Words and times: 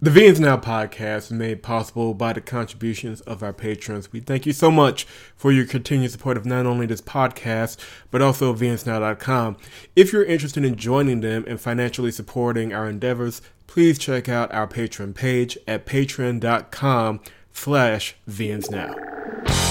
The 0.00 0.10
VNs 0.10 0.38
Now 0.38 0.56
podcast 0.56 1.16
is 1.16 1.32
made 1.32 1.60
possible 1.60 2.14
by 2.14 2.32
the 2.32 2.40
contributions 2.40 3.20
of 3.22 3.42
our 3.42 3.52
patrons. 3.52 4.12
We 4.12 4.20
thank 4.20 4.46
you 4.46 4.52
so 4.52 4.70
much 4.70 5.08
for 5.34 5.50
your 5.50 5.66
continued 5.66 6.12
support 6.12 6.36
of 6.36 6.46
not 6.46 6.66
only 6.66 6.86
this 6.86 7.00
podcast, 7.00 7.78
but 8.12 8.22
also 8.22 8.54
VNsNow.com. 8.54 9.56
If 9.96 10.12
you're 10.12 10.24
interested 10.24 10.64
in 10.64 10.76
joining 10.76 11.20
them 11.20 11.44
and 11.48 11.60
financially 11.60 12.12
supporting 12.12 12.72
our 12.72 12.88
endeavors, 12.88 13.42
please 13.66 13.98
check 13.98 14.28
out 14.28 14.54
our 14.54 14.68
Patreon 14.68 15.16
page 15.16 15.58
at 15.66 15.84
patreon.com 15.84 17.18
slash 17.52 18.14
VNsNow. 18.30 19.67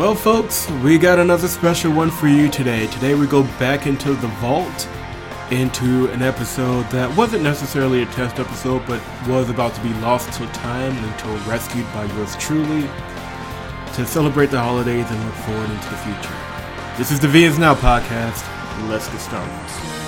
Well, 0.00 0.14
folks, 0.14 0.66
we 0.82 0.96
got 0.96 1.18
another 1.18 1.46
special 1.46 1.92
one 1.92 2.10
for 2.10 2.26
you 2.26 2.48
today. 2.48 2.86
Today 2.86 3.14
we 3.14 3.26
go 3.26 3.42
back 3.58 3.86
into 3.86 4.14
the 4.14 4.28
vault, 4.40 4.88
into 5.50 6.08
an 6.12 6.22
episode 6.22 6.88
that 6.88 7.14
wasn't 7.18 7.42
necessarily 7.42 8.02
a 8.02 8.06
test 8.06 8.38
episode, 8.38 8.86
but 8.86 9.02
was 9.28 9.50
about 9.50 9.74
to 9.74 9.82
be 9.82 9.92
lost 10.00 10.32
to 10.38 10.46
time 10.54 10.96
until 11.04 11.36
rescued 11.40 11.84
by 11.92 12.06
yours 12.16 12.34
truly 12.36 12.88
to 13.92 14.06
celebrate 14.06 14.46
the 14.46 14.58
holidays 14.58 15.04
and 15.06 15.22
look 15.22 15.34
forward 15.34 15.68
into 15.68 15.90
the 15.90 15.96
future. 15.98 16.34
This 16.96 17.10
is 17.10 17.20
the 17.20 17.28
VNs 17.28 17.58
Now 17.58 17.74
podcast. 17.74 18.40
Let's 18.88 19.06
get 19.06 19.20
started. 19.20 20.00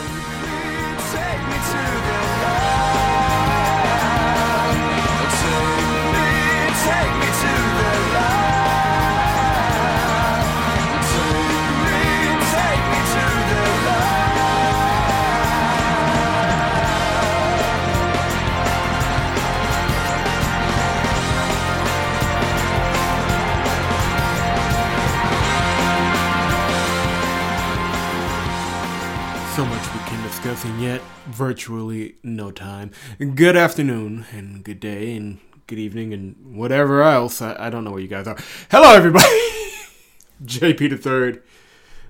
Virtually 31.33 32.16
no 32.22 32.50
time. 32.50 32.91
Good 33.19 33.56
afternoon, 33.56 34.27
and 34.33 34.62
good 34.62 34.80
day, 34.80 35.16
and 35.16 35.38
good 35.66 35.78
evening, 35.78 36.12
and 36.12 36.56
whatever 36.56 37.02
else. 37.02 37.41
I, 37.41 37.56
I 37.58 37.70
don't 37.70 37.84
know 37.84 37.91
where 37.91 38.00
you 38.00 38.08
guys 38.08 38.27
are. 38.27 38.36
Hello, 38.70 38.92
everybody. 38.92 39.25
JP 40.44 40.91
the 40.91 40.97
third 40.97 41.42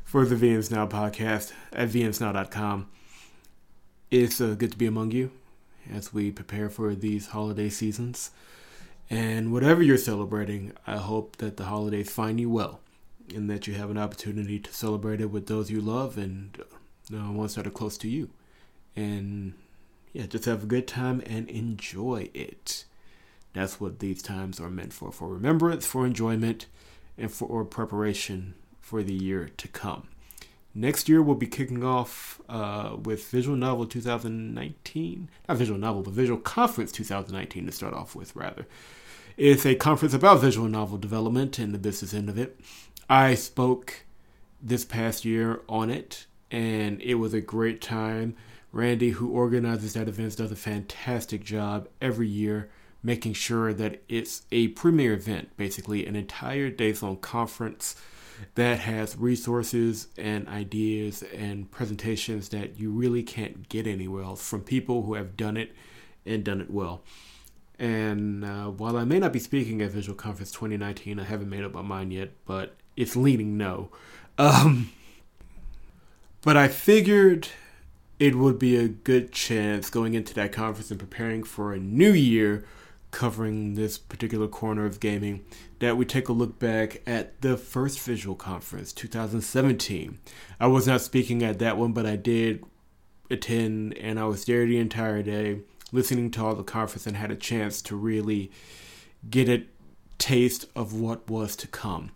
for 0.04 0.24
the 0.24 0.34
VNs 0.34 0.70
Now 0.70 0.86
podcast 0.86 1.52
at 1.72 1.88
vnsnow.com. 1.88 2.88
It's 4.10 4.40
uh, 4.40 4.54
good 4.58 4.72
to 4.72 4.78
be 4.78 4.86
among 4.86 5.12
you 5.12 5.30
as 5.90 6.12
we 6.12 6.30
prepare 6.30 6.68
for 6.68 6.94
these 6.94 7.28
holiday 7.28 7.68
seasons. 7.68 8.30
And 9.08 9.52
whatever 9.52 9.82
you're 9.82 9.98
celebrating, 9.98 10.72
I 10.86 10.96
hope 10.96 11.36
that 11.36 11.56
the 11.56 11.64
holidays 11.64 12.10
find 12.10 12.40
you 12.40 12.50
well 12.50 12.80
and 13.34 13.48
that 13.50 13.66
you 13.66 13.74
have 13.74 13.90
an 13.90 13.98
opportunity 13.98 14.58
to 14.58 14.72
celebrate 14.72 15.20
it 15.20 15.30
with 15.30 15.46
those 15.46 15.70
you 15.70 15.80
love 15.80 16.18
and 16.18 16.62
uh, 17.14 17.32
ones 17.32 17.54
that 17.54 17.66
are 17.66 17.70
close 17.70 17.96
to 17.98 18.08
you. 18.08 18.30
And 18.94 19.54
yeah, 20.12 20.26
just 20.26 20.44
have 20.44 20.64
a 20.64 20.66
good 20.66 20.86
time 20.86 21.22
and 21.26 21.48
enjoy 21.48 22.30
it. 22.34 22.84
That's 23.54 23.80
what 23.80 23.98
these 23.98 24.22
times 24.22 24.60
are 24.60 24.70
meant 24.70 24.92
for 24.92 25.12
for 25.12 25.28
remembrance, 25.28 25.86
for 25.86 26.06
enjoyment, 26.06 26.66
and 27.18 27.30
for 27.30 27.64
preparation 27.64 28.54
for 28.80 29.02
the 29.02 29.14
year 29.14 29.50
to 29.56 29.68
come. 29.68 30.08
Next 30.74 31.06
year, 31.06 31.20
we'll 31.20 31.36
be 31.36 31.46
kicking 31.46 31.84
off 31.84 32.40
uh, 32.48 32.96
with 33.02 33.28
Visual 33.28 33.56
Novel 33.56 33.84
2019. 33.84 35.28
Not 35.46 35.58
Visual 35.58 35.78
Novel, 35.78 36.02
but 36.02 36.14
Visual 36.14 36.40
Conference 36.40 36.90
2019 36.92 37.66
to 37.66 37.72
start 37.72 37.92
off 37.92 38.14
with, 38.14 38.34
rather. 38.34 38.66
It's 39.36 39.66
a 39.66 39.74
conference 39.74 40.14
about 40.14 40.40
visual 40.40 40.68
novel 40.68 40.98
development 40.98 41.58
and 41.58 41.72
the 41.72 41.78
business 41.78 42.12
end 42.12 42.28
of 42.28 42.38
it. 42.38 42.58
I 43.08 43.34
spoke 43.34 44.04
this 44.60 44.84
past 44.84 45.24
year 45.24 45.62
on 45.68 45.90
it 45.90 46.26
and 46.50 47.00
it 47.00 47.14
was 47.14 47.32
a 47.32 47.40
great 47.40 47.80
time. 47.80 48.36
Randy, 48.72 49.10
who 49.10 49.30
organizes 49.30 49.92
that 49.92 50.08
event, 50.08 50.36
does 50.36 50.50
a 50.50 50.56
fantastic 50.56 51.44
job 51.44 51.88
every 52.00 52.28
year 52.28 52.70
making 53.02 53.32
sure 53.34 53.72
that 53.74 54.02
it's 54.08 54.42
a 54.52 54.68
premier 54.68 55.12
event, 55.12 55.56
basically 55.56 56.06
an 56.06 56.16
entire 56.16 56.70
days 56.70 57.02
long 57.02 57.16
conference 57.16 57.96
that 58.54 58.78
has 58.80 59.16
resources 59.16 60.08
and 60.16 60.48
ideas 60.48 61.22
and 61.34 61.70
presentations 61.70 62.48
that 62.50 62.78
you 62.78 62.90
really 62.90 63.22
can't 63.22 63.68
get 63.68 63.86
anywhere 63.86 64.22
else 64.22 64.46
from 64.46 64.62
people 64.62 65.02
who 65.02 65.14
have 65.14 65.36
done 65.36 65.56
it 65.56 65.74
and 66.24 66.44
done 66.44 66.60
it 66.60 66.70
well. 66.70 67.02
And 67.78 68.44
uh, 68.44 68.66
while 68.66 68.96
I 68.96 69.04
may 69.04 69.18
not 69.18 69.32
be 69.32 69.38
speaking 69.38 69.82
at 69.82 69.90
Visual 69.90 70.16
Conference 70.16 70.52
2019, 70.52 71.18
I 71.18 71.24
haven't 71.24 71.48
made 71.48 71.64
up 71.64 71.72
my 71.72 71.82
mind 71.82 72.12
yet, 72.12 72.30
but 72.46 72.76
it's 72.96 73.16
leaning 73.16 73.56
no. 73.56 73.90
Um, 74.38 74.92
but 76.42 76.56
I 76.56 76.68
figured 76.68 77.48
it 78.22 78.36
would 78.36 78.56
be 78.56 78.76
a 78.76 78.86
good 78.86 79.32
chance 79.32 79.90
going 79.90 80.14
into 80.14 80.32
that 80.32 80.52
conference 80.52 80.92
and 80.92 81.00
preparing 81.00 81.42
for 81.42 81.72
a 81.72 81.78
new 81.80 82.12
year 82.12 82.64
covering 83.10 83.74
this 83.74 83.98
particular 83.98 84.46
corner 84.46 84.86
of 84.86 85.00
gaming 85.00 85.44
that 85.80 85.96
we 85.96 86.04
take 86.04 86.28
a 86.28 86.32
look 86.32 86.56
back 86.60 87.02
at 87.04 87.40
the 87.40 87.56
first 87.56 87.98
visual 87.98 88.36
conference 88.36 88.92
2017 88.92 90.20
i 90.60 90.66
was 90.68 90.86
not 90.86 91.00
speaking 91.00 91.42
at 91.42 91.58
that 91.58 91.76
one 91.76 91.92
but 91.92 92.06
i 92.06 92.14
did 92.14 92.64
attend 93.28 93.98
and 93.98 94.20
i 94.20 94.24
was 94.24 94.44
there 94.44 94.66
the 94.66 94.78
entire 94.78 95.20
day 95.20 95.58
listening 95.90 96.30
to 96.30 96.44
all 96.44 96.54
the 96.54 96.62
conference 96.62 97.08
and 97.08 97.16
had 97.16 97.32
a 97.32 97.36
chance 97.36 97.82
to 97.82 97.96
really 97.96 98.52
get 99.28 99.48
a 99.48 99.64
taste 100.18 100.66
of 100.76 100.94
what 100.94 101.28
was 101.28 101.56
to 101.56 101.66
come 101.66 102.12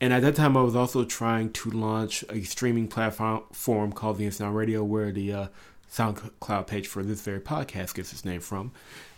and 0.00 0.12
at 0.12 0.22
that 0.22 0.34
time, 0.34 0.56
I 0.56 0.62
was 0.62 0.74
also 0.74 1.04
trying 1.04 1.52
to 1.52 1.70
launch 1.70 2.24
a 2.30 2.42
streaming 2.42 2.88
platform 2.88 3.92
called 3.92 4.16
the 4.16 4.24
Instant 4.24 4.54
Radio, 4.54 4.82
where 4.82 5.12
the 5.12 5.32
uh, 5.32 5.46
SoundCloud 5.92 6.66
page 6.66 6.86
for 6.86 7.02
this 7.02 7.20
very 7.20 7.40
podcast 7.40 7.94
gets 7.94 8.12
its 8.12 8.24
name 8.24 8.40
from. 8.40 8.72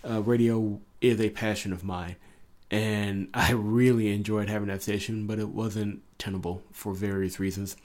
Uh, 0.08 0.22
radio 0.22 0.80
is 1.00 1.20
a 1.20 1.30
passion 1.30 1.72
of 1.72 1.84
mine, 1.84 2.16
and 2.70 3.28
I 3.34 3.52
really 3.52 4.12
enjoyed 4.12 4.48
having 4.48 4.68
that 4.68 4.82
station, 4.82 5.26
but 5.26 5.38
it 5.38 5.50
wasn't 5.50 6.02
tenable 6.18 6.62
for 6.72 6.94
various 6.94 7.38
reasons. 7.38 7.76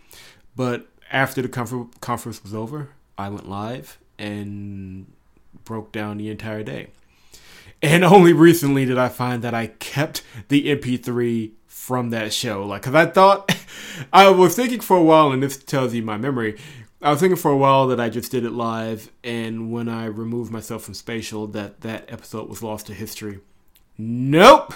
But 0.56 0.88
after 1.12 1.42
the 1.42 1.50
confer- 1.50 1.88
conference 2.02 2.42
was 2.42 2.54
over, 2.54 2.90
I 3.18 3.30
went 3.30 3.48
live 3.48 4.00
and 4.18 5.06
broke 5.66 5.92
down 5.92 6.18
the 6.18 6.30
entire 6.30 6.64
day. 6.64 6.88
And 7.82 8.04
only 8.04 8.34
recently 8.34 8.86
did 8.86 8.98
I 8.98 9.10
find 9.10 9.44
that 9.44 9.54
I 9.54 9.68
kept 9.68 10.24
the 10.48 10.76
MP3 10.76 11.52
from 11.88 12.10
that 12.10 12.34
show. 12.34 12.66
Like, 12.66 12.82
cause 12.82 12.96
I 12.96 13.06
thought, 13.06 13.56
I 14.14 14.30
was 14.30 14.58
thinking 14.58 14.82
for 14.82 14.98
a 14.98 15.04
while, 15.04 15.32
and 15.32 15.42
this 15.42 15.56
tells 15.56 15.94
you 15.94 16.04
my 16.04 16.18
memory. 16.18 16.58
I 17.02 17.12
was 17.12 17.22
thinking 17.22 17.38
for 17.38 17.50
a 17.50 17.56
while 17.56 17.88
that 17.88 18.00
I 18.00 18.10
just 18.10 18.30
did 18.30 18.44
it 18.44 18.52
live, 18.52 19.10
and 19.24 19.72
when 19.72 19.88
I 19.88 20.08
removed 20.08 20.52
myself 20.52 20.84
from 20.84 20.96
Spatial, 20.96 21.48
that 21.48 21.80
that 21.82 22.12
episode 22.12 22.50
was 22.50 22.62
lost 22.62 22.88
to 22.88 22.94
history. 22.94 23.40
Nope, 23.98 24.74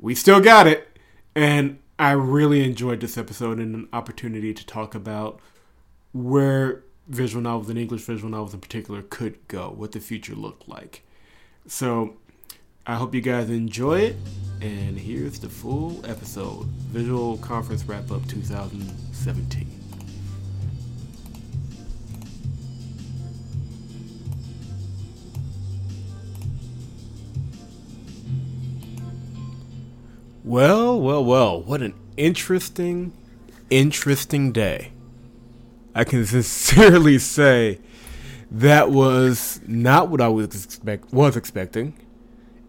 we 0.00 0.16
still 0.16 0.40
got 0.40 0.66
it, 0.66 0.98
and 1.36 1.78
I 2.00 2.10
really 2.12 2.64
enjoyed 2.64 2.98
this 2.98 3.16
episode 3.16 3.60
and 3.60 3.72
an 3.76 3.88
opportunity 3.92 4.52
to 4.52 4.66
talk 4.66 4.96
about 4.96 5.38
where 6.12 6.82
visual 7.06 7.42
novels 7.42 7.70
and 7.70 7.78
English 7.78 8.02
visual 8.02 8.28
novels 8.28 8.54
in 8.54 8.60
particular 8.60 9.02
could 9.02 9.38
go, 9.46 9.70
what 9.70 9.92
the 9.92 10.00
future 10.00 10.34
looked 10.34 10.68
like. 10.68 11.04
So 11.68 12.16
I 12.86 12.94
hope 12.94 13.14
you 13.14 13.20
guys 13.20 13.50
enjoy 13.50 14.00
it. 14.00 14.16
And 14.62 14.98
here's 14.98 15.38
the 15.38 15.48
full 15.48 16.04
episode 16.06 16.66
Visual 16.92 17.38
Conference 17.38 17.84
Wrap 17.84 18.10
Up 18.10 18.26
2017. 18.26 19.66
Well, 30.42 31.00
well, 31.00 31.24
well, 31.24 31.62
what 31.62 31.80
an 31.80 31.94
interesting, 32.16 33.12
interesting 33.70 34.52
day. 34.52 34.92
I 35.94 36.04
can 36.04 36.26
sincerely 36.26 37.18
say 37.18 37.78
that 38.50 38.90
was 38.90 39.60
not 39.66 40.08
what 40.08 40.20
I 40.20 40.28
was 40.28 40.46
expect 40.46 41.12
was 41.12 41.36
expecting 41.36 41.94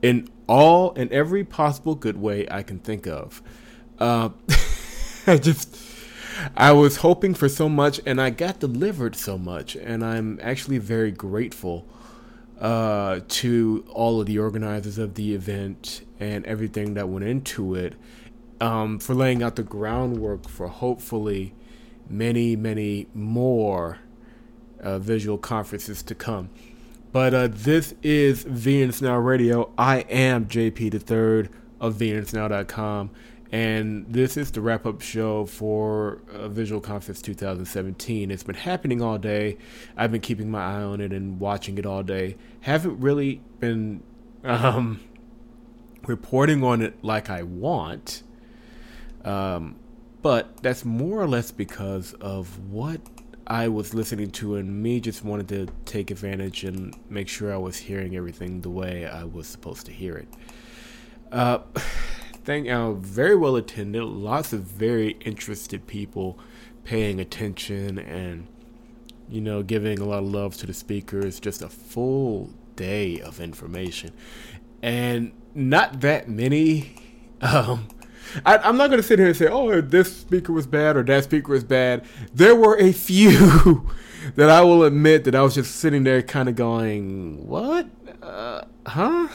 in 0.01 0.29
all 0.47 0.91
in 0.93 1.11
every 1.11 1.43
possible 1.43 1.95
good 1.95 2.17
way 2.17 2.47
I 2.49 2.63
can 2.63 2.79
think 2.79 3.07
of. 3.07 3.41
Uh, 3.99 4.29
I 5.27 5.37
just 5.37 5.77
I 6.55 6.71
was 6.71 6.97
hoping 6.97 7.33
for 7.33 7.49
so 7.49 7.69
much, 7.69 7.99
and 8.05 8.19
I 8.19 8.31
got 8.31 8.59
delivered 8.59 9.15
so 9.15 9.37
much, 9.37 9.75
and 9.75 10.03
I'm 10.03 10.39
actually 10.41 10.79
very 10.79 11.11
grateful 11.11 11.85
uh, 12.59 13.21
to 13.27 13.85
all 13.89 14.19
of 14.21 14.27
the 14.27 14.39
organizers 14.39 14.97
of 14.97 15.15
the 15.15 15.33
event 15.33 16.05
and 16.19 16.45
everything 16.45 16.93
that 16.93 17.09
went 17.09 17.25
into 17.25 17.75
it 17.75 17.95
um, 18.59 18.99
for 18.99 19.15
laying 19.15 19.41
out 19.41 19.55
the 19.55 19.63
groundwork 19.63 20.47
for 20.47 20.67
hopefully 20.67 21.53
many, 22.07 22.55
many 22.55 23.07
more 23.13 23.97
uh, 24.79 24.99
visual 24.99 25.37
conferences 25.37 26.03
to 26.03 26.15
come. 26.15 26.49
But 27.11 27.33
uh, 27.33 27.49
this 27.51 27.93
is 28.01 28.45
VNS 28.45 29.01
Now 29.01 29.17
Radio. 29.17 29.73
I 29.77 29.99
am 30.01 30.45
JP 30.45 30.91
the 30.91 30.99
Third 30.99 31.49
of 31.81 31.95
VNSNow.com, 31.95 33.09
and 33.51 34.05
this 34.07 34.37
is 34.37 34.49
the 34.51 34.61
wrap 34.61 34.85
up 34.85 35.01
show 35.01 35.45
for 35.45 36.21
uh, 36.33 36.47
Visual 36.47 36.79
Conference 36.79 37.21
2017. 37.21 38.31
It's 38.31 38.43
been 38.43 38.55
happening 38.55 39.01
all 39.01 39.17
day. 39.17 39.57
I've 39.97 40.13
been 40.13 40.21
keeping 40.21 40.49
my 40.49 40.61
eye 40.61 40.83
on 40.83 41.01
it 41.01 41.11
and 41.11 41.37
watching 41.37 41.77
it 41.77 41.85
all 41.85 42.01
day. 42.01 42.37
Haven't 42.61 43.01
really 43.01 43.41
been 43.59 44.03
um, 44.45 45.01
reporting 46.07 46.63
on 46.63 46.81
it 46.81 47.03
like 47.03 47.29
I 47.29 47.43
want. 47.43 48.23
Um, 49.25 49.75
but 50.21 50.63
that's 50.63 50.85
more 50.85 51.19
or 51.19 51.27
less 51.27 51.51
because 51.51 52.13
of 52.13 52.71
what 52.71 53.01
I 53.47 53.67
was 53.67 53.93
listening 53.93 54.31
to, 54.31 54.55
and 54.55 54.81
me 54.81 54.99
just 54.99 55.23
wanted 55.23 55.47
to 55.49 55.67
take 55.85 56.11
advantage 56.11 56.63
and 56.63 56.95
make 57.09 57.27
sure 57.27 57.53
I 57.53 57.57
was 57.57 57.77
hearing 57.77 58.15
everything 58.15 58.61
the 58.61 58.69
way 58.69 59.05
I 59.05 59.23
was 59.23 59.47
supposed 59.47 59.85
to 59.87 59.91
hear 59.91 60.15
it. 60.15 60.27
Uh, 61.31 61.59
thank 62.45 62.67
you. 62.67 62.73
Uh, 62.73 62.93
very 62.93 63.35
well 63.35 63.55
attended. 63.55 64.03
Lots 64.03 64.53
of 64.53 64.61
very 64.61 65.11
interested 65.21 65.87
people 65.87 66.39
paying 66.83 67.19
attention 67.19 67.99
and 67.99 68.47
you 69.29 69.39
know 69.39 69.61
giving 69.61 69.99
a 69.99 70.05
lot 70.05 70.19
of 70.19 70.25
love 70.25 70.57
to 70.57 70.67
the 70.67 70.73
speakers. 70.73 71.39
Just 71.39 71.61
a 71.61 71.69
full 71.69 72.49
day 72.75 73.19
of 73.21 73.39
information, 73.39 74.11
and 74.81 75.31
not 75.53 76.01
that 76.01 76.29
many. 76.29 76.95
Um, 77.43 77.87
I, 78.45 78.69
am 78.69 78.77
not 78.77 78.89
going 78.89 79.01
to 79.01 79.07
sit 79.07 79.19
here 79.19 79.27
and 79.27 79.37
say, 79.37 79.47
oh, 79.47 79.81
this 79.81 80.17
speaker 80.17 80.53
was 80.53 80.67
bad 80.67 80.95
or 80.97 81.03
that 81.03 81.23
speaker 81.25 81.51
was 81.51 81.63
bad. 81.63 82.05
There 82.33 82.55
were 82.55 82.77
a 82.77 82.91
few 82.91 83.89
that 84.35 84.49
I 84.49 84.61
will 84.61 84.83
admit 84.83 85.23
that 85.25 85.35
I 85.35 85.41
was 85.41 85.55
just 85.55 85.75
sitting 85.75 86.03
there 86.03 86.21
kind 86.21 86.49
of 86.49 86.55
going, 86.55 87.47
what? 87.47 87.87
Uh, 88.21 88.63
huh? 88.85 89.27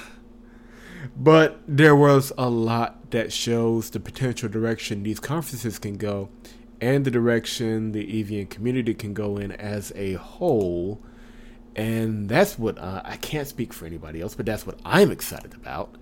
But 1.17 1.61
there 1.67 1.97
was 1.97 2.33
a 2.37 2.49
lot 2.49 3.11
that 3.11 3.33
shows 3.33 3.91
the 3.91 4.01
potential 4.01 4.49
direction 4.49 5.03
these 5.03 5.21
conferences 5.21 5.79
can 5.79 5.97
go 5.97 6.29
and 6.81 7.05
the 7.05 7.11
direction 7.11 7.93
the 7.93 8.23
EVN 8.23 8.51
community 8.51 8.95
can 8.95 9.15
go 9.15 9.37
in 9.37 9.53
as 9.53 9.93
a 9.95 10.15
whole. 10.15 11.01
And 11.75 12.29
that's 12.29 12.59
what 12.59 12.79
uh, 12.79 13.03
I 13.05 13.17
can't 13.17 13.47
speak 13.47 13.73
for 13.73 13.87
anybody 13.87 14.21
else, 14.21 14.35
but 14.35 14.47
that's 14.47 14.67
what 14.67 14.79
I'm 14.85 15.11
excited 15.11 15.55
about 15.55 15.95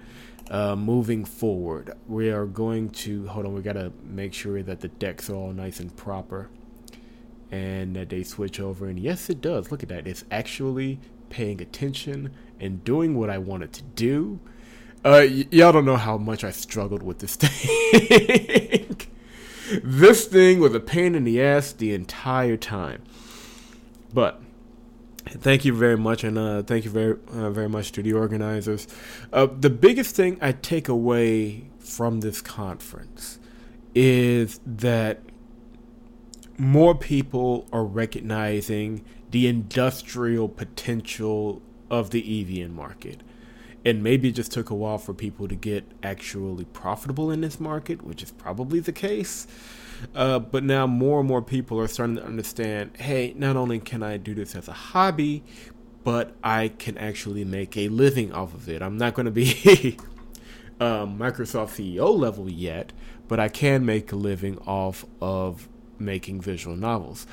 uh, 0.51 0.77
moving 0.77 1.25
forward. 1.25 1.93
We 2.07 2.31
are 2.31 2.47
going 2.47 2.91
to 2.91 3.27
hold 3.29 3.47
on. 3.47 3.55
We 3.55 3.63
got 3.63 3.75
to 3.75 3.93
make 4.03 4.35
sure 4.35 4.63
that 4.63 4.81
the 4.81 4.89
decks 4.89 5.31
are 5.31 5.35
all 5.35 5.53
nice 5.53 5.81
and 5.81 5.95
proper, 5.97 6.49
and 7.51 7.97
that 7.97 8.09
they 8.11 8.23
switch 8.23 8.61
over. 8.61 8.87
And 8.87 8.99
yes, 8.99 9.31
it 9.31 9.41
does. 9.41 9.71
Look 9.71 9.83
at 9.83 9.89
that. 9.89 10.07
It's 10.07 10.25
actually 10.31 11.01
paying 11.31 11.61
attention 11.61 12.33
and 12.61 12.85
doing 12.85 13.17
what 13.17 13.31
I 13.31 13.39
wanted 13.39 13.73
to 13.75 13.83
do. 13.83 14.39
Uh, 15.05 15.27
y- 15.29 15.47
y'all 15.51 15.73
don't 15.73 15.85
know 15.85 15.97
how 15.97 16.17
much 16.17 16.45
I 16.45 16.51
struggled 16.51 17.03
with 17.03 17.19
this 17.19 17.37
thing. 17.37 18.97
this 19.83 20.27
thing 20.27 20.61
was 20.61 20.75
a 20.75 20.81
pain 20.81 21.15
in 21.15 21.25
the 21.25 21.43
ass 21.43 21.73
the 21.73 21.93
entire 21.95 22.57
time. 22.57 23.03
But 24.13 24.41
Thank 25.27 25.65
you 25.65 25.75
very 25.75 25.97
much, 25.97 26.23
and 26.23 26.37
uh, 26.37 26.63
thank 26.63 26.85
you 26.85 26.91
very, 26.91 27.17
uh, 27.33 27.51
very 27.51 27.69
much 27.69 27.93
to 27.93 28.03
the 28.03 28.13
organizers. 28.13 28.87
Uh, 29.33 29.47
the 29.47 29.71
biggest 29.71 30.15
thing 30.15 30.39
I 30.41 30.53
take 30.53 30.89
away 30.89 31.65
from 31.79 32.21
this 32.21 32.41
conference 32.41 33.39
is 33.95 34.61
that 34.67 35.21
more 36.59 36.95
people 36.95 37.67
are 37.73 37.85
recognizing 37.85 39.05
the 39.31 39.47
industrial 39.47 40.49
potential 40.49 41.63
of 41.91 42.11
the 42.11 42.23
EVN 42.23 42.71
market. 42.71 43.23
And 43.85 44.03
maybe 44.03 44.29
it 44.29 44.33
just 44.33 44.53
took 44.53 44.71
a 44.71 44.75
while 44.75 44.99
for 44.99 45.13
people 45.13 45.49
to 45.49 45.55
get 45.55 45.85
actually 46.03 46.65
profitable 46.65 47.31
in 47.31 47.41
this 47.41 47.61
market, 47.61 48.03
which 48.03 48.23
is 48.23 48.31
probably 48.31 48.81
the 48.81 48.93
case. 48.93 49.47
Uh, 50.15 50.39
but 50.39 50.65
now 50.65 50.87
more 50.87 51.21
and 51.21 51.29
more 51.29 51.43
people 51.43 51.81
are 51.81 51.89
starting 51.89 52.17
to 52.17 52.25
understand 52.25 52.97
hey, 52.99 53.35
not 53.37 53.57
only 53.57 53.79
can 53.79 54.03
I 54.03 54.17
do 54.17 54.35
this 54.35 54.55
as 54.55 54.69
a 54.69 54.73
hobby, 54.73 55.43
but 56.05 56.35
I 56.43 56.69
can 56.69 56.99
actually 56.99 57.45
make 57.45 57.77
a 57.77 57.89
living 57.89 58.33
off 58.33 58.55
of 58.55 58.69
it. 58.69 58.83
I'm 58.83 58.99
not 58.99 59.15
going 59.15 59.27
to 59.27 59.33
be 59.33 59.97
um, 60.81 61.19
Microsoft 61.19 61.71
CEO 61.71 62.17
level 62.17 62.51
yet, 62.51 62.93
but 63.27 63.41
I 63.41 63.49
can 63.49 63.87
make 63.87 64.13
a 64.13 64.17
living 64.17 64.59
off 64.67 65.05
of 65.21 65.69
making 65.99 66.41
visual 66.41 66.77
novels. 66.77 67.27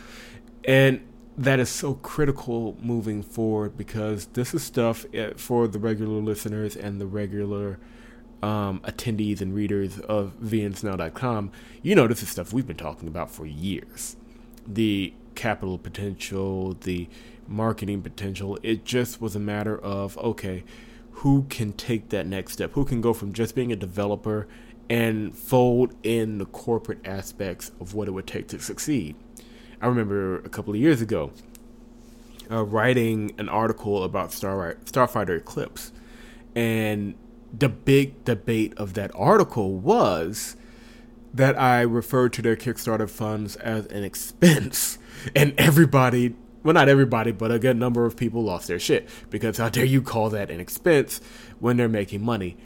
And 0.63 1.01
that 1.37 1.59
is 1.59 1.69
so 1.69 1.95
critical 1.95 2.77
moving 2.81 3.23
forward 3.23 3.77
because 3.77 4.27
this 4.27 4.53
is 4.53 4.63
stuff 4.63 5.05
eh, 5.13 5.31
for 5.35 5.67
the 5.67 5.79
regular 5.79 6.21
listeners 6.21 6.75
and 6.75 6.99
the 6.99 7.05
regular 7.05 7.79
um, 8.41 8.79
attendees 8.81 9.41
and 9.41 9.53
readers 9.53 9.99
of 9.99 10.33
vnsnow.com, 10.41 11.51
you 11.81 11.95
know 11.95 12.07
this 12.07 12.23
is 12.23 12.29
stuff 12.29 12.53
we've 12.53 12.67
been 12.67 12.77
talking 12.77 13.07
about 13.07 13.29
for 13.31 13.45
years. 13.45 14.15
The 14.67 15.13
capital 15.35 15.77
potential, 15.77 16.73
the 16.81 17.07
marketing 17.47 18.01
potential. 18.01 18.57
It 18.63 18.85
just 18.85 19.21
was 19.21 19.35
a 19.35 19.39
matter 19.39 19.77
of 19.77 20.17
okay, 20.17 20.63
who 21.11 21.45
can 21.49 21.73
take 21.73 22.09
that 22.09 22.25
next 22.25 22.53
step? 22.53 22.71
Who 22.73 22.85
can 22.85 23.01
go 23.01 23.13
from 23.13 23.33
just 23.33 23.55
being 23.55 23.71
a 23.71 23.75
developer 23.75 24.47
and 24.89 25.35
fold 25.35 25.95
in 26.03 26.37
the 26.37 26.45
corporate 26.45 27.05
aspects 27.05 27.71
of 27.79 27.93
what 27.93 28.07
it 28.07 28.11
would 28.11 28.27
take 28.27 28.47
to 28.49 28.59
succeed? 28.59 29.15
I 29.81 29.87
remember 29.87 30.39
a 30.39 30.49
couple 30.49 30.73
of 30.73 30.79
years 30.79 31.01
ago 31.01 31.31
uh, 32.51 32.63
writing 32.63 33.31
an 33.37 33.49
article 33.49 34.03
about 34.03 34.31
Star 34.31 34.75
Starfighter 34.85 35.37
Eclipse, 35.37 35.91
and 36.55 37.15
the 37.57 37.69
big 37.69 38.23
debate 38.25 38.73
of 38.77 38.93
that 38.93 39.11
article 39.13 39.77
was 39.77 40.55
that 41.33 41.59
I 41.59 41.81
referred 41.81 42.33
to 42.33 42.41
their 42.41 42.55
Kickstarter 42.55 43.09
funds 43.09 43.55
as 43.57 43.85
an 43.87 44.03
expense. 44.03 44.97
And 45.35 45.53
everybody, 45.55 46.33
well, 46.63 46.73
not 46.73 46.89
everybody, 46.89 47.31
but 47.31 47.51
a 47.51 47.59
good 47.59 47.77
number 47.77 48.07
of 48.07 48.17
people 48.17 48.41
lost 48.43 48.67
their 48.67 48.79
shit 48.79 49.07
because 49.29 49.57
how 49.57 49.69
dare 49.69 49.85
you 49.85 50.01
call 50.01 50.31
that 50.31 50.49
an 50.49 50.59
expense 50.59 51.21
when 51.59 51.77
they're 51.77 51.87
making 51.87 52.23
money? 52.23 52.57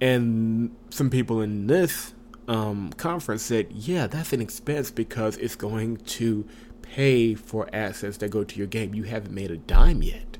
And 0.00 0.74
some 0.88 1.10
people 1.10 1.42
in 1.42 1.66
this 1.66 2.14
um, 2.46 2.94
conference 2.96 3.42
said, 3.42 3.70
yeah, 3.72 4.06
that's 4.06 4.32
an 4.32 4.40
expense 4.40 4.90
because 4.90 5.36
it's 5.36 5.54
going 5.54 5.98
to 5.98 6.48
pay 6.80 7.34
for 7.34 7.68
assets 7.74 8.16
that 8.18 8.30
go 8.30 8.42
to 8.42 8.56
your 8.56 8.66
game. 8.66 8.94
You 8.94 9.02
haven't 9.02 9.34
made 9.34 9.50
a 9.50 9.58
dime 9.58 10.02
yet. 10.02 10.38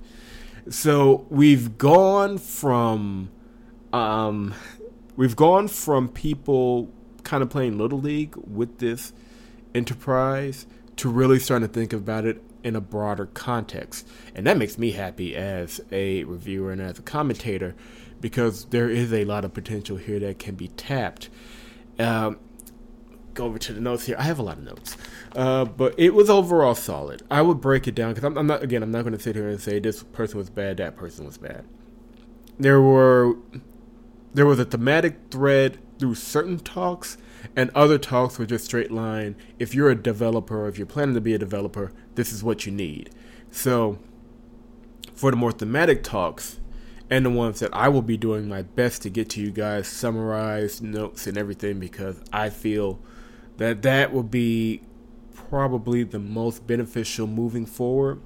So 0.70 1.26
we've 1.28 1.76
gone 1.76 2.38
from 2.38 3.30
um, 3.92 4.54
we've 5.16 5.36
gone 5.36 5.68
from 5.68 6.08
people 6.08 6.90
kind 7.24 7.42
of 7.42 7.50
playing 7.50 7.78
little 7.78 8.00
league 8.00 8.34
with 8.36 8.78
this 8.78 9.12
enterprise 9.74 10.66
to 10.96 11.08
really 11.08 11.38
starting 11.38 11.68
to 11.68 11.72
think 11.72 11.92
about 11.92 12.24
it 12.24 12.42
in 12.64 12.74
a 12.74 12.80
broader 12.80 13.26
context, 13.26 14.06
and 14.34 14.46
that 14.46 14.56
makes 14.56 14.78
me 14.78 14.90
happy 14.90 15.36
as 15.36 15.80
a 15.92 16.24
reviewer 16.24 16.72
and 16.72 16.80
as 16.80 16.98
a 16.98 17.02
commentator 17.02 17.74
because 18.20 18.66
there 18.66 18.90
is 18.90 19.12
a 19.12 19.24
lot 19.24 19.44
of 19.44 19.54
potential 19.54 19.96
here 19.96 20.18
that 20.18 20.38
can 20.38 20.54
be 20.56 20.68
tapped. 20.68 21.30
Um, 21.98 22.38
go 23.34 23.44
over 23.44 23.58
to 23.58 23.72
the 23.72 23.80
notes 23.80 24.06
here. 24.06 24.16
I 24.18 24.24
have 24.24 24.38
a 24.40 24.42
lot 24.42 24.58
of 24.58 24.64
notes, 24.64 24.96
uh, 25.36 25.64
but 25.64 25.94
it 25.96 26.14
was 26.14 26.28
overall 26.28 26.74
solid. 26.74 27.22
I 27.30 27.42
would 27.42 27.60
break 27.60 27.86
it 27.86 27.94
down 27.94 28.12
because 28.12 28.24
I'm, 28.24 28.36
I'm, 28.36 28.46
not 28.46 28.62
again. 28.62 28.82
I'm 28.82 28.90
not 28.90 29.02
going 29.02 29.16
to 29.16 29.20
sit 29.20 29.36
here 29.36 29.48
and 29.48 29.60
say 29.60 29.78
this 29.78 30.02
person 30.02 30.38
was 30.38 30.50
bad, 30.50 30.78
that 30.78 30.96
person 30.96 31.24
was 31.24 31.38
bad. 31.38 31.64
There 32.58 32.80
were 32.80 33.36
there 34.34 34.46
was 34.46 34.58
a 34.58 34.64
thematic 34.64 35.16
thread 35.30 35.78
through 35.98 36.14
certain 36.14 36.58
talks, 36.58 37.18
and 37.56 37.70
other 37.74 37.98
talks 37.98 38.38
were 38.38 38.46
just 38.46 38.64
straight 38.64 38.90
line. 38.90 39.36
If 39.58 39.74
you're 39.74 39.90
a 39.90 39.94
developer, 40.00 40.68
if 40.68 40.78
you're 40.78 40.86
planning 40.86 41.14
to 41.14 41.20
be 41.20 41.34
a 41.34 41.38
developer, 41.38 41.92
this 42.14 42.32
is 42.32 42.44
what 42.44 42.66
you 42.66 42.72
need. 42.72 43.10
So, 43.50 43.98
for 45.14 45.30
the 45.30 45.36
more 45.36 45.52
thematic 45.52 46.02
talks, 46.02 46.60
and 47.10 47.24
the 47.24 47.30
ones 47.30 47.60
that 47.60 47.74
I 47.74 47.88
will 47.88 48.02
be 48.02 48.16
doing 48.16 48.48
my 48.48 48.62
best 48.62 49.02
to 49.02 49.10
get 49.10 49.30
to 49.30 49.40
you 49.40 49.50
guys, 49.50 49.88
summarized 49.88 50.82
notes 50.82 51.26
and 51.26 51.38
everything, 51.38 51.80
because 51.80 52.20
I 52.32 52.50
feel 52.50 53.00
that 53.56 53.82
that 53.82 54.12
will 54.12 54.22
be 54.22 54.82
probably 55.34 56.04
the 56.04 56.18
most 56.18 56.66
beneficial 56.66 57.26
moving 57.26 57.64
forward. 57.64 58.20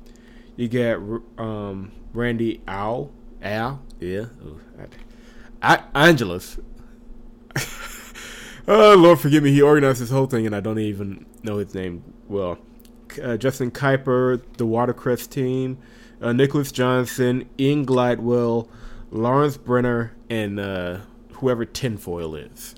You 0.56 0.68
get 0.68 0.98
um, 1.38 1.92
Randy 2.12 2.60
Al, 2.66 3.12
Al, 3.40 3.80
yeah, 4.00 4.26
Ooh, 4.44 4.60
I- 4.78 4.86
Angelus. 5.62 6.58
oh 8.68 8.94
Lord, 8.96 9.20
forgive 9.20 9.42
me. 9.42 9.52
He 9.52 9.62
organized 9.62 10.00
this 10.00 10.10
whole 10.10 10.26
thing, 10.26 10.46
and 10.46 10.54
I 10.54 10.60
don't 10.60 10.78
even 10.78 11.26
know 11.42 11.58
his 11.58 11.74
name 11.74 12.02
well. 12.28 12.58
Uh, 13.22 13.36
Justin 13.36 13.70
Kuiper, 13.70 14.42
the 14.56 14.64
Watercress 14.66 15.26
team, 15.26 15.78
uh, 16.20 16.32
Nicholas 16.32 16.72
Johnson, 16.72 17.48
Ian 17.58 17.84
Gladwell, 17.84 18.68
Lawrence 19.10 19.58
Brenner, 19.58 20.14
and 20.30 20.58
uh, 20.58 20.98
whoever 21.34 21.64
Tinfoil 21.64 22.34
is. 22.34 22.74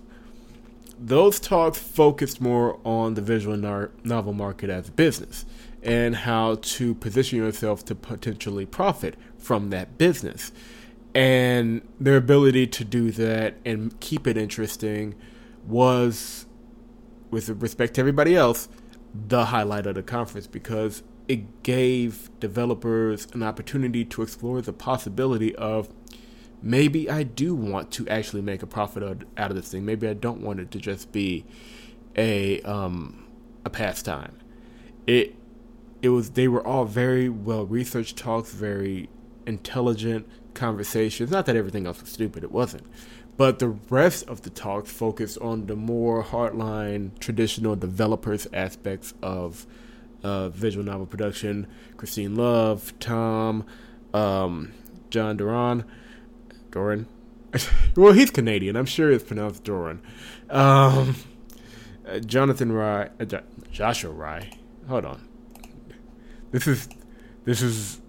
Those 0.99 1.39
talks 1.39 1.79
focused 1.79 2.41
more 2.41 2.81
on 2.85 3.15
the 3.15 3.21
visual 3.21 3.57
novel 3.57 4.33
market 4.33 4.71
as 4.71 4.89
a 4.89 4.93
business 4.93 5.45
and 5.83 6.17
how 6.17 6.57
to 6.63 6.95
position 6.95 7.39
yourself 7.39 7.85
to 7.85 7.95
potentially 7.95 8.65
profit 8.65 9.15
from 9.37 9.71
that 9.71 9.99
business. 9.99 10.51
And 11.15 11.87
their 12.01 12.17
ability 12.17 12.67
to 12.67 12.85
do 12.85 13.11
that 13.13 13.55
and 13.65 13.99
keep 14.01 14.27
it 14.27 14.37
interesting 14.37 15.15
was, 15.67 16.47
with 17.31 17.49
respect 17.49 17.95
to 17.95 18.01
everybody 18.01 18.35
else, 18.37 18.69
the 19.15 19.47
highlight 19.47 19.87
of 19.87 19.95
the 19.95 20.03
conference 20.03 20.47
because 20.47 21.03
it 21.29 21.63
gave 21.63 22.31
developers 22.41 23.29
an 23.33 23.43
opportunity 23.43 24.05
to 24.05 24.23
explore 24.23 24.61
the 24.61 24.73
possibility 24.73 25.55
of 25.55 25.89
maybe 26.61 27.09
I 27.09 27.23
do 27.23 27.55
want 27.55 27.91
to 27.93 28.09
actually 28.09 28.43
make 28.43 28.63
a 28.63 28.67
profit 28.67 29.03
out 29.37 29.51
of 29.51 29.57
this 29.57 29.71
thing. 29.71 29.85
Maybe 29.85 30.09
I 30.09 30.15
don't 30.15 30.41
want 30.41 30.61
it 30.61 30.71
to 30.73 30.79
just 30.79 31.13
be 31.13 31.45
a 32.17 32.61
um, 32.63 33.25
a 33.65 33.71
pastime. 33.71 34.37
It 35.07 35.37
it 36.03 36.09
was 36.11 36.31
they 36.31 36.49
were 36.49 36.67
all 36.67 36.85
very 36.85 37.29
well 37.29 37.65
researched 37.65 38.17
talks, 38.17 38.53
very 38.53 39.09
intelligent 39.47 40.27
conversations. 40.55 41.31
Not 41.31 41.47
that 41.47 41.57
everything 41.57 41.87
else 41.87 42.01
was 42.01 42.11
stupid, 42.11 42.45
it 42.45 42.53
wasn't. 42.53 42.87
But 43.37 43.59
the 43.59 43.69
rest 43.69 44.29
of 44.29 44.43
the 44.43 44.51
talks 44.51 44.93
focused 44.93 45.39
on 45.39 45.67
the 45.67 45.75
more 45.75 46.23
hardline, 46.23 47.19
traditional 47.19 47.75
developers 47.75 48.47
aspects 48.53 49.13
of 49.23 49.67
uh, 50.23 50.49
visual 50.51 50.85
novel 50.85 51.07
production. 51.07 51.67
Christine 51.97 52.37
Love, 52.37 52.93
Tom, 53.01 53.67
um, 54.13 54.73
John 55.11 55.37
Duran, 55.37 55.85
Doran. 56.71 57.07
well, 57.97 58.13
he's 58.13 58.31
Canadian. 58.31 58.77
I'm 58.77 58.87
sure 58.87 59.11
it's 59.11 59.25
pronounced 59.25 59.65
Doran. 59.65 60.01
Um, 60.51 61.17
uh, 62.07 62.21
Jonathan 62.21 62.73
Rye, 62.73 63.11
uh, 63.19 63.41
Joshua 63.71 64.13
Rye. 64.13 64.51
Hold 64.89 65.05
on. 65.05 65.29
This 66.53 66.67
is, 66.69 66.89
this 67.45 67.63
is, 67.63 68.01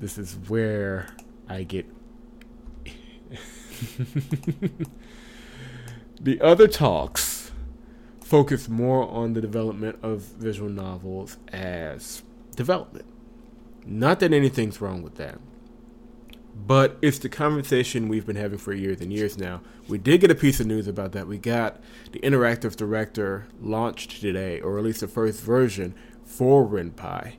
this 0.00 0.18
is 0.18 0.34
where 0.48 1.08
I 1.48 1.62
get. 1.64 1.86
the 6.20 6.40
other 6.40 6.68
talks 6.68 7.50
focus 8.20 8.68
more 8.68 9.08
on 9.10 9.34
the 9.34 9.40
development 9.40 9.98
of 10.02 10.20
visual 10.20 10.70
novels 10.70 11.36
as 11.52 12.22
development. 12.56 13.04
Not 13.84 14.20
that 14.20 14.32
anything's 14.32 14.80
wrong 14.80 15.02
with 15.02 15.16
that. 15.16 15.38
But 16.54 16.98
it's 17.02 17.18
the 17.18 17.28
conversation 17.28 18.08
we've 18.08 18.26
been 18.26 18.36
having 18.36 18.58
for 18.58 18.72
years 18.72 19.00
and 19.00 19.12
years 19.12 19.38
now. 19.38 19.62
We 19.88 19.98
did 19.98 20.20
get 20.20 20.30
a 20.30 20.34
piece 20.34 20.60
of 20.60 20.66
news 20.66 20.86
about 20.86 21.12
that. 21.12 21.26
We 21.26 21.38
got 21.38 21.80
the 22.12 22.20
Interactive 22.20 22.76
Director 22.76 23.48
launched 23.60 24.20
today, 24.20 24.60
or 24.60 24.78
at 24.78 24.84
least 24.84 25.00
the 25.00 25.08
first 25.08 25.42
version 25.42 25.94
for 26.24 26.66
Ren'Py. 26.66 27.34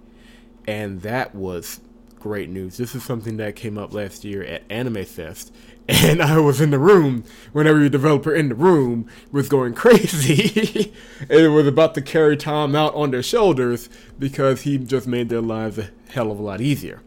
And 0.67 1.01
that 1.01 1.35
was 1.35 1.81
great 2.23 2.49
news. 2.49 2.77
This 2.77 2.95
is 2.95 3.03
something 3.03 3.35
that 3.35 3.53
came 3.53 3.77
up 3.77 3.93
last 3.93 4.23
year 4.23 4.45
at 4.45 4.63
Anime 4.69 5.03
Fest, 5.03 5.53
and 5.89 6.21
I 6.21 6.39
was 6.39 6.61
in 6.61 6.71
the 6.71 6.79
room 6.79 7.25
when 7.51 7.67
every 7.67 7.89
developer 7.89 8.33
in 8.33 8.47
the 8.47 8.55
room 8.55 9.09
was 9.33 9.49
going 9.49 9.73
crazy 9.83 10.93
and 11.29 11.53
was 11.53 11.67
about 11.67 11.95
to 11.95 12.01
carry 12.01 12.37
Tom 12.37 12.77
out 12.77 12.95
on 12.95 13.11
their 13.11 13.21
shoulders 13.21 13.89
because 14.17 14.61
he 14.61 14.77
just 14.77 15.05
made 15.05 15.27
their 15.27 15.41
lives 15.41 15.77
a 15.77 15.89
hell 16.11 16.31
of 16.31 16.39
a 16.39 16.41
lot 16.41 16.61
easier. 16.61 17.01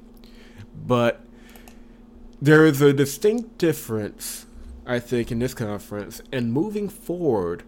But 0.86 1.24
there 2.42 2.66
is 2.66 2.82
a 2.82 2.92
distinct 2.92 3.56
difference, 3.56 4.44
I 4.84 4.98
think, 4.98 5.32
in 5.32 5.38
this 5.38 5.54
conference, 5.54 6.20
and 6.30 6.52
moving 6.52 6.90
forward, 6.90 7.62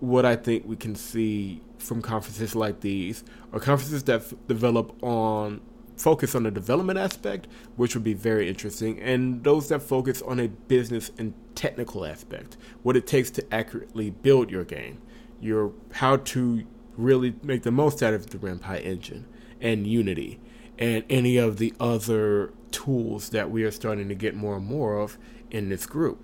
what 0.00 0.26
I 0.26 0.36
think 0.36 0.66
we 0.66 0.76
can 0.76 0.94
see 0.94 1.62
from 1.78 2.02
conferences 2.02 2.54
like 2.54 2.80
these 2.80 3.24
are 3.50 3.60
conferences 3.60 4.04
that 4.04 4.20
f- 4.20 4.34
develop 4.46 5.02
on 5.02 5.62
focus 6.02 6.34
on 6.34 6.42
the 6.42 6.50
development 6.50 6.98
aspect, 6.98 7.46
which 7.76 7.94
would 7.94 8.02
be 8.02 8.14
very 8.14 8.48
interesting, 8.48 9.00
and 9.00 9.44
those 9.44 9.68
that 9.68 9.80
focus 9.80 10.20
on 10.22 10.40
a 10.40 10.48
business 10.48 11.12
and 11.16 11.32
technical 11.54 12.04
aspect, 12.04 12.56
what 12.82 12.96
it 12.96 13.06
takes 13.06 13.30
to 13.30 13.54
accurately 13.54 14.10
build 14.10 14.50
your 14.50 14.64
game, 14.64 15.00
your 15.40 15.72
how 15.92 16.16
to 16.16 16.64
really 16.96 17.34
make 17.42 17.62
the 17.62 17.70
most 17.70 18.02
out 18.02 18.14
of 18.14 18.30
the 18.30 18.38
Ren'Py 18.38 18.84
engine 18.84 19.26
and 19.60 19.86
Unity 19.86 20.40
and 20.78 21.04
any 21.08 21.36
of 21.36 21.58
the 21.58 21.72
other 21.78 22.52
tools 22.72 23.28
that 23.28 23.50
we 23.50 23.62
are 23.62 23.70
starting 23.70 24.08
to 24.08 24.14
get 24.14 24.34
more 24.34 24.56
and 24.56 24.66
more 24.66 24.98
of 24.98 25.16
in 25.50 25.68
this 25.68 25.86
group. 25.86 26.18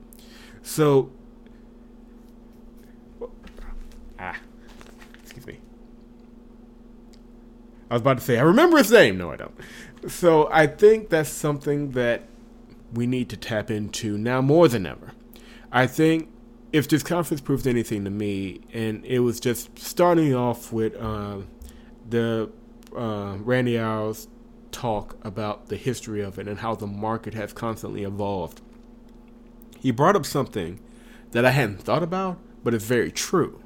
So, 0.62 1.12
ah, 4.18 4.36
excuse 5.22 5.46
me. 5.46 5.60
I 7.90 7.94
was 7.94 8.02
about 8.02 8.18
to 8.18 8.24
say, 8.24 8.38
I 8.38 8.42
remember 8.42 8.78
his 8.78 8.90
name. 8.90 9.18
No, 9.18 9.30
I 9.30 9.36
don't. 9.36 9.54
So 10.06 10.48
I 10.52 10.66
think 10.66 11.08
that's 11.08 11.30
something 11.30 11.92
that 11.92 12.24
we 12.92 13.06
need 13.06 13.28
to 13.30 13.36
tap 13.36 13.70
into 13.70 14.16
now 14.18 14.40
more 14.40 14.68
than 14.68 14.86
ever. 14.86 15.12
I 15.72 15.86
think 15.86 16.28
if 16.72 16.88
this 16.88 17.02
conference 17.02 17.40
proved 17.40 17.66
anything 17.66 18.04
to 18.04 18.10
me, 18.10 18.60
and 18.72 19.04
it 19.04 19.20
was 19.20 19.40
just 19.40 19.78
starting 19.78 20.34
off 20.34 20.72
with 20.72 20.94
uh, 20.96 21.38
the 22.08 22.50
uh, 22.94 23.36
Randy 23.40 23.78
Owl's 23.78 24.28
talk 24.70 25.16
about 25.22 25.68
the 25.68 25.76
history 25.76 26.22
of 26.22 26.38
it 26.38 26.46
and 26.46 26.58
how 26.58 26.74
the 26.74 26.86
market 26.86 27.34
has 27.34 27.52
constantly 27.52 28.04
evolved. 28.04 28.60
He 29.80 29.90
brought 29.90 30.16
up 30.16 30.26
something 30.26 30.80
that 31.30 31.44
I 31.44 31.50
hadn't 31.50 31.82
thought 31.82 32.02
about, 32.02 32.38
but 32.62 32.74
it's 32.74 32.84
very 32.84 33.10
true. 33.10 33.62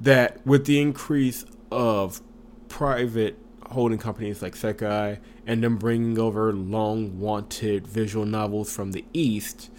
That 0.00 0.46
with 0.46 0.66
the 0.66 0.80
increase 0.80 1.44
of 1.70 2.22
private 2.68 3.36
holding 3.70 3.98
companies 3.98 4.42
like 4.42 4.54
Sekai 4.54 5.18
and 5.46 5.62
them 5.62 5.76
bringing 5.76 6.18
over 6.18 6.52
long 6.52 7.18
wanted 7.18 7.86
visual 7.86 8.24
novels 8.24 8.74
from 8.74 8.92
the 8.92 9.04
East, 9.12 9.70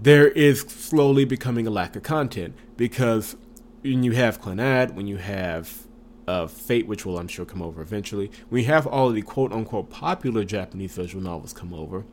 there 0.00 0.28
is 0.28 0.60
slowly 0.60 1.24
becoming 1.24 1.66
a 1.66 1.70
lack 1.70 1.96
of 1.96 2.02
content 2.02 2.54
because 2.76 3.36
when 3.82 4.02
you 4.02 4.12
have 4.12 4.40
Clannad, 4.40 4.94
when 4.94 5.06
you 5.06 5.16
have 5.16 5.86
uh, 6.26 6.46
Fate, 6.46 6.86
which 6.86 7.06
will 7.06 7.18
I'm 7.18 7.28
sure 7.28 7.44
come 7.44 7.62
over 7.62 7.80
eventually, 7.80 8.30
when 8.48 8.62
you 8.62 8.68
have 8.68 8.86
all 8.86 9.10
the 9.10 9.22
quote 9.22 9.52
unquote 9.52 9.90
popular 9.90 10.44
Japanese 10.44 10.94
visual 10.94 11.22
novels 11.22 11.52
come 11.52 11.72
over, 11.72 12.04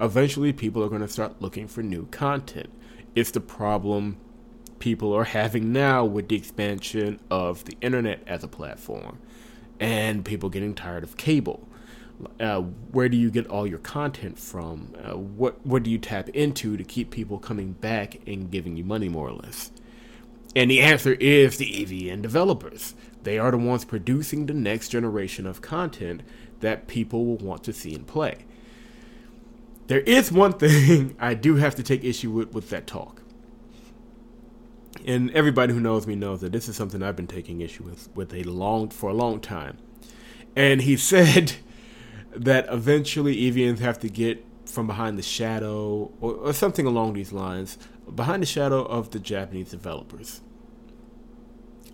eventually 0.00 0.52
people 0.52 0.84
are 0.84 0.88
going 0.88 1.00
to 1.00 1.08
start 1.08 1.40
looking 1.40 1.66
for 1.66 1.82
new 1.82 2.06
content. 2.06 2.70
It's 3.14 3.30
the 3.30 3.40
problem 3.40 4.18
people 4.78 5.14
are 5.14 5.24
having 5.24 5.72
now 5.72 6.04
with 6.04 6.28
the 6.28 6.36
expansion 6.36 7.20
of 7.30 7.64
the 7.64 7.76
internet 7.80 8.20
as 8.26 8.42
a 8.42 8.48
platform 8.48 9.18
and 9.80 10.24
people 10.24 10.48
getting 10.48 10.74
tired 10.74 11.02
of 11.02 11.16
cable. 11.16 11.68
Uh, 12.38 12.60
where 12.60 13.08
do 13.08 13.16
you 13.16 13.30
get 13.30 13.46
all 13.48 13.66
your 13.66 13.78
content 13.78 14.38
from? 14.38 14.94
Uh, 15.02 15.16
what 15.16 15.64
what 15.66 15.82
do 15.82 15.90
you 15.90 15.98
tap 15.98 16.28
into 16.30 16.76
to 16.76 16.84
keep 16.84 17.10
people 17.10 17.38
coming 17.38 17.72
back 17.72 18.20
and 18.26 18.50
giving 18.50 18.76
you 18.76 18.84
money, 18.84 19.08
more 19.08 19.28
or 19.28 19.32
less? 19.32 19.72
And 20.54 20.70
the 20.70 20.80
answer 20.80 21.14
is 21.14 21.56
the 21.56 21.66
EVN 21.66 22.22
developers. 22.22 22.94
They 23.22 23.38
are 23.38 23.50
the 23.50 23.58
ones 23.58 23.84
producing 23.84 24.46
the 24.46 24.54
next 24.54 24.90
generation 24.90 25.46
of 25.46 25.62
content 25.62 26.22
that 26.60 26.86
people 26.86 27.24
will 27.24 27.38
want 27.38 27.64
to 27.64 27.72
see 27.72 27.94
and 27.94 28.06
play. 28.06 28.44
There 29.86 30.00
is 30.00 30.30
one 30.30 30.52
thing 30.58 31.16
I 31.18 31.34
do 31.34 31.56
have 31.56 31.74
to 31.76 31.82
take 31.82 32.04
issue 32.04 32.30
with 32.30 32.52
with 32.52 32.70
that 32.70 32.86
talk 32.86 33.21
and 35.06 35.30
everybody 35.32 35.72
who 35.72 35.80
knows 35.80 36.06
me 36.06 36.14
knows 36.14 36.40
that 36.40 36.52
this 36.52 36.68
is 36.68 36.76
something 36.76 37.02
I've 37.02 37.16
been 37.16 37.26
taking 37.26 37.60
issue 37.60 37.84
with 37.84 38.08
with 38.14 38.32
a 38.34 38.42
long 38.44 38.90
for 38.90 39.10
a 39.10 39.14
long 39.14 39.40
time. 39.40 39.78
And 40.56 40.82
he 40.82 40.96
said 41.12 41.54
that 42.34 42.66
eventually 42.70 43.36
EVNs 43.36 43.78
have 43.80 43.98
to 44.00 44.08
get 44.08 44.44
from 44.64 44.86
behind 44.86 45.18
the 45.18 45.22
shadow 45.22 46.10
or, 46.20 46.32
or 46.34 46.52
something 46.52 46.86
along 46.86 47.12
these 47.12 47.32
lines, 47.32 47.78
behind 48.14 48.42
the 48.42 48.46
shadow 48.46 48.82
of 48.84 49.10
the 49.10 49.18
Japanese 49.18 49.70
developers. 49.70 50.40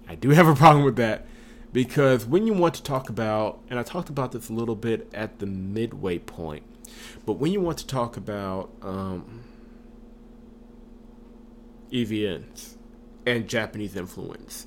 I 0.08 0.14
do 0.14 0.30
have 0.30 0.46
a 0.46 0.54
problem 0.54 0.84
with 0.84 0.96
that 0.96 1.26
because 1.72 2.24
when 2.24 2.46
you 2.46 2.54
want 2.54 2.74
to 2.74 2.82
talk 2.82 3.10
about, 3.10 3.60
and 3.68 3.78
I 3.78 3.82
talked 3.82 4.08
about 4.08 4.32
this 4.32 4.48
a 4.48 4.52
little 4.52 4.76
bit 4.76 5.10
at 5.12 5.38
the 5.38 5.46
midway 5.46 6.18
point, 6.18 6.62
but 7.26 7.34
when 7.34 7.52
you 7.52 7.60
want 7.60 7.78
to 7.78 7.86
talk 7.86 8.16
about 8.16 8.70
um, 8.80 9.42
EVNs, 11.92 12.76
and 13.28 13.48
Japanese 13.48 13.96
influence. 13.96 14.66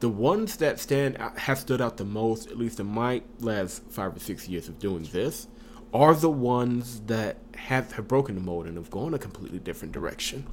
The 0.00 0.08
ones 0.08 0.56
that 0.56 0.78
stand 0.78 1.16
out, 1.18 1.38
have 1.38 1.58
stood 1.58 1.80
out 1.80 1.96
the 1.96 2.04
most, 2.04 2.50
at 2.50 2.58
least 2.58 2.78
in 2.78 2.86
my 2.86 3.22
last 3.40 3.82
five 3.90 4.14
or 4.14 4.20
six 4.20 4.48
years 4.48 4.68
of 4.68 4.78
doing 4.78 5.08
this, 5.12 5.48
are 5.92 6.14
the 6.14 6.30
ones 6.30 7.00
that 7.06 7.38
have, 7.56 7.92
have 7.92 8.08
broken 8.08 8.34
the 8.34 8.40
mold 8.40 8.66
and 8.66 8.76
have 8.76 8.90
gone 8.90 9.14
a 9.14 9.18
completely 9.18 9.58
different 9.58 9.92
direction. 9.92 10.46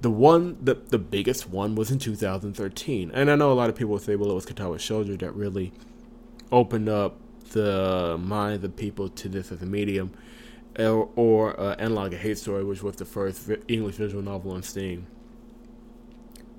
The 0.00 0.10
one, 0.10 0.56
the, 0.62 0.74
the 0.74 0.98
biggest 0.98 1.48
one 1.48 1.74
was 1.74 1.90
in 1.90 1.98
2013. 1.98 3.10
And 3.12 3.30
I 3.30 3.34
know 3.36 3.52
a 3.52 3.54
lot 3.54 3.68
of 3.68 3.76
people 3.76 3.92
will 3.92 3.98
say, 3.98 4.16
well, 4.16 4.30
it 4.30 4.34
was 4.34 4.46
Katawa 4.46 4.76
Shoujo 4.76 5.18
that 5.18 5.34
really 5.34 5.72
opened 6.52 6.88
up 6.88 7.18
the 7.50 8.16
mind 8.20 8.64
of 8.64 8.76
people 8.76 9.08
to 9.08 9.28
this 9.28 9.50
as 9.52 9.60
a 9.62 9.66
medium, 9.66 10.12
or, 10.78 11.10
or 11.16 11.58
uh, 11.58 11.74
Analog 11.76 12.12
a 12.14 12.16
Hate 12.16 12.38
Story, 12.38 12.64
which 12.64 12.82
was 12.82 12.96
the 12.96 13.04
first 13.04 13.50
English 13.68 13.96
visual 13.96 14.22
novel 14.22 14.52
on 14.52 14.62
Steam. 14.62 15.06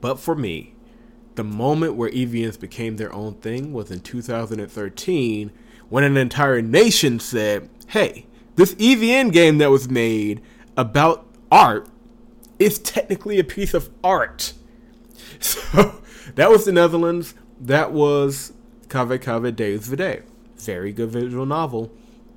But 0.05 0.19
for 0.19 0.35
me, 0.35 0.75
the 1.33 1.43
moment 1.43 1.95
where 1.95 2.12
EVNs 2.12 2.59
became 2.59 2.97
their 2.97 3.12
own 3.12 3.33
thing 3.33 3.74
was 3.74 3.89
in 3.89 4.01
2013 4.01 5.51
when 5.89 6.03
an 6.03 6.15
entire 6.15 6.62
nation 6.62 7.19
said, 7.19 7.71
hey, 7.88 8.27
this 8.55 8.75
EVN 8.75 9.33
game 9.33 9.57
that 9.57 9.71
was 9.71 9.89
made 9.89 10.43
about 10.77 11.25
art 11.51 11.89
is 12.59 12.77
technically 12.77 13.39
a 13.39 13.43
piece 13.43 13.74
of 13.74 13.89
art. 14.03 14.53
So 15.39 16.00
that 16.35 16.51
was 16.51 16.65
the 16.65 16.71
Netherlands. 16.71 17.33
That 17.59 17.91
was 17.91 18.53
Cave 18.89 19.19
Cave 19.19 19.55
Days 19.55 19.88
Day. 19.88 20.21
Very 20.55 20.93
good 20.93 21.09
visual 21.09 21.47
novel. 21.47 21.91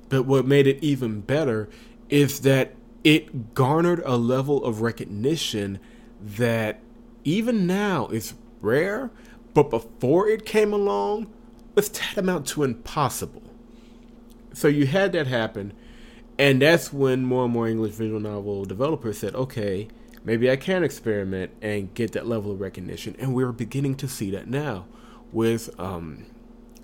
But 0.09 0.23
what 0.23 0.47
made 0.47 0.65
it 0.65 0.83
even 0.83 1.21
better 1.21 1.69
is 2.09 2.39
that 2.39 2.73
it 3.03 3.53
garnered 3.53 4.01
a 4.07 4.17
level 4.17 4.65
of 4.65 4.81
recognition 4.81 5.79
that 6.19 6.81
even 7.29 7.67
now 7.67 8.07
is 8.07 8.33
rare, 8.59 9.11
but 9.53 9.69
before 9.69 10.27
it 10.27 10.45
came 10.45 10.73
along 10.73 11.31
was 11.75 11.89
tantamount 11.89 12.47
to 12.47 12.63
impossible. 12.63 13.43
So 14.53 14.67
you 14.67 14.87
had 14.87 15.11
that 15.13 15.27
happen, 15.27 15.73
and 16.37 16.61
that's 16.61 16.91
when 16.91 17.23
more 17.23 17.45
and 17.45 17.53
more 17.53 17.67
English 17.67 17.93
visual 17.93 18.19
novel 18.19 18.65
developers 18.65 19.19
said, 19.19 19.35
okay, 19.35 19.87
maybe 20.23 20.49
I 20.49 20.55
can 20.55 20.83
experiment 20.83 21.51
and 21.61 21.93
get 21.93 22.13
that 22.13 22.27
level 22.27 22.51
of 22.51 22.59
recognition. 22.59 23.15
And 23.19 23.35
we're 23.35 23.51
beginning 23.51 23.95
to 23.97 24.07
see 24.07 24.31
that 24.31 24.47
now 24.47 24.85
with 25.31 25.69
um, 25.79 26.25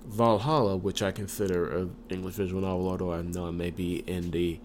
VA-11 0.04 0.40
Hall-A, 0.42 0.76
which 0.76 1.02
I 1.02 1.10
consider 1.10 1.76
an 1.76 1.96
English 2.08 2.36
visual 2.36 2.62
novel, 2.62 2.88
although 2.88 3.12
I 3.12 3.22
know 3.22 3.48
I 3.48 3.50
may 3.50 3.70
be 3.70 3.96
in 4.06 4.30
the 4.30 4.60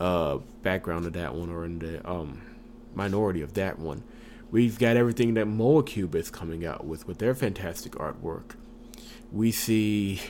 uh, 0.00 0.38
background 0.62 1.06
of 1.06 1.12
that 1.12 1.34
one 1.34 1.50
or 1.50 1.64
in 1.64 1.78
the 1.78 2.10
um, 2.10 2.42
minority 2.96 3.42
of 3.42 3.54
that 3.54 3.78
one. 3.78 4.02
We've 4.54 4.78
got 4.78 4.96
everything 4.96 5.34
that 5.34 5.48
Moacube 5.48 6.14
is 6.14 6.30
coming 6.30 6.64
out 6.64 6.86
with 6.86 7.08
with 7.08 7.18
their 7.18 7.34
fantastic 7.34 7.94
artwork. 7.94 8.54
We 9.32 9.50
see 9.50 10.20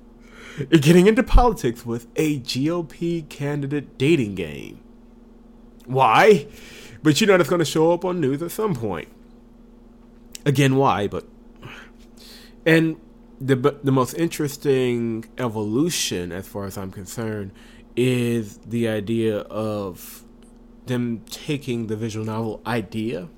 getting 0.70 1.08
into 1.08 1.24
politics 1.24 1.84
with 1.84 2.06
a 2.14 2.38
GOP 2.38 3.28
candidate 3.28 3.98
dating 3.98 4.36
game. 4.36 4.78
Why? 5.84 6.46
But 7.02 7.20
you 7.20 7.26
know 7.26 7.36
that's 7.36 7.50
going 7.50 7.58
to 7.58 7.64
show 7.64 7.90
up 7.90 8.04
on 8.04 8.20
news 8.20 8.40
at 8.40 8.52
some 8.52 8.76
point. 8.76 9.08
Again, 10.44 10.76
why? 10.76 11.08
But 11.08 11.26
and 12.64 13.00
the 13.40 13.56
the 13.56 13.90
most 13.90 14.14
interesting 14.14 15.24
evolution, 15.38 16.30
as 16.30 16.46
far 16.46 16.66
as 16.66 16.78
I'm 16.78 16.92
concerned, 16.92 17.50
is 17.96 18.58
the 18.58 18.86
idea 18.86 19.38
of 19.38 20.22
them 20.86 21.24
taking 21.28 21.88
the 21.88 21.96
visual 21.96 22.24
novel 22.24 22.62
idea 22.64 23.28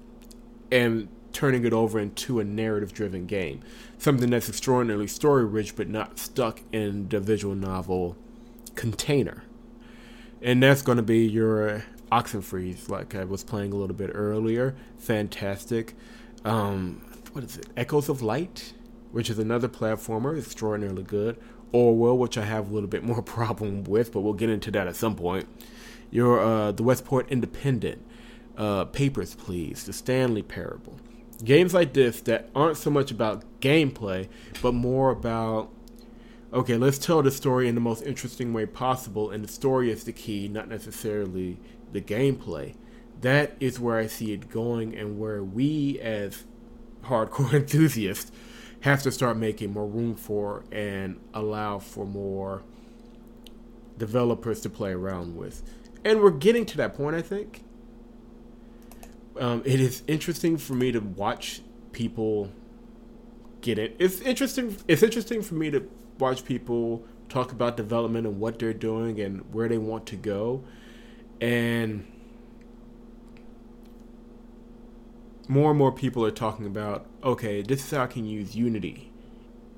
and 0.71 1.09
turning 1.33 1.65
it 1.65 1.73
over 1.73 1.99
into 1.99 2.41
a 2.41 2.45
narrative 2.45 2.93
driven 2.93 3.27
game. 3.27 3.61
Something 3.99 4.31
that's 4.31 4.49
extraordinarily 4.49 5.07
story 5.07 5.45
rich 5.45 5.77
but 5.77 5.89
not 5.89 6.19
stuck 6.19 6.63
in 6.73 7.09
the 7.09 7.21
visual 7.21 7.55
novel 7.55 8.17
container. 8.75 9.45
And 10.41 10.63
that's 10.63 10.83
going 10.83 10.97
to 10.97 11.03
be 11.03 11.27
your 11.27 11.85
Oxenfree, 12.11 12.89
like 12.89 13.15
I 13.15 13.25
was 13.25 13.45
playing 13.45 13.73
a 13.73 13.77
little 13.77 13.97
bit 13.97 14.11
earlier. 14.15 14.75
Fantastic. 14.99 15.95
Um, 16.45 17.05
what 17.33 17.45
is 17.45 17.57
it? 17.59 17.67
Echoes 17.77 18.09
of 18.09 18.23
Light, 18.23 18.73
which 19.11 19.29
is 19.29 19.39
another 19.39 19.69
platformer, 19.69 20.39
extraordinarily 20.39 21.03
good. 21.03 21.39
Orwell, 21.73 22.17
which 22.17 22.39
I 22.39 22.45
have 22.45 22.71
a 22.71 22.75
little 22.75 22.89
bit 22.89 23.03
more 23.03 23.23
problem 23.37 23.85
with, 23.85 24.13
but 24.13 24.21
we'll 24.21 24.33
get 24.33 24.49
into 24.49 24.71
that 24.71 24.87
at 24.87 24.97
some 24.97 25.17
point. 25.17 25.49
Your 26.11 26.41
uh, 26.41 26.73
the 26.73 26.83
Westport 26.83 27.29
Independent, 27.31 28.03
uh, 28.59 28.85
Papers, 28.87 29.35
Please, 29.37 29.85
The 29.85 29.93
Stanley 29.93 30.43
Parable. 30.43 30.99
Games 31.43 31.73
like 31.73 31.93
this 31.93 32.21
that 32.23 32.51
aren't 32.55 32.77
so 32.77 32.91
much 32.91 33.13
about 33.13 33.45
gameplay, 33.61 34.29
but 34.61 34.75
more 34.75 35.11
about 35.11 35.71
okay, 36.53 36.79
let's 36.79 36.99
tell 36.99 37.23
the 37.23 37.31
story 37.31 37.69
in 37.69 37.75
the 37.75 37.81
most 37.81 38.03
interesting 38.05 38.55
way 38.55 38.65
possible, 38.65 39.31
and 39.31 39.45
the 39.45 39.53
story 39.53 39.91
is 39.91 40.05
the 40.05 40.13
key, 40.13 40.49
not 40.49 40.67
necessarily 40.67 41.59
the 41.93 42.01
gameplay. 42.01 42.75
That 43.21 43.55
is 43.61 43.79
where 43.79 43.99
I 43.99 44.07
see 44.07 44.33
it 44.33 44.49
going, 44.49 44.97
and 44.97 45.19
where 45.19 45.45
we 45.45 46.01
as 46.01 46.45
hardcore 47.05 47.53
enthusiasts 47.55 48.33
have 48.81 49.03
to 49.03 49.13
start 49.13 49.37
making 49.37 49.73
more 49.73 49.87
room 49.87 50.15
for 50.15 50.65
and 50.73 51.21
allow 51.35 51.79
for 51.79 52.07
more 52.07 52.63
developers 53.99 54.61
to 54.63 54.71
play 54.71 54.93
around 54.93 55.37
with. 55.37 55.63
And 56.05 56.23
we're 56.23 56.31
getting 56.31 56.65
to 56.67 56.77
that 56.79 56.95
point, 56.95 57.15
I 57.15 57.23
think 57.23 57.63
um, 59.39 59.63
it 59.65 59.81
is 59.81 60.03
interesting 60.07 60.57
for 60.57 60.75
me 60.75 60.93
to 60.93 61.01
watch 61.01 61.63
people 61.93 62.51
get 63.61 63.79
it. 63.79 63.97
It's 63.99 64.21
interesting. 64.21 64.77
It's 64.87 65.03
interesting 65.03 65.43
for 65.43 65.55
me 65.55 65.71
to 65.71 65.89
watch 66.19 66.45
people 66.45 67.05
talk 67.29 67.53
about 67.53 67.77
development 67.77 68.27
and 68.27 68.41
what 68.41 68.59
they're 68.59 68.73
doing 68.73 69.21
and 69.21 69.53
where 69.53 69.69
they 69.69 69.79
want 69.79 70.07
to 70.07 70.17
go, 70.17 70.65
and 71.41 72.07
more 75.47 75.71
and 75.71 75.79
more 75.79 75.93
people 75.93 76.25
are 76.25 76.31
talking 76.31 76.67
about 76.67 77.07
okay, 77.23 77.63
this 77.63 77.85
is 77.85 77.91
how 77.91 78.05
I 78.05 78.07
can 78.07 78.25
use 78.25 78.55
Unity 78.55 79.13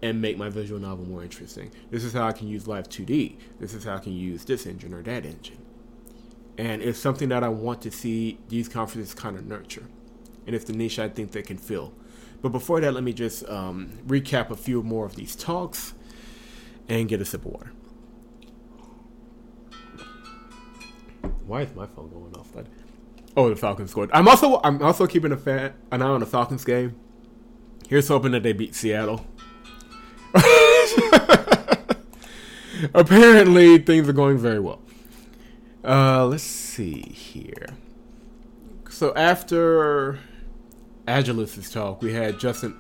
and 0.03 0.21
make 0.21 0.39
my 0.39 0.49
visual 0.49 0.81
novel 0.81 1.05
more 1.05 1.23
interesting. 1.23 1.71
This 1.91 2.05
is 2.05 2.15
how 2.15 2.27
I 2.27 2.33
can 2.33 2.49
use 2.49 2.67
Live 2.67 2.89
2D. 2.89 3.37
This 3.59 3.75
is 3.75 3.85
how 3.85 3.97
I 3.97 3.99
can 3.99 4.15
use 4.15 4.45
this 4.47 4.65
engine 4.67 4.95
or 4.95 5.03
that 5.03 5.27
engine 5.27 5.59
and 6.61 6.83
it's 6.83 6.99
something 6.99 7.31
that 7.31 7.43
I 7.43 7.49
want 7.49 7.81
to 7.83 7.91
see 7.91 8.39
these 8.49 8.69
conferences 8.69 9.15
kind 9.15 9.39
of 9.39 9.47
nurture, 9.47 9.87
and 10.47 10.55
it's 10.55 10.67
the 10.67 10.75
niche 10.75 10.99
I 10.99 11.09
think 11.09 11.33
they 11.33 11.41
can 11.41 11.57
fill. 11.57 11.95
But 12.43 12.51
before 12.51 12.83
that, 12.83 12.93
let 12.93 13.03
me 13.03 13.15
just 13.15 13.49
um, 13.49 13.99
recap 14.07 14.51
a 14.51 14.57
few 14.57 14.83
more 14.83 15.07
of 15.07 15.17
these 15.17 15.35
talks 15.35 15.95
and 16.87 17.09
get 17.09 17.23
a 17.23 17.25
sip 17.25 17.47
of 17.47 17.53
water. 17.53 17.73
Why 21.47 21.63
is 21.63 21.75
my 21.75 21.87
phone 21.87 22.11
going 22.11 22.35
off? 22.37 22.53
That 22.53 22.67
oh, 23.39 23.49
the 23.49 23.57
Falcons 23.57 23.91
scored. 23.91 24.11
I'm 24.13 24.29
also 24.29 24.61
I'm 24.63 24.83
also 24.83 25.07
keeping 25.07 25.33
a 25.33 25.39
fan, 25.39 25.73
an 25.91 26.03
eye 26.03 26.09
on 26.09 26.21
the 26.21 26.27
Falcons 26.27 26.67
game. 26.67 26.95
Here's 27.89 28.09
hoping 28.09 28.33
that 28.33 28.43
they 28.43 28.53
beat 28.53 28.75
Seattle. 28.75 29.27
Apparently, 32.95 33.79
things 33.79 34.11
are 34.11 34.13
going 34.13 34.37
very 34.37 34.61
well. 34.61 34.83
Uh, 35.85 36.27
let's 36.27 36.43
see 36.43 37.01
here. 37.01 37.67
So 38.91 39.15
after 39.15 40.19
Agilus's 41.07 41.71
talk, 41.71 42.03
we 42.03 42.13
had 42.13 42.39
Justin. 42.39 42.77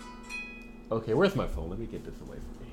Okay, 0.92 1.14
where's 1.14 1.36
my 1.36 1.46
phone? 1.46 1.70
Let 1.70 1.78
me 1.78 1.86
get 1.86 2.04
this 2.04 2.20
away 2.20 2.36
from 2.36 2.66
me. 2.66 2.72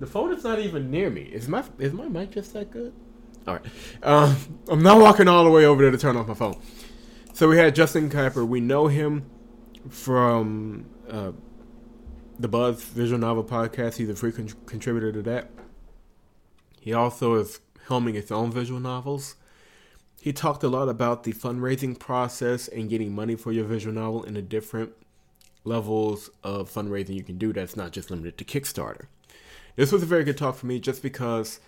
The 0.00 0.06
phone 0.06 0.32
is 0.32 0.42
not 0.42 0.58
even 0.58 0.90
near 0.90 1.10
me. 1.10 1.22
Is 1.22 1.48
my 1.48 1.64
is 1.78 1.92
my 1.92 2.08
mic 2.08 2.30
just 2.30 2.52
that 2.54 2.70
good? 2.70 2.92
All 3.46 3.54
right. 3.54 3.64
Um, 4.02 4.36
I'm 4.68 4.82
not 4.82 5.00
walking 5.00 5.28
all 5.28 5.44
the 5.44 5.50
way 5.50 5.64
over 5.64 5.82
there 5.82 5.90
to 5.90 5.98
turn 5.98 6.16
off 6.16 6.26
my 6.26 6.34
phone. 6.34 6.60
So 7.32 7.48
we 7.48 7.56
had 7.56 7.74
Justin 7.74 8.10
Kuiper. 8.10 8.46
We 8.46 8.60
know 8.60 8.88
him 8.88 9.30
from 9.88 10.86
uh, 11.08 11.32
the 12.38 12.48
Buzz 12.48 12.82
Visual 12.82 13.18
Novel 13.18 13.44
podcast. 13.44 13.96
He's 13.96 14.08
a 14.08 14.16
free 14.16 14.32
con- 14.32 14.48
contributor 14.66 15.12
to 15.12 15.22
that. 15.22 15.50
He 16.80 16.92
also 16.92 17.34
is 17.34 17.60
helming 17.86 18.14
its 18.14 18.30
own 18.30 18.50
visual 18.50 18.80
novels. 18.80 19.36
He 20.20 20.32
talked 20.32 20.64
a 20.64 20.68
lot 20.68 20.88
about 20.88 21.22
the 21.22 21.32
fundraising 21.32 21.98
process 21.98 22.66
and 22.68 22.90
getting 22.90 23.14
money 23.14 23.36
for 23.36 23.52
your 23.52 23.64
visual 23.64 23.94
novel 23.94 24.24
in 24.24 24.34
the 24.34 24.42
different 24.42 24.92
levels 25.64 26.30
of 26.42 26.70
fundraising 26.70 27.14
you 27.14 27.22
can 27.22 27.38
do 27.38 27.52
that's 27.52 27.76
not 27.76 27.92
just 27.92 28.10
limited 28.10 28.36
to 28.38 28.44
Kickstarter. 28.44 29.06
This 29.76 29.92
was 29.92 30.02
a 30.02 30.06
very 30.06 30.24
good 30.24 30.36
talk 30.36 30.56
for 30.56 30.66
me 30.66 30.80
just 30.80 31.02
because 31.02 31.60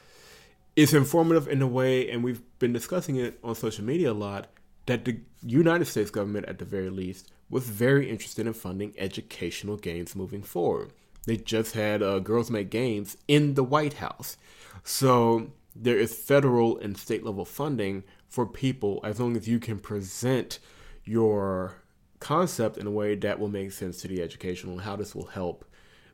it's 0.75 0.93
informative 0.93 1.47
in 1.47 1.63
a 1.63 1.67
way, 1.67 2.11
and 2.11 2.25
we've 2.25 2.43
been 2.59 2.73
discussing 2.73 3.17
it 3.17 3.39
on 3.45 3.55
social 3.55 3.85
media 3.85 4.13
a 4.13 4.15
lot, 4.15 4.49
that 4.87 5.05
the 5.05 5.21
United 5.43 5.85
States 5.85 6.11
government, 6.11 6.47
at 6.47 6.59
the 6.59 6.65
very 6.65 6.91
least, 6.91 7.31
was 7.49 7.65
very 7.65 8.11
interested 8.11 8.47
in 8.47 8.53
funding 8.53 8.95
educational 8.99 9.77
games 9.77 10.17
moving 10.17 10.43
forward. 10.43 10.93
They 11.27 11.37
just 11.37 11.75
had 11.75 12.03
uh, 12.03 12.19
Girls 12.21 12.51
Make 12.51 12.71
Games 12.71 13.17
in 13.29 13.55
the 13.55 13.65
White 13.65 13.95
House. 13.95 14.37
So 14.83 15.51
there 15.75 15.99
is 15.99 16.15
federal 16.15 16.79
and 16.79 16.97
state 16.97 17.25
level 17.25 17.45
funding 17.45 18.05
for 18.29 18.47
people 18.47 19.01
as 19.05 19.21
long 19.21 19.37
as 19.37 19.49
you 19.49 19.59
can 19.59 19.79
present 19.79 20.59
your 21.05 21.75
concept 22.19 22.77
in 22.77 22.87
a 22.87 22.91
way 22.91 23.15
that 23.15 23.39
will 23.39 23.49
make 23.49 23.73
sense 23.73 24.01
to 24.03 24.09
the 24.09 24.23
educational 24.23 24.75
and 24.75 24.83
how 24.83 24.97
this 24.97 25.15
will 25.15 25.27
help 25.27 25.65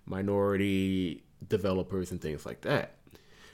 minority 0.07 1.23
developers 1.49 2.11
and 2.11 2.21
things 2.21 2.47
like 2.47 2.61
that. 2.63 2.93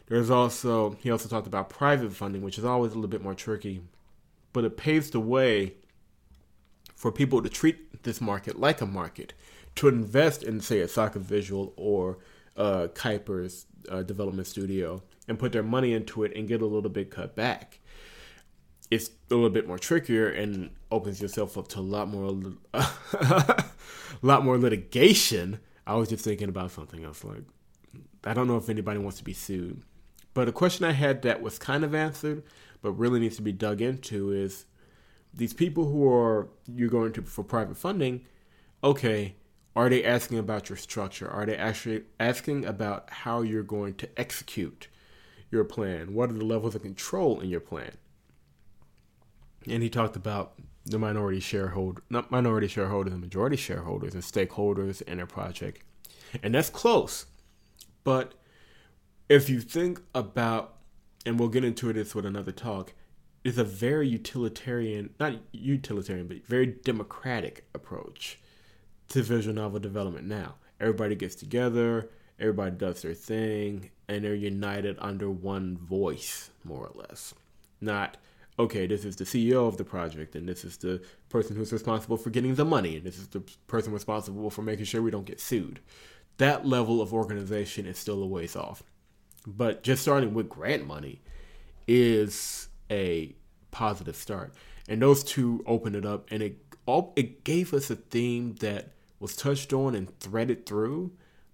There's 0.06 0.30
also, 0.30 0.96
he 1.00 1.10
also 1.10 1.28
talked 1.28 1.46
about 1.46 1.70
private 1.70 2.12
funding, 2.12 2.42
which 2.42 2.58
is 2.58 2.64
always 2.64 2.92
a 2.92 2.94
little 2.96 3.08
bit 3.08 3.22
more 3.22 3.34
tricky, 3.34 3.80
but 4.52 4.64
it 4.64 4.76
paves 4.76 5.10
the 5.10 5.20
way 5.20 5.74
for 6.94 7.10
people 7.10 7.42
to 7.42 7.48
treat 7.48 8.02
this 8.02 8.20
market 8.20 8.60
like 8.60 8.80
a 8.80 8.86
market, 8.86 9.32
to 9.76 9.88
invest 9.88 10.42
in, 10.42 10.60
say, 10.60 10.80
a 10.80 10.86
sakevisual 10.86 11.72
or 11.76 12.18
uh, 12.56 12.88
Kuiper's 12.94 13.66
uh, 13.88 14.02
development 14.02 14.46
studio 14.46 15.02
and 15.32 15.38
put 15.38 15.52
their 15.52 15.62
money 15.62 15.94
into 15.94 16.24
it 16.24 16.36
and 16.36 16.46
get 16.46 16.60
a 16.60 16.66
little 16.66 16.90
bit 16.90 17.10
cut 17.10 17.34
back. 17.34 17.80
It's 18.90 19.10
a 19.30 19.34
little 19.34 19.48
bit 19.48 19.66
more 19.66 19.78
trickier 19.78 20.28
and 20.28 20.70
opens 20.90 21.22
yourself 21.22 21.56
up 21.56 21.68
to 21.68 21.78
a 21.78 21.80
lot 21.80 22.08
more, 22.08 22.52
a 22.74 23.64
lot 24.22 24.44
more 24.44 24.58
litigation. 24.58 25.58
I 25.86 25.94
was 25.94 26.10
just 26.10 26.22
thinking 26.22 26.50
about 26.50 26.70
something 26.70 27.02
else. 27.02 27.24
Like, 27.24 27.44
I 28.24 28.34
don't 28.34 28.46
know 28.46 28.58
if 28.58 28.68
anybody 28.68 28.98
wants 28.98 29.16
to 29.18 29.24
be 29.24 29.32
sued, 29.32 29.82
but 30.34 30.48
a 30.48 30.52
question 30.52 30.84
I 30.84 30.92
had 30.92 31.22
that 31.22 31.40
was 31.40 31.58
kind 31.58 31.82
of 31.82 31.94
answered, 31.94 32.42
but 32.82 32.92
really 32.92 33.18
needs 33.18 33.36
to 33.36 33.42
be 33.42 33.52
dug 33.52 33.80
into 33.80 34.30
is 34.30 34.66
these 35.32 35.54
people 35.54 35.86
who 35.86 36.06
are 36.12 36.50
you're 36.66 36.90
going 36.90 37.12
to 37.14 37.22
for 37.22 37.42
private 37.42 37.78
funding. 37.78 38.26
Okay, 38.84 39.36
are 39.74 39.88
they 39.88 40.04
asking 40.04 40.38
about 40.38 40.68
your 40.68 40.76
structure? 40.76 41.30
Are 41.30 41.46
they 41.46 41.56
actually 41.56 42.02
asking 42.20 42.66
about 42.66 43.08
how 43.08 43.40
you're 43.40 43.62
going 43.62 43.94
to 43.94 44.20
execute 44.20 44.88
your 45.52 45.64
plan? 45.64 46.14
What 46.14 46.30
are 46.30 46.34
the 46.34 46.44
levels 46.44 46.74
of 46.74 46.82
control 46.82 47.40
in 47.40 47.48
your 47.48 47.60
plan? 47.60 47.92
And 49.68 49.82
he 49.82 49.90
talked 49.90 50.16
about 50.16 50.54
the 50.84 50.98
minority 50.98 51.38
shareholder, 51.38 52.02
not 52.10 52.30
minority 52.32 52.66
shareholders, 52.66 53.12
the 53.12 53.18
majority 53.18 53.56
shareholders 53.56 54.14
and 54.14 54.22
stakeholders 54.22 55.02
in 55.02 55.20
a 55.20 55.26
project. 55.26 55.84
And 56.42 56.54
that's 56.54 56.70
close. 56.70 57.26
But 58.02 58.34
if 59.28 59.48
you 59.48 59.60
think 59.60 60.00
about, 60.14 60.78
and 61.24 61.38
we'll 61.38 61.50
get 61.50 61.64
into 61.64 61.92
this 61.92 62.14
with 62.14 62.26
another 62.26 62.50
talk, 62.50 62.94
is 63.44 63.58
a 63.58 63.64
very 63.64 64.08
utilitarian, 64.08 65.10
not 65.20 65.34
utilitarian, 65.52 66.26
but 66.26 66.44
very 66.46 66.66
democratic 66.66 67.68
approach 67.74 68.40
to 69.08 69.22
visual 69.22 69.54
novel 69.54 69.78
development 69.78 70.26
now. 70.26 70.56
Everybody 70.80 71.14
gets 71.14 71.34
together, 71.34 72.10
everybody 72.38 72.76
does 72.76 73.02
their 73.02 73.14
thing, 73.14 73.90
and 74.08 74.24
they're 74.24 74.34
united 74.34 74.96
under 75.00 75.30
one 75.30 75.76
voice, 75.76 76.50
more 76.64 76.86
or 76.86 76.92
less. 76.94 77.34
Not, 77.80 78.16
okay, 78.58 78.86
this 78.86 79.04
is 79.04 79.16
the 79.16 79.24
CEO 79.24 79.66
of 79.66 79.76
the 79.76 79.84
project, 79.84 80.34
and 80.36 80.48
this 80.48 80.64
is 80.64 80.76
the 80.76 81.02
person 81.28 81.56
who's 81.56 81.72
responsible 81.72 82.16
for 82.16 82.30
getting 82.30 82.54
the 82.54 82.64
money, 82.64 82.96
and 82.96 83.04
this 83.04 83.18
is 83.18 83.28
the 83.28 83.40
person 83.66 83.92
responsible 83.92 84.50
for 84.50 84.62
making 84.62 84.84
sure 84.84 85.02
we 85.02 85.10
don't 85.10 85.26
get 85.26 85.40
sued. 85.40 85.80
That 86.38 86.66
level 86.66 87.00
of 87.00 87.12
organization 87.12 87.86
is 87.86 87.98
still 87.98 88.22
a 88.22 88.26
ways 88.26 88.56
off. 88.56 88.82
But 89.46 89.82
just 89.82 90.02
starting 90.02 90.34
with 90.34 90.48
grant 90.48 90.86
money 90.86 91.20
is 91.88 92.68
a 92.90 93.34
positive 93.70 94.16
start. 94.16 94.54
And 94.88 95.02
those 95.02 95.24
two 95.24 95.62
opened 95.66 95.96
it 95.96 96.06
up, 96.06 96.28
and 96.30 96.42
it 96.42 96.58
all 96.86 97.12
it 97.16 97.44
gave 97.44 97.72
us 97.72 97.90
a 97.90 97.96
theme 97.96 98.54
that 98.56 98.92
was 99.20 99.36
touched 99.36 99.72
on 99.72 99.94
and 99.94 100.18
threaded 100.18 100.66
through, 100.66 101.12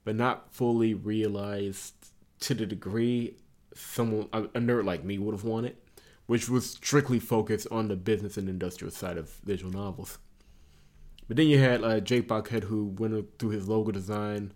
but 0.08 0.16
not 0.16 0.50
fully 0.54 0.94
realized 0.94 1.92
to 2.40 2.54
the 2.54 2.64
degree 2.64 3.36
someone 3.74 4.26
a, 4.32 4.44
a 4.44 4.58
nerd 4.58 4.86
like 4.86 5.04
me 5.04 5.18
would 5.18 5.34
have 5.34 5.44
wanted, 5.44 5.76
which 6.24 6.48
was 6.48 6.70
strictly 6.70 7.20
focused 7.20 7.66
on 7.70 7.88
the 7.88 7.94
business 7.94 8.38
and 8.38 8.48
industrial 8.48 8.90
side 8.90 9.18
of 9.18 9.28
visual 9.44 9.70
novels. 9.70 10.16
But 11.26 11.36
then 11.36 11.46
you 11.48 11.58
had 11.58 11.84
uh, 11.84 12.00
Jake 12.00 12.26
Buckhead, 12.26 12.64
who 12.64 12.86
went 12.86 13.38
through 13.38 13.50
his 13.50 13.68
logo 13.68 13.92
design 13.92 14.54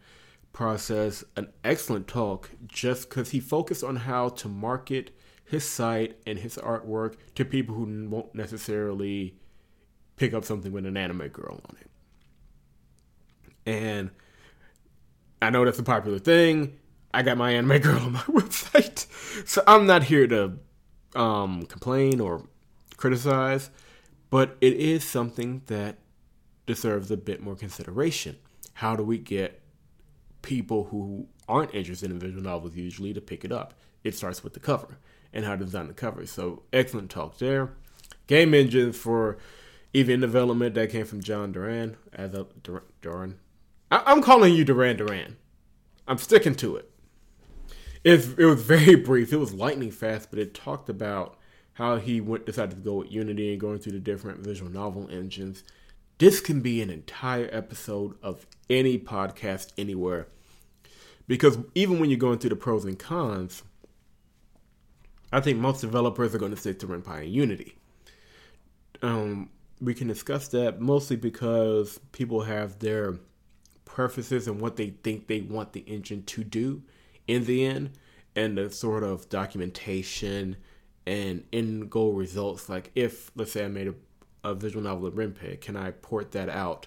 process, 0.54 1.22
an 1.36 1.48
excellent 1.62 2.08
talk, 2.08 2.48
just 2.66 3.10
because 3.10 3.32
he 3.32 3.38
focused 3.38 3.84
on 3.84 3.96
how 3.96 4.30
to 4.30 4.48
market 4.48 5.14
his 5.44 5.68
site 5.68 6.16
and 6.26 6.38
his 6.38 6.56
artwork 6.56 7.16
to 7.34 7.44
people 7.44 7.74
who 7.74 8.08
won't 8.08 8.34
necessarily 8.34 9.34
pick 10.16 10.32
up 10.32 10.46
something 10.46 10.72
with 10.72 10.86
an 10.86 10.96
anime 10.96 11.28
girl 11.28 11.60
on 11.68 11.76
it. 11.78 11.90
And 13.66 14.12
I 15.42 15.50
know 15.50 15.64
that's 15.64 15.78
a 15.78 15.82
popular 15.82 16.20
thing. 16.20 16.78
I 17.12 17.22
got 17.22 17.36
my 17.36 17.50
anime 17.50 17.78
girl 17.82 18.00
on 18.00 18.12
my 18.12 18.20
website. 18.20 19.06
So 19.46 19.62
I'm 19.66 19.86
not 19.86 20.04
here 20.04 20.26
to 20.28 20.52
um, 21.14 21.66
complain 21.66 22.20
or 22.20 22.46
criticize, 22.96 23.70
but 24.30 24.56
it 24.60 24.74
is 24.74 25.04
something 25.04 25.62
that 25.66 25.98
deserves 26.66 27.10
a 27.10 27.16
bit 27.16 27.42
more 27.42 27.56
consideration. 27.56 28.36
How 28.74 28.94
do 28.94 29.02
we 29.02 29.18
get 29.18 29.60
people 30.42 30.84
who 30.84 31.26
aren't 31.48 31.74
interested 31.74 32.10
in 32.10 32.18
visual 32.18 32.42
novels 32.42 32.76
usually 32.76 33.12
to 33.12 33.20
pick 33.20 33.44
it 33.44 33.50
up? 33.50 33.74
It 34.04 34.14
starts 34.14 34.44
with 34.44 34.54
the 34.54 34.60
cover 34.60 34.98
and 35.32 35.44
how 35.44 35.56
to 35.56 35.64
design 35.64 35.88
the 35.88 35.94
cover. 35.94 36.24
So 36.26 36.62
excellent 36.72 37.10
talk 37.10 37.38
there. 37.38 37.72
Game 38.28 38.54
engine 38.54 38.92
for 38.92 39.38
EVN 39.92 40.20
development 40.20 40.74
that 40.76 40.90
came 40.90 41.04
from 41.04 41.20
John 41.20 41.52
Duran 41.52 41.96
as 42.12 42.32
a 42.32 42.46
Duran 43.00 43.38
I, 43.92 44.10
am 44.10 44.22
calling 44.22 44.54
you 44.54 44.64
Duran 44.64 44.96
Duran. 44.96 45.36
I'm 46.08 46.16
sticking 46.16 46.54
to 46.56 46.76
it. 46.76 46.90
It, 48.02 48.38
it 48.38 48.46
was 48.46 48.62
very 48.62 48.94
brief. 48.94 49.34
It 49.34 49.36
was 49.36 49.52
lightning 49.52 49.90
fast, 49.90 50.30
but 50.30 50.38
it 50.38 50.54
talked 50.54 50.88
about 50.88 51.36
how 51.74 51.98
he 51.98 52.18
went 52.18 52.46
decided 52.46 52.76
to 52.76 52.82
go 52.82 52.94
with 52.94 53.12
Unity 53.12 53.52
and 53.52 53.60
going 53.60 53.78
through 53.78 53.92
the 53.92 53.98
different 53.98 54.40
visual 54.40 54.70
novel 54.70 55.10
engines. 55.10 55.62
This 56.16 56.40
can 56.40 56.62
be 56.62 56.80
an 56.80 56.88
entire 56.88 57.50
episode 57.52 58.16
of 58.22 58.46
any 58.70 58.98
podcast 58.98 59.72
anywhere. 59.76 60.26
Because 61.28 61.58
even 61.74 61.98
when 61.98 62.08
you're 62.08 62.18
going 62.18 62.38
through 62.38 62.50
the 62.50 62.56
pros 62.56 62.86
and 62.86 62.98
cons, 62.98 63.62
I 65.30 65.40
think 65.40 65.58
most 65.58 65.82
developers 65.82 66.34
are 66.34 66.38
going 66.38 66.52
to 66.52 66.60
stick 66.60 66.78
to 66.78 66.86
Ren'Py 66.86 67.24
and 67.24 67.32
Unity. 67.32 67.76
Um, 69.02 69.50
we 69.82 69.92
can 69.92 70.08
discuss 70.08 70.48
that 70.48 70.80
mostly 70.80 71.16
because 71.16 72.00
people 72.12 72.42
have 72.42 72.78
their 72.78 73.18
preferences 73.92 74.48
and 74.48 74.58
what 74.58 74.76
they 74.76 74.88
think 74.88 75.26
they 75.26 75.42
want 75.42 75.74
the 75.74 75.80
engine 75.80 76.22
to 76.24 76.42
do 76.42 76.82
in 77.28 77.44
the 77.44 77.64
end 77.64 77.90
and 78.34 78.56
the 78.56 78.70
sort 78.70 79.02
of 79.02 79.28
documentation 79.28 80.56
and 81.06 81.44
end 81.52 81.90
goal 81.90 82.14
results. 82.14 82.70
Like 82.70 82.90
if 82.94 83.30
let's 83.36 83.52
say 83.52 83.66
i 83.66 83.68
made 83.68 83.88
a, 83.88 83.94
a 84.44 84.54
visual 84.54 84.82
novel 84.82 85.08
of 85.08 85.14
Ren'Py, 85.14 85.60
can 85.60 85.76
i 85.76 85.90
port 85.90 86.32
that 86.32 86.48
out 86.48 86.86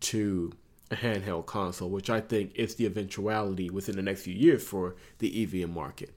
to 0.00 0.52
a 0.90 0.96
handheld 0.96 1.46
console 1.46 1.88
which 1.88 2.10
i 2.10 2.20
think 2.20 2.52
is 2.54 2.74
the 2.74 2.84
eventuality 2.84 3.70
within 3.70 3.96
the 3.96 4.02
next 4.02 4.22
few 4.22 4.34
years 4.34 4.62
for 4.62 4.94
the 5.18 5.46
EVN 5.46 5.72
market? 5.72 6.14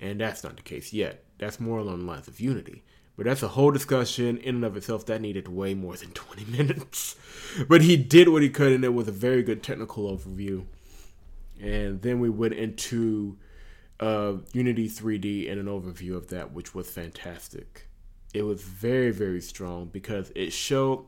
And 0.00 0.20
that's 0.20 0.42
not 0.42 0.56
the 0.56 0.62
case 0.62 0.92
yet. 0.92 1.24
That's 1.38 1.60
more 1.60 1.78
along 1.78 2.00
the 2.00 2.04
lines 2.04 2.26
of 2.26 2.40
unity 2.40 2.82
but 3.18 3.26
that's 3.26 3.42
a 3.42 3.48
whole 3.48 3.72
discussion 3.72 4.38
in 4.38 4.54
and 4.54 4.64
of 4.64 4.76
itself 4.76 5.04
that 5.06 5.20
needed 5.20 5.48
way 5.48 5.74
more 5.74 5.96
than 5.96 6.12
20 6.12 6.44
minutes. 6.56 7.16
But 7.68 7.82
he 7.82 7.96
did 7.96 8.28
what 8.28 8.42
he 8.42 8.48
could, 8.48 8.72
and 8.72 8.84
it 8.84 8.94
was 8.94 9.08
a 9.08 9.12
very 9.12 9.42
good 9.42 9.60
technical 9.60 10.16
overview. 10.16 10.64
And 11.60 12.00
then 12.00 12.20
we 12.20 12.30
went 12.30 12.54
into 12.54 13.36
uh, 13.98 14.34
Unity 14.52 14.88
3D 14.88 15.50
and 15.50 15.58
an 15.58 15.66
overview 15.66 16.14
of 16.14 16.28
that, 16.28 16.52
which 16.52 16.76
was 16.76 16.88
fantastic. 16.88 17.88
It 18.32 18.42
was 18.42 18.62
very, 18.62 19.10
very 19.10 19.40
strong 19.40 19.86
because 19.86 20.30
it 20.36 20.52
showed 20.52 21.04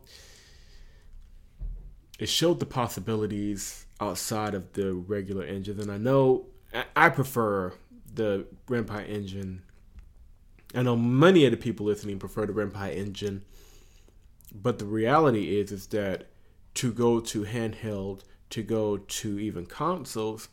it 2.19 2.29
showed 2.29 2.59
the 2.59 2.67
possibilities 2.67 3.87
outside 4.01 4.55
of 4.55 4.73
the 4.73 4.95
regular 4.95 5.45
engines. 5.45 5.81
And 5.81 5.93
I 5.93 5.97
know 5.97 6.47
I 6.97 7.09
prefer 7.09 7.73
the 8.13 8.47
Ren'Py 8.67 9.09
engine 9.09 9.63
I 10.75 10.83
know 10.83 10.97
many 10.97 11.45
of 11.45 11.51
the 11.51 11.57
people 11.57 11.87
listening 11.87 12.19
prefer 12.19 12.47
the 12.47 12.53
Ren'Py 12.53 12.97
engine, 12.97 13.45
but 14.55 14.79
the 14.79 14.85
reality 14.85 15.59
is 15.59 15.73
is 15.73 15.87
that 15.89 16.29
to 16.75 16.93
go 16.93 17.21
to 17.21 17.43
handheld, 17.43 18.23
to 18.51 18.63
go 18.63 18.97
to 18.97 19.39
even 19.39 19.67
consoles, 19.67 20.49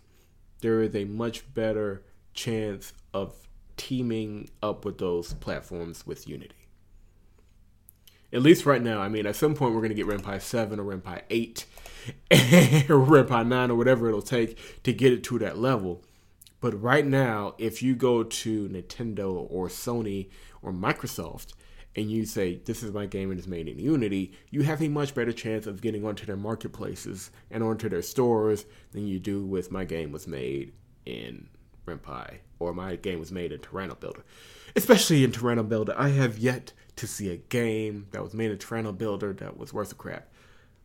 there 0.61 0.81
is 0.81 0.95
a 0.95 1.05
much 1.05 1.53
better 1.53 2.03
chance 2.33 2.93
of 3.13 3.47
teaming 3.75 4.49
up 4.63 4.85
with 4.85 4.97
those 4.97 5.33
platforms 5.35 6.05
with 6.07 6.27
Unity. 6.27 6.55
At 8.33 8.41
least 8.41 8.65
right 8.65 8.81
now, 8.81 8.99
I 8.99 9.07
mean, 9.07 9.25
at 9.25 9.35
some 9.35 9.55
point 9.55 9.73
we're 9.73 9.81
going 9.81 9.95
to 9.95 9.95
get 9.95 10.07
Ren'Py 10.07 10.41
7 10.41 10.79
or 10.79 10.83
Ren'Py 10.83 11.21
8 11.29 11.65
or 12.89 12.99
Ren'Py 12.99 13.47
9 13.47 13.71
or 13.71 13.75
whatever 13.75 14.07
it'll 14.07 14.21
take 14.21 14.83
to 14.83 14.91
get 14.91 15.13
it 15.13 15.23
to 15.25 15.39
that 15.39 15.57
level. 15.57 16.03
But 16.59 16.81
right 16.81 17.05
now, 17.05 17.53
if 17.57 17.83
you 17.83 17.95
go 17.95 18.23
to 18.23 18.69
Nintendo 18.69 19.47
or 19.49 19.67
Sony 19.67 20.29
or 20.61 20.71
Microsoft 20.71 21.53
and 21.95 22.09
you 22.09 22.25
say, 22.25 22.59
This 22.65 22.81
is 22.81 22.91
my 22.91 23.05
game 23.05 23.29
and 23.29 23.39
it's 23.39 23.47
made 23.47 23.67
in 23.67 23.77
Unity, 23.77 24.33
you 24.49 24.63
have 24.63 24.81
a 24.81 24.87
much 24.87 25.13
better 25.13 25.31
chance 25.31 25.67
of 25.67 25.81
getting 25.81 26.03
onto 26.03 26.25
their 26.25 26.37
marketplaces 26.37 27.29
and 27.51 27.63
onto 27.63 27.89
their 27.89 28.01
stores 28.01 28.65
than 28.91 29.07
you 29.07 29.19
do 29.19 29.45
with 29.45 29.71
my 29.71 29.85
game 29.85 30.11
was 30.11 30.27
made 30.27 30.73
in 31.05 31.47
Ren'Py 31.85 32.39
or 32.59 32.73
my 32.73 32.95
game 32.95 33.19
was 33.19 33.31
made 33.31 33.51
in 33.51 33.59
TyranoBuilder. 33.59 34.23
Especially 34.75 35.23
in 35.23 35.31
TyranoBuilder, 35.31 35.95
I 35.95 36.09
have 36.09 36.39
yet 36.39 36.73
to 36.95 37.05
see 37.05 37.29
a 37.29 37.37
game 37.37 38.07
that 38.11 38.23
was 38.23 38.33
made 38.33 38.49
in 38.49 38.57
TyranoBuilder 38.57 39.37
that 39.37 39.57
was 39.57 39.73
worth 39.73 39.91
a 39.91 39.95
crap. 39.95 40.27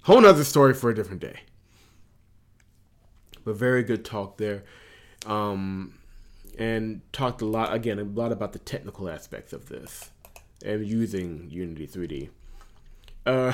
Whole 0.03 0.21
nother 0.21 0.45
story 0.45 0.75
for 0.75 0.91
a 0.91 0.95
different 0.95 1.23
day. 1.23 1.41
But 3.45 3.57
very 3.57 3.83
good 3.83 4.05
talk 4.05 4.37
there 4.37 4.65
um, 5.27 5.95
and 6.59 7.01
talked 7.13 7.41
a 7.41 7.47
lot 7.47 7.73
again 7.73 7.99
a 7.99 8.05
lot 8.05 8.33
about 8.33 8.53
the 8.53 8.59
technical 8.59 9.09
aspects 9.09 9.53
of 9.53 9.69
this 9.69 10.11
and 10.65 10.87
using 10.87 11.49
Unity 11.51 11.87
3D. 11.87 12.29
Uh, 13.27 13.53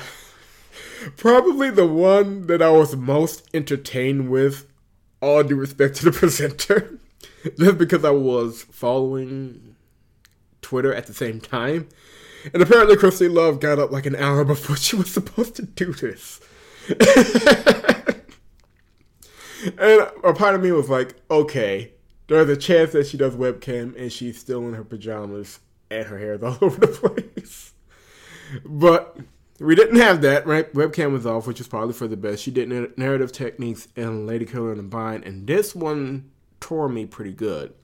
probably 1.17 1.71
the 1.71 1.87
one 1.87 2.47
that 2.47 2.63
I 2.63 2.71
was 2.71 2.97
most 2.97 3.49
entertained 3.55 4.31
with 4.31 4.67
all 5.21 5.43
due 5.43 5.57
respect 5.57 5.97
to 5.97 6.05
the 6.07 6.13
presenter, 6.19 6.99
just 7.59 7.79
because 7.79 8.05
I 8.05 8.11
was 8.11 8.63
following 8.63 9.77
Twitter 10.63 10.95
at 10.95 11.07
the 11.07 11.15
same 11.15 11.41
time. 11.41 11.89
And 12.53 12.63
apparently, 12.63 12.97
Christy 12.97 13.29
Love 13.29 13.59
got 13.59 13.79
up 13.79 13.91
like 13.91 14.07
an 14.07 14.15
hour 14.15 14.45
before 14.45 14.77
she 14.77 14.97
was 14.97 15.11
supposed 15.11 15.57
to 15.57 15.63
do 15.63 15.93
this. 15.93 16.41
And 19.64 20.11
a 20.25 20.33
part 20.35 20.55
of 20.55 20.62
me 20.62 20.73
was 20.73 20.88
like, 20.88 21.16
okay, 21.31 21.92
there's 22.29 22.49
a 22.49 22.57
chance 22.57 22.92
that 22.92 23.07
she 23.07 23.16
does 23.16 23.35
webcam 23.35 23.99
and 24.01 24.12
she's 24.12 24.38
still 24.38 24.66
in 24.68 24.75
her 24.75 24.85
pajamas 24.85 25.61
and 25.90 26.07
her 26.07 26.18
hair's 26.18 26.42
all 26.44 26.59
over 26.61 26.79
the 26.79 26.87
place. 26.88 27.73
But 28.64 29.18
we 29.59 29.75
didn't 29.75 29.97
have 29.97 30.23
that, 30.23 30.47
right? 30.47 30.73
Webcam 30.73 31.12
was 31.12 31.27
off, 31.27 31.47
which 31.47 31.61
is 31.61 31.66
probably 31.66 31.94
for 31.94 32.07
the 32.07 32.16
best. 32.16 32.42
She 32.42 32.51
did 32.51 32.97
narrative 32.97 33.33
techniques 33.33 33.88
in 33.97 34.27
Ladykiller 34.27 34.73
in 34.73 34.79
a 34.79 34.85
Bind, 34.85 35.25
and 35.25 35.47
this 35.47 35.75
one 35.75 36.31
tore 36.61 36.88
me 36.88 37.07
pretty 37.07 37.33
good 37.33 37.75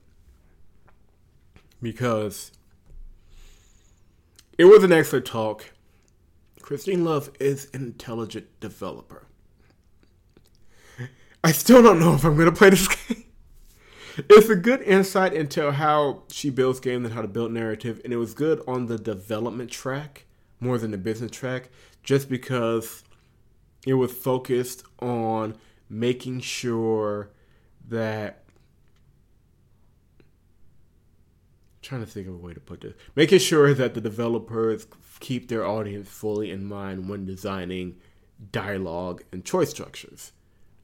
because 1.82 2.52
it 4.56 4.64
was 4.64 4.84
an 4.84 4.92
excellent 4.92 5.26
talk. 5.26 5.72
Christine 6.62 7.04
Love 7.04 7.30
is 7.40 7.68
an 7.74 7.82
intelligent 7.82 8.46
developer. 8.60 9.26
I 11.44 11.52
still 11.52 11.82
don't 11.82 12.00
know 12.00 12.14
if 12.14 12.24
I'm 12.24 12.36
going 12.36 12.48
to 12.48 12.56
play 12.56 12.70
this 12.70 12.88
game. 13.08 13.24
It's 14.16 14.48
a 14.48 14.56
good 14.56 14.80
insight 14.80 15.34
into 15.34 15.72
how 15.72 16.22
she 16.30 16.48
builds 16.48 16.80
games 16.80 17.04
and 17.04 17.14
how 17.14 17.20
to 17.20 17.28
build 17.28 17.52
narrative, 17.52 18.00
and 18.02 18.14
it 18.14 18.16
was 18.16 18.32
good 18.32 18.62
on 18.66 18.86
the 18.86 18.96
development 18.96 19.70
track 19.70 20.24
more 20.58 20.78
than 20.78 20.90
the 20.90 20.96
business 20.96 21.30
track, 21.30 21.68
just 22.02 22.30
because 22.30 23.04
it 23.86 23.94
was 23.94 24.10
focused 24.10 24.84
on 25.00 25.58
making 25.90 26.40
sure 26.40 27.28
that 27.88 28.44
trying 31.82 32.00
to 32.00 32.06
think 32.06 32.26
of 32.26 32.34
a 32.34 32.38
way 32.38 32.54
to 32.54 32.60
put 32.60 32.80
this. 32.80 32.94
Making 33.14 33.40
sure 33.40 33.74
that 33.74 33.92
the 33.92 34.00
developers 34.00 34.86
keep 35.20 35.48
their 35.48 35.66
audience 35.66 36.08
fully 36.08 36.50
in 36.50 36.64
mind 36.64 37.10
when 37.10 37.26
designing 37.26 37.96
dialogue 38.50 39.22
and 39.30 39.44
choice 39.44 39.68
structures. 39.68 40.32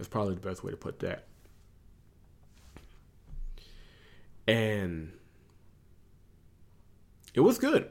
That's 0.00 0.08
probably 0.08 0.34
the 0.34 0.40
best 0.40 0.64
way 0.64 0.70
to 0.70 0.76
put 0.78 1.00
that. 1.00 1.26
And 4.48 5.12
it 7.34 7.40
was 7.40 7.58
good. 7.58 7.90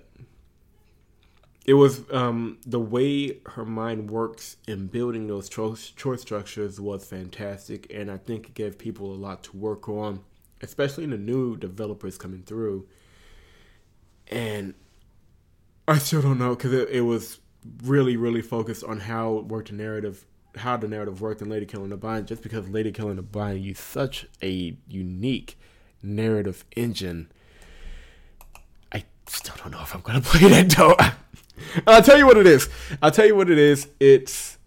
It 1.66 1.76
was 1.76 2.02
um, 2.12 2.58
the 2.66 2.80
way 2.80 3.38
her 3.46 3.64
mind 3.64 4.10
works 4.10 4.58
in 4.68 4.88
building 4.88 5.28
those 5.28 5.48
choice, 5.48 5.94
structures 6.18 6.82
was 6.82 7.06
fantastic, 7.06 7.86
and 7.94 8.10
I 8.10 8.18
think 8.18 8.48
it 8.48 8.54
gave 8.56 8.80
people 8.80 9.14
a 9.14 9.16
lot 9.16 9.44
to 9.44 9.56
work 9.56 9.88
on, 9.88 10.22
especially 10.62 11.06
the 11.06 11.18
new 11.18 11.56
developers 11.56 12.18
coming 12.18 12.42
through 12.42 12.88
and 14.30 14.74
I 15.88 15.98
still 15.98 16.22
don't 16.22 16.38
know 16.38 16.56
because 16.56 16.74
it, 16.74 16.90
it, 16.90 17.02
was 17.02 17.40
really, 17.84 18.16
really 18.16 18.42
focused 18.42 18.84
on 18.84 19.00
how 19.00 19.38
it 19.38 19.46
worked 19.46 19.70
the 19.70 19.76
narrative, 19.76 20.26
how 20.58 20.78
the 20.78 20.88
narrative 20.88 21.22
worked 21.22 21.42
in 21.42 21.48
Ladykiller 21.48 21.86
in 21.86 21.92
a 21.92 21.98
Bind. 21.98 22.28
Just 22.28 22.44
because 22.44 22.66
Ladykiller 22.66 23.12
in 23.12 23.20
a 23.20 23.24
Bind 23.24 23.64
used 23.64 23.80
such 23.80 24.28
a 24.42 24.76
unique 24.88 25.58
narrative 26.02 26.66
engine, 26.76 27.32
I 28.92 29.06
still 29.28 29.56
don't 29.58 29.72
know 29.72 29.82
if 29.82 29.94
I'm 29.94 30.02
gonna 30.02 30.22
play 30.24 30.50
that 30.50 30.70
though. 30.70 30.96
I'll 31.88 32.02
tell 32.02 32.18
you 32.18 32.26
what 32.26 32.38
it 32.38 32.48
is. 32.48 32.70
I'll 33.02 33.12
tell 33.12 33.26
you 33.26 33.36
what 33.36 33.50
it 33.50 33.58
is. 33.58 33.88
It's 34.00 34.58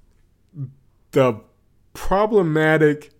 the 1.12 1.40
problematic 1.94 3.11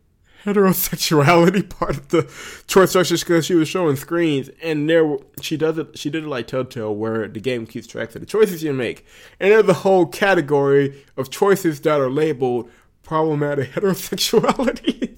heterosexuality 0.45 1.69
part 1.79 1.97
of 1.97 2.09
the 2.09 2.23
choice 2.67 2.91
structure 2.91 3.17
because 3.17 3.47
she 3.47 3.55
was 3.55 3.69
showing 3.69 3.97
screens 3.97 4.51
and 4.63 4.89
there 4.89 5.17
she 5.41 5.57
does 5.57 5.79
it 5.79 5.97
she 5.99 6.11
did 6.11 6.25
it 6.25 6.29
like 6.29 6.47
Telltale 6.47 6.95
where 6.95 7.29
the 7.29 7.41
game 7.41 7.67
keeps 7.67 7.87
track 7.87 8.15
of 8.15 8.21
the 8.21 8.27
choices 8.27 8.63
you 8.63 8.73
make. 8.73 9.07
And 9.39 9.53
there's 9.53 9.69
a 9.69 9.75
whole 9.75 10.07
category 10.07 11.05
of 11.17 11.31
choices 11.31 11.81
that 11.83 12.01
are 12.01 12.11
labeled 12.11 12.71
problematic 13.03 13.71
heterosexuality. 13.73 15.17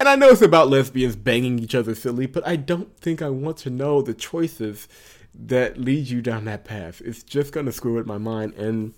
And 0.00 0.08
I 0.08 0.14
know 0.14 0.28
it's 0.28 0.42
about 0.42 0.68
lesbians 0.68 1.16
banging 1.16 1.58
each 1.58 1.74
other 1.74 1.94
silly 1.94 2.26
but 2.26 2.46
I 2.46 2.56
don't 2.56 2.96
think 2.98 3.22
I 3.22 3.30
want 3.30 3.58
to 3.58 3.70
know 3.70 4.02
the 4.02 4.14
choices 4.14 4.88
that 5.34 5.78
lead 5.78 6.08
you 6.08 6.20
down 6.22 6.46
that 6.46 6.64
path. 6.64 7.00
It's 7.04 7.22
just 7.22 7.52
gonna 7.52 7.72
screw 7.72 7.94
with 7.94 8.06
my 8.06 8.18
mind 8.18 8.54
and 8.54 8.94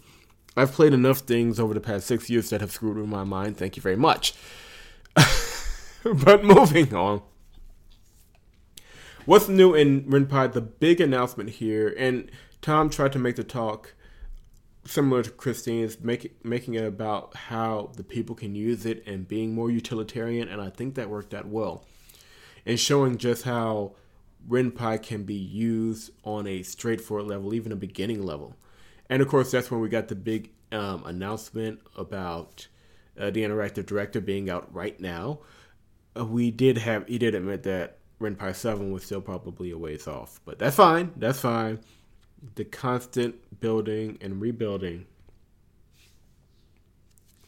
I've 0.57 0.73
played 0.73 0.93
enough 0.95 1.19
things 1.19 1.61
over 1.61 1.75
the 1.75 1.81
past 1.81 2.07
six 2.07 2.29
years 2.29 2.51
that 2.51 2.61
have 2.61 2.73
screwed 2.73 2.97
with 2.97 3.07
my 3.07 3.23
mind. 3.23 3.57
Thank 3.57 3.77
you 3.77 3.83
very 3.83 3.97
much 3.97 4.35
but 6.05 6.45
moving 6.45 6.95
on. 6.95 7.23
What's 9.27 9.49
new 9.49 9.75
in 9.75 10.05
Ren'Py? 10.05 10.53
The 10.53 10.61
big 10.61 11.01
announcement 11.01 11.51
here, 11.51 11.95
and 11.97 12.31
Tom 12.63 12.91
tried 12.91 13.13
to 13.13 13.19
make 13.19 13.37
the 13.37 13.45
talk 13.45 13.95
similar 14.85 15.23
to 15.23 15.31
Christine's, 15.31 16.01
make, 16.01 16.45
making 16.45 16.75
it 16.75 16.85
about 16.85 17.37
how 17.37 17.91
the 17.97 18.03
people 18.03 18.35
can 18.35 18.55
use 18.55 18.87
it 18.87 19.07
and 19.07 19.29
being 19.29 19.55
more 19.55 19.71
utilitarian, 19.71 20.49
and 20.49 20.61
I 20.61 20.71
think 20.71 20.95
that 20.95 21.11
worked 21.11 21.35
out 21.35 21.47
well. 21.47 21.85
And 22.67 22.81
showing 22.81 23.19
just 23.19 23.45
how 23.45 23.95
Ren'Py 24.49 25.03
can 25.03 25.25
be 25.25 25.35
used 25.35 26.11
on 26.25 26.47
a 26.47 26.63
straightforward 26.63 27.27
level, 27.27 27.55
even 27.55 27.73
a 27.73 27.77
beginning 27.77 28.23
level. 28.23 28.57
And 29.09 29.23
of 29.23 29.29
course, 29.29 29.51
that's 29.51 29.71
when 29.71 29.81
we 29.81 29.89
got 29.89 30.09
the 30.09 30.15
big 30.15 30.51
um, 30.73 31.05
announcement 31.05 31.81
about 31.97 32.69
uh, 33.19 33.31
the 33.31 33.43
interactive 33.43 33.87
director 33.87 34.21
being 34.21 34.51
out 34.51 34.73
right 34.75 34.99
now. 35.01 35.41
Uh, 36.17 36.25
we 36.25 36.51
did 36.51 36.79
have 36.79 37.07
he 37.07 37.19
did 37.19 37.35
admit 37.35 37.63
that 37.65 37.99
Ren'Py 38.21 38.55
Seven 38.55 38.93
was 38.93 39.05
still 39.05 39.21
probably 39.21 39.71
a 39.71 39.79
ways 39.79 40.07
off, 40.07 40.41
but 40.45 40.59
that's 40.59 40.77
fine. 40.77 41.13
That's 41.17 41.41
fine. 41.41 41.81
The 42.55 42.65
constant 42.65 43.61
building 43.61 44.19
and 44.21 44.41
rebuilding, 44.41 45.07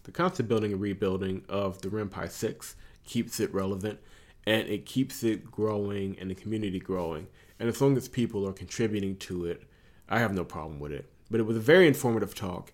the 0.04 0.12
constant 0.12 0.48
building 0.48 0.72
and 0.72 0.80
rebuilding 0.80 1.44
of 1.48 1.82
the 1.82 1.88
Ren'Py 1.88 2.30
Six 2.30 2.76
keeps 3.04 3.40
it 3.40 3.52
relevant, 3.52 4.00
and 4.46 4.68
it 4.68 4.86
keeps 4.86 5.22
it 5.22 5.50
growing 5.50 6.16
and 6.18 6.30
the 6.30 6.34
community 6.34 6.78
growing. 6.78 7.26
And 7.58 7.68
as 7.68 7.80
long 7.80 7.96
as 7.96 8.08
people 8.08 8.48
are 8.48 8.52
contributing 8.52 9.16
to 9.18 9.46
it, 9.46 9.62
I 10.08 10.18
have 10.18 10.34
no 10.34 10.44
problem 10.44 10.80
with 10.80 10.92
it. 10.92 11.06
But 11.30 11.40
it 11.40 11.44
was 11.44 11.56
a 11.56 11.60
very 11.60 11.86
informative 11.86 12.34
talk 12.34 12.72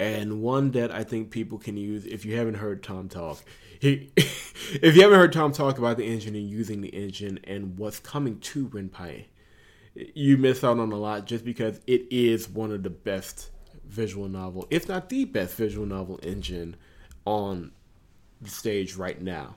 and 0.00 0.40
one 0.40 0.70
that 0.70 0.90
I 0.90 1.04
think 1.04 1.30
people 1.30 1.58
can 1.58 1.76
use 1.76 2.06
if 2.06 2.24
you 2.24 2.34
haven't 2.34 2.54
heard 2.54 2.82
Tom 2.82 3.10
talk. 3.10 3.38
He, 3.78 4.10
if 4.16 4.96
you 4.96 5.02
haven't 5.02 5.18
heard 5.18 5.34
Tom 5.34 5.52
talk 5.52 5.76
about 5.76 5.98
the 5.98 6.06
engine 6.06 6.34
and 6.34 6.48
using 6.48 6.80
the 6.80 6.88
engine 6.88 7.38
and 7.44 7.78
what's 7.78 8.00
coming 8.00 8.40
to 8.40 8.66
Ren'Py, 8.68 9.26
you 9.94 10.38
miss 10.38 10.64
out 10.64 10.78
on 10.78 10.90
a 10.90 10.96
lot 10.96 11.26
just 11.26 11.44
because 11.44 11.80
it 11.86 12.06
is 12.10 12.48
one 12.48 12.72
of 12.72 12.82
the 12.82 12.88
best 12.88 13.50
visual 13.86 14.26
novel, 14.26 14.66
if 14.70 14.88
not 14.88 15.10
the 15.10 15.26
best 15.26 15.54
visual 15.56 15.86
novel 15.86 16.18
engine 16.22 16.76
on 17.26 17.70
the 18.40 18.48
stage 18.48 18.96
right 18.96 19.20
now. 19.20 19.56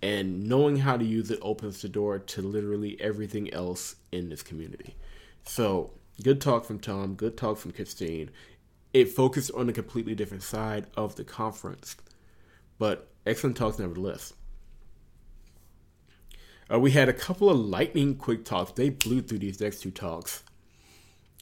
And 0.00 0.48
knowing 0.48 0.78
how 0.78 0.96
to 0.96 1.04
use 1.04 1.30
it 1.30 1.38
opens 1.42 1.82
the 1.82 1.88
door 1.90 2.18
to 2.18 2.40
literally 2.40 2.98
everything 2.98 3.52
else 3.52 3.96
in 4.10 4.30
this 4.30 4.42
community. 4.42 4.96
So, 5.44 5.90
good 6.22 6.40
talk 6.40 6.64
from 6.64 6.78
Tom, 6.78 7.14
good 7.14 7.36
talk 7.36 7.58
from 7.58 7.72
Christine 7.72 8.30
it 8.92 9.08
focused 9.08 9.50
on 9.52 9.68
a 9.68 9.72
completely 9.72 10.14
different 10.14 10.42
side 10.42 10.86
of 10.96 11.16
the 11.16 11.24
conference. 11.24 11.96
But 12.78 13.08
excellent 13.26 13.56
talks 13.56 13.78
nevertheless. 13.78 14.34
Uh, 16.72 16.78
we 16.78 16.92
had 16.92 17.08
a 17.08 17.12
couple 17.12 17.50
of 17.50 17.58
lightning 17.58 18.16
quick 18.16 18.44
talks. 18.44 18.72
They 18.72 18.88
blew 18.88 19.22
through 19.22 19.38
these 19.38 19.60
next 19.60 19.80
two 19.80 19.90
talks 19.90 20.42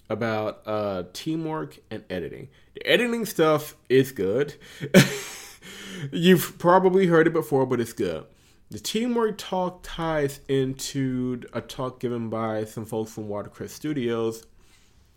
about 0.08 0.62
uh, 0.66 1.04
teamwork 1.12 1.78
and 1.90 2.04
editing. 2.10 2.48
The 2.74 2.86
editing 2.86 3.24
stuff 3.26 3.76
is 3.88 4.10
good. 4.12 4.54
You've 6.12 6.58
probably 6.58 7.06
heard 7.06 7.26
it 7.26 7.32
before, 7.32 7.66
but 7.66 7.80
it's 7.80 7.92
good. 7.92 8.24
The 8.70 8.78
teamwork 8.78 9.38
talk 9.38 9.80
ties 9.82 10.40
into 10.48 11.42
a 11.52 11.60
talk 11.60 12.00
given 12.00 12.28
by 12.28 12.64
some 12.64 12.84
folks 12.84 13.12
from 13.12 13.28
Watercress 13.28 13.72
Studios, 13.72 14.46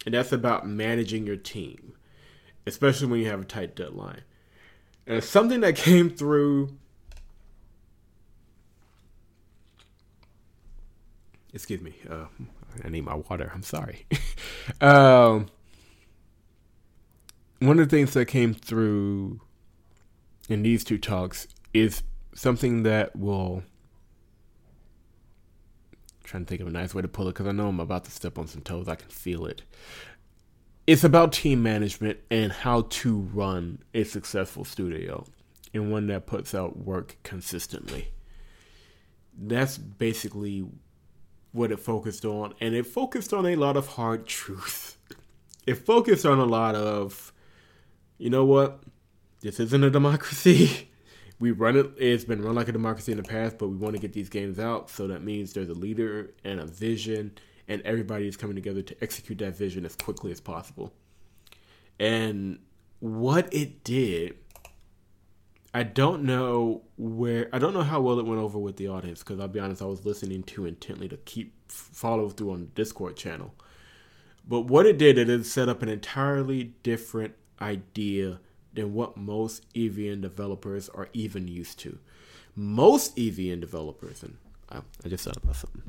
and 0.05 0.13
that's 0.13 0.31
about 0.31 0.67
managing 0.67 1.25
your 1.25 1.37
team 1.37 1.93
especially 2.65 3.07
when 3.07 3.19
you 3.19 3.27
have 3.27 3.41
a 3.41 3.45
tight 3.45 3.75
deadline. 3.75 4.21
And 5.05 5.23
something 5.23 5.61
that 5.61 5.75
came 5.75 6.09
through. 6.09 6.77
Excuse 11.53 11.81
me. 11.81 11.93
Uh, 12.09 12.25
I 12.83 12.89
need 12.89 13.05
my 13.05 13.15
water. 13.15 13.51
I'm 13.53 13.63
sorry. 13.63 14.05
um, 14.81 15.47
one 17.59 17.79
of 17.79 17.89
the 17.89 17.95
things 17.95 18.13
that 18.13 18.25
came 18.25 18.53
through 18.53 19.41
in 20.49 20.63
these 20.63 20.83
two 20.83 20.97
talks 20.97 21.47
is 21.73 22.03
something 22.33 22.83
that 22.83 23.15
will. 23.15 23.63
Trying 26.23 26.45
to 26.45 26.49
think 26.49 26.61
of 26.61 26.67
a 26.67 26.71
nice 26.71 26.95
way 26.95 27.01
to 27.01 27.07
pull 27.09 27.27
it 27.27 27.33
because 27.33 27.47
I 27.47 27.51
know 27.51 27.67
I'm 27.67 27.81
about 27.81 28.05
to 28.05 28.11
step 28.11 28.39
on 28.39 28.47
some 28.47 28.61
toes. 28.61 28.87
I 28.87 28.95
can 28.95 29.09
feel 29.09 29.45
it 29.45 29.61
it's 30.85 31.03
about 31.03 31.31
team 31.31 31.63
management 31.63 32.19
and 32.29 32.51
how 32.51 32.81
to 32.89 33.17
run 33.33 33.79
a 33.93 34.03
successful 34.03 34.65
studio. 34.65 35.25
and 35.73 35.91
one 35.91 36.05
that 36.05 36.27
puts 36.27 36.53
out 36.53 36.77
work 36.77 37.17
consistently. 37.23 38.09
That's 39.35 39.75
basically 39.77 40.67
what 41.51 41.71
it 41.71 41.79
focused 41.79 42.25
on, 42.25 42.53
and 42.61 42.75
it 42.75 42.85
focused 42.85 43.33
on 43.33 43.47
a 43.47 43.55
lot 43.55 43.75
of 43.75 43.87
hard 43.87 44.27
truth. 44.27 44.97
It 45.65 45.75
focused 45.75 46.25
on 46.25 46.37
a 46.39 46.45
lot 46.45 46.75
of, 46.75 47.33
you 48.19 48.29
know 48.29 48.45
what, 48.45 48.83
this 49.41 49.59
isn't 49.59 49.83
a 49.83 49.89
democracy. 49.89 50.89
we 51.39 51.51
run 51.51 51.75
it. 51.75 51.91
It's 51.97 52.23
been 52.23 52.41
run 52.41 52.55
like 52.55 52.67
a 52.67 52.71
democracy 52.71 53.11
in 53.11 53.17
the 53.17 53.23
past, 53.23 53.57
but 53.57 53.69
we 53.69 53.75
want 53.75 53.95
to 53.95 54.01
get 54.01 54.13
these 54.13 54.29
games 54.29 54.59
out. 54.59 54.89
So 54.89 55.07
that 55.07 55.23
means 55.23 55.53
there's 55.53 55.69
a 55.69 55.73
leader 55.73 56.31
and 56.43 56.59
a 56.59 56.65
vision, 56.65 57.31
and 57.67 57.81
everybody 57.83 58.27
is 58.27 58.37
coming 58.37 58.55
together 58.55 58.81
to 58.81 58.95
execute 59.01 59.39
that 59.39 59.55
vision 59.55 59.85
as 59.85 59.95
quickly 59.95 60.31
as 60.31 60.41
possible. 60.41 60.93
And 61.99 62.59
what 62.99 63.53
it 63.53 63.83
did, 63.83 64.35
I 65.73 65.83
don't 65.83 66.23
know 66.23 66.83
where. 66.97 67.49
I 67.53 67.59
don't 67.59 67.73
know 67.73 67.83
how 67.83 68.01
well 68.01 68.19
it 68.19 68.25
went 68.25 68.41
over 68.41 68.59
with 68.59 68.77
the 68.77 68.87
audience 68.87 69.19
because 69.19 69.39
I'll 69.39 69.47
be 69.47 69.59
honest, 69.59 69.81
I 69.81 69.85
was 69.85 70.05
listening 70.05 70.43
too 70.43 70.65
intently 70.65 71.07
to 71.09 71.17
keep 71.17 71.53
follow 71.69 72.29
through 72.29 72.51
on 72.51 72.59
the 72.61 72.65
Discord 72.67 73.17
channel. 73.17 73.53
But 74.47 74.61
what 74.61 74.85
it 74.85 74.97
did, 74.97 75.17
it 75.17 75.45
set 75.45 75.69
up 75.69 75.81
an 75.81 75.89
entirely 75.89 76.75
different 76.83 77.35
idea 77.61 78.39
than 78.73 78.93
what 78.93 79.15
most 79.15 79.71
EVN 79.73 80.21
developers 80.21 80.89
are 80.89 81.09
even 81.13 81.47
used 81.47 81.79
to. 81.79 81.99
Most 82.55 83.15
EVN 83.15 83.61
developers, 83.61 84.21
and 84.21 84.37
I 84.69 84.81
just 85.07 85.23
thought 85.25 85.37
about 85.37 85.55
something. 85.55 85.83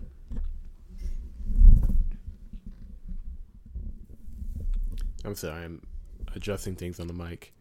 I'm 5.24 5.34
sorry, 5.34 5.64
I'm 5.64 5.82
adjusting 6.34 6.74
things 6.74 7.00
on 7.00 7.06
the 7.06 7.14
mic. 7.14 7.52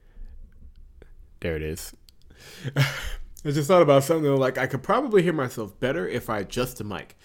There 1.40 1.56
it 1.56 1.62
is. 1.62 1.94
I 2.76 3.52
just 3.52 3.68
thought 3.68 3.82
about 3.82 4.04
something 4.04 4.36
like 4.36 4.58
I 4.58 4.68
could 4.68 4.84
probably 4.84 5.22
hear 5.22 5.34
myself 5.34 5.78
better 5.80 6.08
if 6.08 6.30
I 6.30 6.40
adjust 6.40 6.78
the 6.78 6.84
mic. 6.84 7.18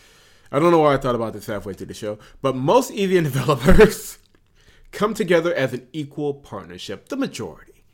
I 0.50 0.58
don't 0.58 0.70
know 0.70 0.80
why 0.80 0.94
I 0.94 0.96
thought 0.96 1.14
about 1.14 1.34
this 1.34 1.46
halfway 1.46 1.74
through 1.74 1.86
the 1.86 1.94
show, 1.94 2.18
but 2.40 2.56
most 2.56 2.90
EVN 2.90 3.22
developers 3.24 4.18
come 4.92 5.14
together 5.14 5.54
as 5.54 5.72
an 5.72 5.86
equal 5.92 6.34
partnership, 6.34 7.08
the 7.08 7.16
majority. 7.16 7.84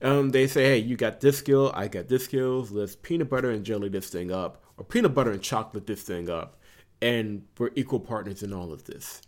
Um, 0.00 0.30
they 0.30 0.48
say, 0.48 0.64
hey, 0.64 0.78
you 0.78 0.96
got 0.96 1.20
this 1.20 1.38
skill, 1.38 1.70
I 1.74 1.86
got 1.86 2.08
this 2.08 2.24
skill. 2.24 2.66
Let's 2.70 2.96
peanut 2.96 3.30
butter 3.30 3.50
and 3.50 3.64
jelly 3.64 3.88
this 3.88 4.08
thing 4.08 4.32
up, 4.32 4.64
or 4.76 4.84
peanut 4.84 5.14
butter 5.14 5.30
and 5.30 5.40
chocolate 5.40 5.86
this 5.86 6.02
thing 6.02 6.28
up, 6.28 6.58
and 7.00 7.44
we're 7.56 7.70
equal 7.76 8.00
partners 8.00 8.42
in 8.42 8.52
all 8.52 8.72
of 8.72 8.84
this. 8.84 9.22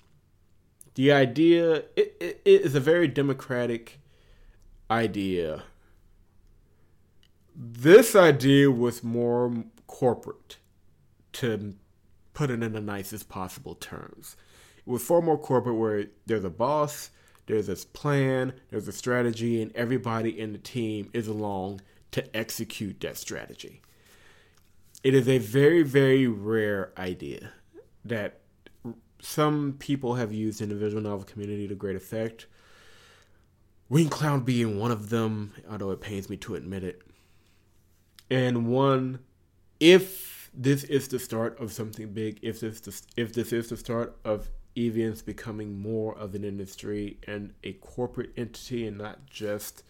The 0.94 1.12
idea 1.12 1.84
it, 1.96 2.16
it, 2.20 2.42
it 2.44 2.62
is 2.62 2.74
a 2.74 2.80
very 2.80 3.08
democratic 3.08 4.00
idea. 4.90 5.64
This 7.56 8.14
idea 8.14 8.70
was 8.70 9.02
more 9.02 9.64
corporate, 9.86 10.58
to 11.32 11.74
put 12.32 12.50
it 12.50 12.62
in 12.62 12.72
the 12.72 12.80
nicest 12.80 13.28
possible 13.28 13.74
terms. 13.74 14.36
It 14.78 14.90
was 14.90 15.02
far 15.02 15.22
more 15.22 15.38
corporate, 15.38 15.76
where 15.76 16.06
there's 16.26 16.44
a 16.44 16.50
boss 16.50 17.10
there's 17.46 17.66
this 17.66 17.84
plan, 17.84 18.54
there's 18.70 18.88
a 18.88 18.92
strategy, 18.92 19.60
and 19.60 19.74
everybody 19.74 20.38
in 20.38 20.52
the 20.52 20.58
team 20.58 21.10
is 21.12 21.28
along 21.28 21.82
to 22.12 22.36
execute 22.36 23.00
that 23.00 23.16
strategy. 23.16 23.82
It 25.02 25.14
is 25.14 25.28
a 25.28 25.38
very, 25.38 25.82
very 25.82 26.26
rare 26.26 26.92
idea 26.96 27.50
that 28.04 28.40
some 29.24 29.76
people 29.78 30.16
have 30.16 30.32
used 30.32 30.60
in 30.60 30.68
the 30.68 30.74
visual 30.74 31.02
novel 31.02 31.24
community 31.24 31.66
to 31.66 31.74
great 31.74 31.96
effect. 31.96 32.46
Winged 33.88 34.10
Cloud 34.10 34.44
being 34.44 34.78
one 34.78 34.90
of 34.90 35.08
them, 35.08 35.54
although 35.70 35.90
it 35.92 36.00
pains 36.02 36.28
me 36.28 36.36
to 36.38 36.54
admit 36.54 36.84
it. 36.84 37.00
And 38.30 38.66
one, 38.66 39.20
if 39.80 40.50
this 40.52 40.84
is 40.84 41.08
the 41.08 41.18
start 41.18 41.58
of 41.58 41.72
something 41.72 42.12
big, 42.12 42.38
if 42.42 42.60
this 42.60 43.02
if 43.16 43.32
this 43.32 43.52
is 43.52 43.68
the 43.68 43.76
start 43.78 44.16
of 44.24 44.50
EVN's 44.76 45.22
becoming 45.22 45.80
more 45.80 46.14
of 46.16 46.34
an 46.34 46.44
industry 46.44 47.18
and 47.26 47.54
a 47.62 47.72
corporate 47.74 48.30
entity 48.36 48.86
and 48.86 48.98
not 48.98 49.26
just 49.26 49.84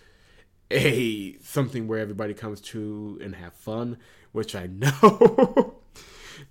a 0.71 1.37
something 1.39 1.89
where 1.89 1.99
everybody 1.99 2.35
comes 2.35 2.61
to 2.61 3.19
and 3.23 3.35
have 3.35 3.53
fun, 3.53 3.99
which 4.33 4.55
I 4.55 4.67
know 4.73 5.81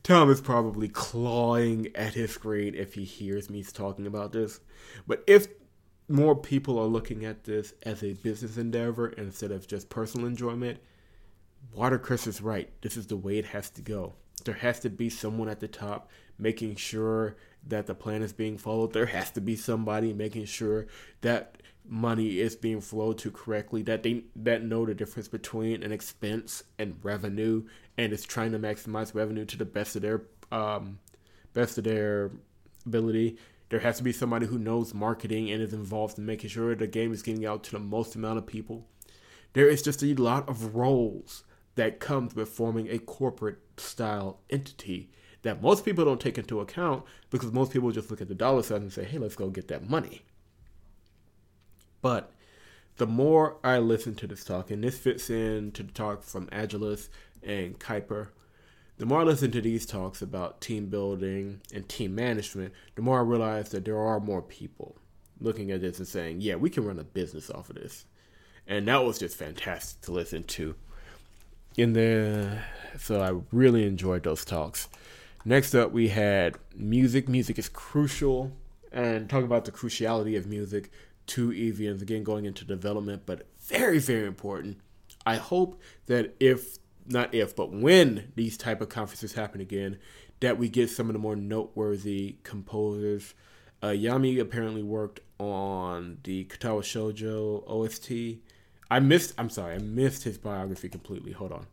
Tom 0.04 0.30
is 0.30 0.42
probably 0.42 0.88
clawing 0.88 1.88
at 1.96 2.14
his 2.14 2.32
screen 2.32 2.76
if 2.76 2.94
he 2.94 3.04
hears 3.04 3.50
me 3.50 3.64
talking 3.64 4.08
about 4.08 4.32
this. 4.32 4.60
But 5.08 5.24
if 5.28 5.48
more 6.10 6.36
people 6.36 6.80
are 6.80 6.86
looking 6.86 7.26
at 7.26 7.44
this 7.44 7.74
as 7.84 8.04
a 8.04 8.14
business 8.14 8.58
endeavor 8.58 9.10
instead 9.10 9.52
of 9.52 9.68
just 9.68 9.90
personal 9.90 10.28
enjoyment, 10.28 10.80
Watercress 11.76 12.28
is 12.28 12.42
right. 12.42 12.70
This 12.82 12.98
is 12.98 13.08
the 13.08 13.18
way 13.18 13.38
it 13.38 13.46
has 13.46 13.70
to 13.72 13.82
go. 13.82 14.14
There 14.44 14.56
has 14.56 14.80
to 14.82 14.90
be 14.90 15.10
someone 15.10 15.50
at 15.50 15.60
the 15.60 15.68
top 15.68 16.10
making 16.38 16.76
sure 16.76 17.38
that 17.66 17.88
the 17.88 17.96
plan 17.96 18.22
is 18.22 18.34
being 18.34 18.58
followed. 18.58 18.94
There 18.94 19.06
has 19.06 19.32
to 19.32 19.42
be 19.42 19.56
somebody 19.56 20.14
making 20.14 20.46
sure 20.46 20.88
that 21.22 21.63
money 21.86 22.40
is 22.40 22.56
being 22.56 22.82
flowed 22.82 23.18
to 23.20 23.32
correctly, 23.32 23.82
that 23.84 24.04
they 24.04 24.24
that 24.36 24.64
know 24.64 24.86
the 24.86 24.94
difference 24.94 25.28
between 25.28 25.84
an 25.84 25.92
expense 25.92 26.64
and 26.80 26.98
revenue, 27.04 27.64
and 27.98 28.14
is 28.14 28.24
trying 28.24 28.52
to 28.52 28.60
maximize 28.60 29.14
revenue 29.14 29.46
to 29.46 29.58
the 29.58 29.66
best 29.66 29.96
of 29.96 30.02
their 30.02 30.24
um, 30.52 31.00
best 31.54 31.78
of 31.78 31.84
their 31.84 32.32
ability. 32.86 33.38
There 33.70 33.80
has 33.80 33.98
to 33.98 34.04
be 34.04 34.12
somebody 34.12 34.46
who 34.46 34.60
knows 34.60 34.94
marketing 34.94 35.50
and 35.50 35.62
is 35.62 35.74
involved 35.74 36.20
in 36.20 36.26
making 36.26 36.52
sure 36.52 36.76
the 36.76 36.86
game 36.86 37.12
is 37.12 37.24
getting 37.24 37.46
out 37.46 37.64
to 37.66 37.72
the 37.72 37.80
most 37.80 38.16
amount 38.16 38.38
of 38.38 38.46
people. 38.46 38.86
There 39.54 39.68
is 39.68 39.82
just 39.82 40.04
a 40.04 40.14
lot 40.14 40.48
of 40.48 40.76
roles 40.76 41.44
that 41.76 42.00
comes 42.00 42.36
with 42.36 42.50
forming 42.50 42.88
a 42.90 43.00
corporate 43.00 43.60
style 43.78 44.40
entity 44.50 45.10
that 45.42 45.62
most 45.62 45.86
people 45.86 46.06
don't 46.06 46.22
take 46.22 46.38
into 46.38 46.60
account 46.60 47.04
because 47.30 47.52
most 47.52 47.72
people 47.72 47.92
just 47.92 48.10
look 48.10 48.22
at 48.22 48.28
the 48.28 48.36
dollar 48.36 48.64
sign 48.64 48.82
and 48.82 48.94
say, 48.94 49.04
hey, 49.04 49.18
let's 49.18 49.36
go 49.36 49.50
get 49.50 49.68
that 49.68 49.90
money. 49.90 50.22
But 52.04 52.32
the 52.98 53.08
more 53.08 53.56
I 53.64 53.80
listen 53.80 54.14
to 54.16 54.28
this 54.28 54.44
talk, 54.44 54.70
and 54.70 54.84
this 54.84 55.00
fits 55.00 55.32
in 55.32 55.72
to 55.72 55.82
the 55.82 55.92
talk 55.92 56.22
from 56.22 56.48
Agilis 56.48 57.10
and 57.42 57.80
Kuiper, 57.80 58.28
the 58.98 59.08
more 59.08 59.22
I 59.22 59.24
listen 59.24 59.50
to 59.52 59.62
these 59.62 59.88
talks 59.88 60.22
about 60.22 60.62
team 60.62 60.88
building 60.88 61.62
and 61.74 61.90
team 61.90 62.14
management, 62.14 62.74
the 62.94 63.02
more 63.02 63.18
I 63.20 63.24
realize 63.24 63.70
that 63.70 63.86
there 63.86 63.98
are 63.98 64.20
more 64.20 64.44
people 64.44 64.98
looking 65.40 65.72
at 65.72 65.82
this 65.82 65.98
and 65.98 66.08
saying, 66.08 66.42
yeah, 66.42 66.56
we 66.56 66.70
can 66.70 66.86
run 66.86 67.00
a 67.00 67.04
business 67.04 67.50
off 67.50 67.70
of 67.70 67.78
this. 67.78 68.06
And 68.68 68.88
that 68.88 69.04
was 69.04 69.18
just 69.18 69.38
fantastic 69.38 70.02
to 70.02 70.12
listen 70.12 70.44
to. 70.44 70.76
In 71.76 71.94
the 71.94 72.60
so 73.00 73.22
I 73.22 73.42
really 73.52 73.88
enjoyed 73.88 74.24
those 74.24 74.46
talks. 74.46 74.90
Next 75.46 75.74
up, 75.74 75.92
we 75.92 76.10
had 76.10 76.58
music. 76.76 77.28
Music 77.28 77.58
is 77.58 77.68
crucial, 77.68 78.52
and 78.92 79.30
talk 79.30 79.44
about 79.44 79.66
the 79.66 79.72
cruciality 79.72 80.38
of 80.38 80.46
music 80.46 80.92
to 81.28 81.50
EVNs. 81.50 82.02
Again, 82.02 82.24
going 82.24 82.46
into 82.46 82.66
development, 82.66 83.24
but 83.26 83.48
very, 83.60 84.00
very 84.00 84.28
important. 84.28 84.78
I 85.26 85.36
hope 85.36 85.82
that 86.08 86.36
if 86.40 86.78
not 87.06 87.34
if, 87.34 87.56
but 87.56 87.72
when 87.72 88.32
these 88.36 88.58
type 88.58 88.82
of 88.82 88.90
conferences 88.90 89.34
happen 89.34 89.60
again, 89.62 90.00
that 90.40 90.58
we 90.58 90.70
get 90.70 90.90
some 90.90 91.08
of 91.08 91.14
the 91.14 91.20
more 91.20 91.36
noteworthy 91.36 92.38
composers. 92.44 93.34
Uh, 93.82 93.88
Yami 93.88 94.40
apparently 94.40 94.84
worked 94.84 95.20
on 95.40 96.18
the 96.24 96.46
Katawa 96.46 96.82
Shoujo 96.82 97.64
OST. 97.68 98.40
I 98.90 99.00
missed. 99.00 99.34
I'm 99.38 99.50
sorry, 99.50 99.76
I 99.76 99.80
missed 99.80 100.24
his 100.24 100.38
biography 100.38 100.88
completely. 100.88 101.32
Hold 101.34 101.52
on, 101.52 101.66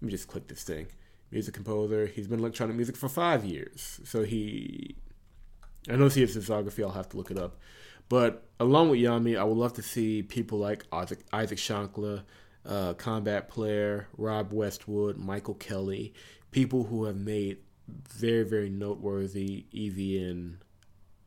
let 0.00 0.02
me 0.02 0.10
just 0.10 0.28
click 0.28 0.48
this 0.48 0.62
thing 0.62 0.86
music 1.30 1.54
composer. 1.54 2.06
He's 2.06 2.26
been 2.26 2.40
electronic 2.40 2.76
music 2.76 2.96
for 2.96 3.08
five 3.08 3.44
years. 3.44 4.00
So 4.04 4.24
he, 4.24 4.96
I 5.88 5.96
don't 5.96 6.10
see 6.10 6.20
his 6.20 6.36
discography. 6.36 6.82
I'll 6.82 6.90
have 6.90 7.08
to 7.10 7.16
look 7.16 7.30
it 7.30 7.38
up. 7.38 7.56
But 8.10 8.44
along 8.58 8.90
with 8.90 8.98
Yami, 8.98 9.38
I 9.38 9.44
would 9.44 9.56
love 9.56 9.72
to 9.74 9.82
see 9.82 10.22
people 10.22 10.58
like 10.58 10.84
Isaac, 10.92 11.20
Isaac 11.32 11.58
Schankler, 11.58 12.24
uh, 12.66 12.92
Combat 12.94 13.48
Player, 13.48 14.08
Rob 14.18 14.52
Westwood, 14.52 15.16
Michael 15.16 15.54
Kelly, 15.54 16.12
people 16.50 16.82
who 16.82 17.04
have 17.04 17.16
made 17.16 17.58
very, 18.08 18.42
very 18.42 18.68
noteworthy 18.68 19.64
EVN 19.72 20.56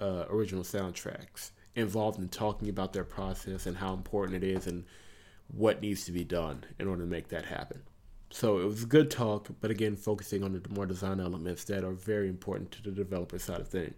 uh, 0.02 0.26
original 0.30 0.64
soundtracks 0.64 1.52
involved 1.74 2.20
in 2.20 2.28
talking 2.28 2.68
about 2.68 2.92
their 2.92 3.06
process 3.06 3.66
and 3.66 3.78
how 3.78 3.94
important 3.94 4.44
it 4.44 4.46
is 4.46 4.68
and 4.68 4.84
what 5.48 5.82
needs 5.82 6.04
to 6.04 6.12
be 6.12 6.26
done 6.26 6.66
in 6.80 6.88
order 6.90 7.04
to 7.04 7.10
make 7.10 7.30
that 7.30 7.46
happen. 7.46 7.82
So 8.30 8.60
it 8.60 8.66
was 8.66 8.84
a 8.84 8.88
good 8.88 9.10
talk, 9.10 9.48
but 9.62 9.72
again, 9.72 9.96
focusing 9.96 10.44
on 10.44 10.52
the 10.52 10.62
more 10.70 10.86
design 10.86 11.22
elements 11.22 11.64
that 11.66 11.86
are 11.86 11.94
very 11.94 12.28
important 12.28 12.72
to 12.72 12.82
the 12.82 12.92
developer 12.92 13.40
side 13.40 13.62
of 13.62 13.70
things. 13.70 13.94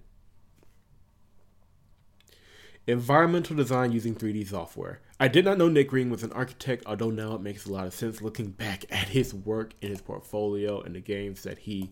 Environmental 2.87 3.55
design 3.55 3.91
using 3.91 4.13
3D 4.15 4.47
software. 4.47 4.99
I 5.19 5.27
did 5.27 5.45
not 5.45 5.57
know 5.57 5.69
Nick 5.69 5.89
Green 5.89 6.09
was 6.09 6.23
an 6.23 6.31
architect, 6.33 6.83
although 6.85 7.09
now 7.09 7.33
it 7.35 7.41
makes 7.41 7.65
a 7.65 7.71
lot 7.71 7.87
of 7.87 7.93
sense 7.93 8.21
looking 8.21 8.49
back 8.51 8.85
at 8.91 9.09
his 9.09 9.33
work 9.33 9.73
in 9.81 9.89
his 9.89 10.01
portfolio 10.01 10.81
and 10.81 10.95
the 10.95 10.99
games 10.99 11.43
that 11.43 11.59
he 11.59 11.91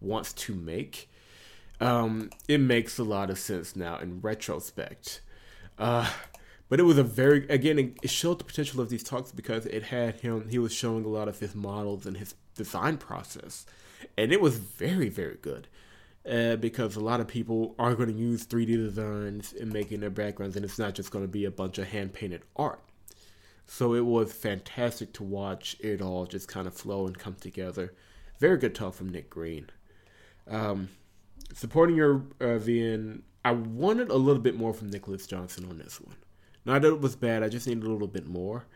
wants 0.00 0.32
to 0.32 0.54
make. 0.54 1.08
Um, 1.80 2.30
it 2.48 2.58
makes 2.58 2.98
a 2.98 3.04
lot 3.04 3.30
of 3.30 3.38
sense 3.38 3.76
now 3.76 3.98
in 3.98 4.20
retrospect. 4.20 5.20
Uh, 5.78 6.10
But 6.68 6.80
it 6.80 6.84
was 6.84 6.96
a 6.96 7.02
very 7.04 7.46
again 7.48 7.94
it 8.02 8.08
showed 8.08 8.38
the 8.38 8.44
potential 8.44 8.80
of 8.80 8.88
these 8.88 9.02
talks 9.02 9.30
because 9.30 9.66
it 9.66 9.82
had 9.84 10.20
him 10.20 10.48
he 10.48 10.58
was 10.58 10.72
showing 10.72 11.04
a 11.04 11.08
lot 11.08 11.28
of 11.28 11.38
his 11.38 11.54
models 11.54 12.06
and 12.06 12.16
his 12.16 12.34
design 12.54 12.96
process, 12.96 13.66
and 14.16 14.32
it 14.32 14.40
was 14.40 14.56
very 14.56 15.10
very 15.10 15.36
good. 15.42 15.68
Uh, 16.28 16.54
because 16.54 16.94
a 16.94 17.00
lot 17.00 17.18
of 17.18 17.26
people 17.26 17.74
are 17.80 17.96
going 17.96 18.08
to 18.08 18.14
use 18.14 18.46
3D 18.46 18.76
designs 18.76 19.52
in 19.52 19.72
making 19.72 19.98
their 19.98 20.10
backgrounds, 20.10 20.54
and 20.54 20.64
it's 20.64 20.78
not 20.78 20.94
just 20.94 21.10
going 21.10 21.24
to 21.24 21.28
be 21.28 21.44
a 21.44 21.50
bunch 21.50 21.78
of 21.78 21.88
hand 21.88 22.12
painted 22.12 22.42
art. 22.54 22.80
So 23.66 23.94
it 23.94 24.04
was 24.04 24.32
fantastic 24.32 25.12
to 25.14 25.24
watch 25.24 25.76
it 25.80 26.00
all 26.00 26.26
just 26.26 26.46
kind 26.46 26.66
of 26.66 26.74
flow 26.74 27.06
and 27.06 27.18
come 27.18 27.34
together. 27.34 27.92
Very 28.38 28.56
good 28.56 28.74
talk 28.74 28.94
from 28.94 29.08
Nick 29.08 29.30
Green. 29.30 29.68
Um, 30.48 30.90
supporting 31.54 31.96
your 31.96 32.16
uh, 32.40 32.58
VN, 32.58 33.22
I 33.44 33.52
wanted 33.52 34.10
a 34.10 34.16
little 34.16 34.42
bit 34.42 34.56
more 34.56 34.72
from 34.72 34.90
Nicholas 34.90 35.26
Johnson 35.26 35.64
on 35.68 35.78
this 35.78 36.00
one. 36.00 36.16
Not 36.64 36.82
that 36.82 36.88
it 36.88 37.00
was 37.00 37.16
bad, 37.16 37.42
I 37.42 37.48
just 37.48 37.66
needed 37.66 37.84
a 37.84 37.90
little 37.90 38.06
bit 38.06 38.26
more. 38.26 38.66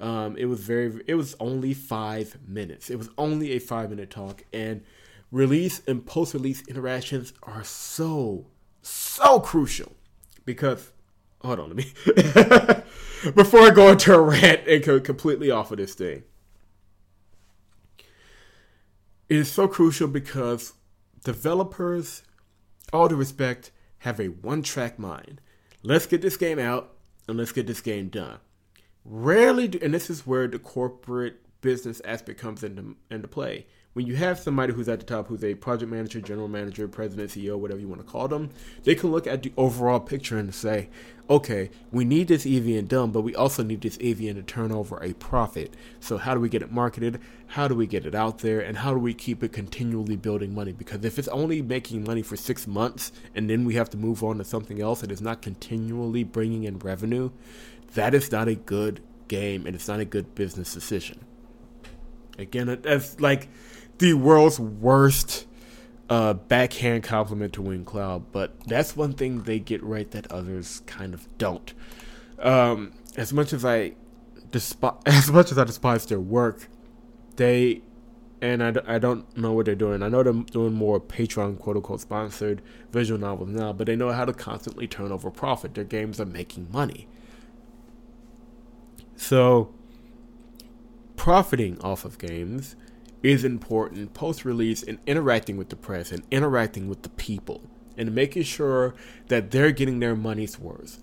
Um, 0.00 0.36
it 0.36 0.46
was 0.46 0.60
very. 0.60 1.02
It 1.06 1.14
was 1.14 1.34
only 1.40 1.74
five 1.74 2.38
minutes. 2.46 2.88
It 2.88 2.96
was 2.96 3.10
only 3.18 3.52
a 3.52 3.58
five 3.58 3.90
minute 3.90 4.10
talk, 4.10 4.44
and 4.52 4.82
release 5.30 5.82
and 5.86 6.04
post 6.04 6.34
release 6.34 6.66
interactions 6.68 7.32
are 7.42 7.64
so 7.64 8.46
so 8.82 9.40
crucial 9.40 9.92
because. 10.44 10.92
Hold 11.42 11.60
on, 11.60 11.68
let 11.68 11.76
me. 11.76 11.92
before 13.36 13.60
I 13.60 13.70
go 13.70 13.92
into 13.92 14.12
a 14.12 14.20
rant 14.20 14.66
and 14.66 14.82
go 14.82 14.98
completely 14.98 15.52
off 15.52 15.70
of 15.70 15.78
this 15.78 15.94
thing, 15.94 16.24
it 19.28 19.36
is 19.36 19.48
so 19.48 19.68
crucial 19.68 20.08
because 20.08 20.72
developers, 21.22 22.24
all 22.92 23.06
due 23.06 23.14
respect, 23.14 23.70
have 23.98 24.18
a 24.18 24.26
one 24.26 24.62
track 24.62 24.98
mind. 24.98 25.40
Let's 25.84 26.06
get 26.06 26.22
this 26.22 26.36
game 26.36 26.58
out 26.58 26.94
and 27.28 27.36
let's 27.36 27.52
get 27.52 27.66
this 27.66 27.80
game 27.80 28.08
done. 28.08 28.38
Rarely 29.04 29.68
do, 29.68 29.78
and 29.80 29.94
this 29.94 30.10
is 30.10 30.26
where 30.26 30.48
the 30.48 30.58
corporate 30.58 31.36
business 31.60 32.00
aspect 32.04 32.40
comes 32.40 32.64
into, 32.64 32.96
into 33.10 33.28
play. 33.28 33.66
When 33.94 34.06
you 34.06 34.16
have 34.16 34.38
somebody 34.38 34.72
who's 34.72 34.88
at 34.88 35.00
the 35.00 35.06
top, 35.06 35.26
who's 35.26 35.42
a 35.42 35.54
project 35.54 35.90
manager, 35.90 36.20
general 36.20 36.46
manager, 36.46 36.86
president, 36.86 37.30
CEO, 37.30 37.58
whatever 37.58 37.80
you 37.80 37.88
want 37.88 38.00
to 38.00 38.06
call 38.06 38.28
them, 38.28 38.50
they 38.84 38.94
can 38.94 39.10
look 39.10 39.26
at 39.26 39.42
the 39.42 39.52
overall 39.56 39.98
picture 39.98 40.38
and 40.38 40.54
say, 40.54 40.88
okay, 41.30 41.70
we 41.90 42.04
need 42.04 42.28
this 42.28 42.44
EVN 42.44 42.86
done, 42.86 43.10
but 43.10 43.22
we 43.22 43.34
also 43.34 43.62
need 43.62 43.80
this 43.80 43.96
EVN 43.98 44.34
to 44.34 44.42
turn 44.42 44.72
over 44.72 45.02
a 45.02 45.14
profit. 45.14 45.74
So, 46.00 46.18
how 46.18 46.34
do 46.34 46.40
we 46.40 46.48
get 46.48 46.62
it 46.62 46.70
marketed? 46.70 47.20
How 47.48 47.66
do 47.66 47.74
we 47.74 47.86
get 47.86 48.06
it 48.06 48.14
out 48.14 48.38
there? 48.38 48.60
And 48.60 48.76
how 48.76 48.92
do 48.92 48.98
we 49.00 49.14
keep 49.14 49.42
it 49.42 49.52
continually 49.52 50.16
building 50.16 50.54
money? 50.54 50.72
Because 50.72 51.04
if 51.04 51.18
it's 51.18 51.28
only 51.28 51.62
making 51.62 52.04
money 52.04 52.22
for 52.22 52.36
six 52.36 52.66
months 52.66 53.10
and 53.34 53.48
then 53.48 53.64
we 53.64 53.74
have 53.74 53.90
to 53.90 53.96
move 53.96 54.22
on 54.22 54.38
to 54.38 54.44
something 54.44 54.80
else 54.80 55.02
and 55.02 55.10
it's 55.10 55.20
not 55.20 55.42
continually 55.42 56.24
bringing 56.24 56.64
in 56.64 56.78
revenue, 56.78 57.30
that 57.94 58.14
is 58.14 58.30
not 58.30 58.48
a 58.48 58.54
good 58.54 59.00
game 59.28 59.66
and 59.66 59.74
it's 59.74 59.88
not 59.88 59.98
a 59.98 60.04
good 60.04 60.34
business 60.34 60.72
decision. 60.74 61.24
Again, 62.38 62.78
that's 62.82 63.18
like 63.18 63.48
the 63.98 64.14
world's 64.14 64.58
worst 64.58 65.46
uh, 66.08 66.34
backhand 66.34 67.02
compliment 67.02 67.52
to 67.54 67.62
Winged 67.62 67.86
Cloud, 67.86 68.32
but 68.32 68.58
that's 68.66 68.96
one 68.96 69.12
thing 69.12 69.42
they 69.42 69.58
get 69.58 69.82
right 69.82 70.10
that 70.12 70.30
others 70.32 70.82
kind 70.86 71.14
of 71.14 71.26
don't. 71.38 71.74
Um, 72.38 72.92
as 73.16 73.32
much 73.32 73.52
as 73.52 73.64
I 73.64 73.94
despise, 74.50 75.00
as 75.06 75.30
much 75.30 75.52
as 75.52 75.58
I 75.58 75.64
despise 75.64 76.06
their 76.06 76.20
work, 76.20 76.68
they 77.36 77.82
and 78.40 78.62
I, 78.62 78.72
I 78.86 78.98
don't 78.98 79.36
know 79.36 79.52
what 79.52 79.66
they're 79.66 79.74
doing. 79.74 80.02
I 80.02 80.08
know 80.08 80.22
they're 80.22 80.32
doing 80.32 80.72
more 80.72 81.00
Patreon 81.00 81.58
quote 81.58 81.76
unquote 81.76 82.00
sponsored 82.00 82.62
visual 82.92 83.18
novels 83.18 83.50
now, 83.50 83.72
but 83.72 83.86
they 83.86 83.96
know 83.96 84.12
how 84.12 84.24
to 84.24 84.32
constantly 84.32 84.86
turn 84.86 85.12
over 85.12 85.30
profit. 85.30 85.74
Their 85.74 85.84
games 85.84 86.20
are 86.20 86.26
making 86.26 86.68
money. 86.70 87.08
So, 89.16 89.74
profiting 91.16 91.80
off 91.80 92.04
of 92.04 92.18
games 92.18 92.76
is 93.22 93.44
important 93.44 94.14
post 94.14 94.44
release 94.44 94.82
and 94.82 94.98
interacting 95.06 95.56
with 95.56 95.68
the 95.68 95.76
press 95.76 96.12
and 96.12 96.22
interacting 96.30 96.88
with 96.88 97.02
the 97.02 97.08
people 97.10 97.62
and 97.96 98.14
making 98.14 98.44
sure 98.44 98.94
that 99.26 99.50
they're 99.50 99.72
getting 99.72 99.98
their 99.98 100.14
money's 100.14 100.58
worth 100.58 101.00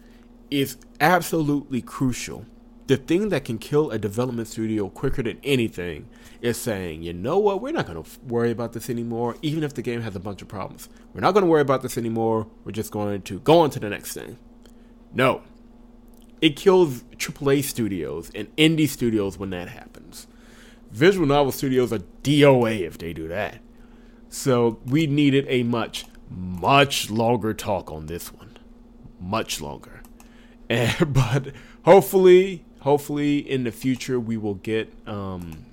is 0.49 0.78
absolutely 1.01 1.82
crucial. 1.82 2.45
The 2.88 2.97
thing 2.97 3.30
that 3.30 3.45
can 3.45 3.57
kill 3.57 3.89
a 3.91 3.97
development 3.97 4.47
studio 4.47 4.89
quicker 4.89 5.24
than 5.24 5.39
anything 5.43 6.07
is 6.41 6.55
saying, 6.57 7.01
you 7.01 7.13
know 7.13 7.39
what, 7.39 7.59
we're 7.61 7.74
not 7.74 7.88
going 7.88 8.01
to 8.01 8.09
worry 8.22 8.51
about 8.51 8.74
this 8.74 8.89
anymore, 8.89 9.36
even 9.41 9.63
if 9.63 9.74
the 9.74 9.82
game 9.82 10.01
has 10.01 10.16
a 10.16 10.20
bunch 10.20 10.41
of 10.41 10.47
problems. 10.47 10.88
We're 11.13 11.22
not 11.22 11.34
going 11.34 11.43
to 11.43 11.49
worry 11.49 11.61
about 11.61 11.82
this 11.82 11.97
anymore. 11.97 12.47
We're 12.63 12.72
just 12.72 12.91
going 12.91 13.24
to 13.24 13.39
go 13.39 13.59
on 13.59 13.72
to 13.72 13.80
the 13.80 13.89
next 13.89 14.13
thing. 14.13 14.38
No. 15.13 15.41
It 16.41 16.55
kills 16.55 17.01
AAA 17.18 17.63
studios 17.63 18.30
and 18.36 18.55
indie 18.55 18.88
studios 18.88 19.39
when 19.39 19.49
that 19.49 19.68
happens. 19.70 20.28
Visual 20.96 21.28
Novel 21.28 21.52
Studios 21.52 21.91
are 21.91 22.00
DOA 22.24 22.80
if 22.80 22.98
they 22.98 23.12
do 23.12 23.28
that. 23.28 23.60
So 24.30 24.80
we 24.86 25.08
needed 25.08 25.46
a 25.50 25.64
much, 25.64 26.06
much 26.30 27.12
longer 27.12 27.54
talk 27.54 27.91
on 27.91 28.06
this 28.06 28.32
one. 28.32 28.58
Much 29.20 29.60
longer. 29.62 30.02
And, 30.68 31.14
but 31.14 31.52
hopefully, 31.84 32.66
hopefully 32.80 33.38
in 33.38 33.66
the 33.66 33.72
future 33.72 34.20
we 34.20 34.36
will 34.36 34.56
get 34.56 34.91
um, 35.06 35.66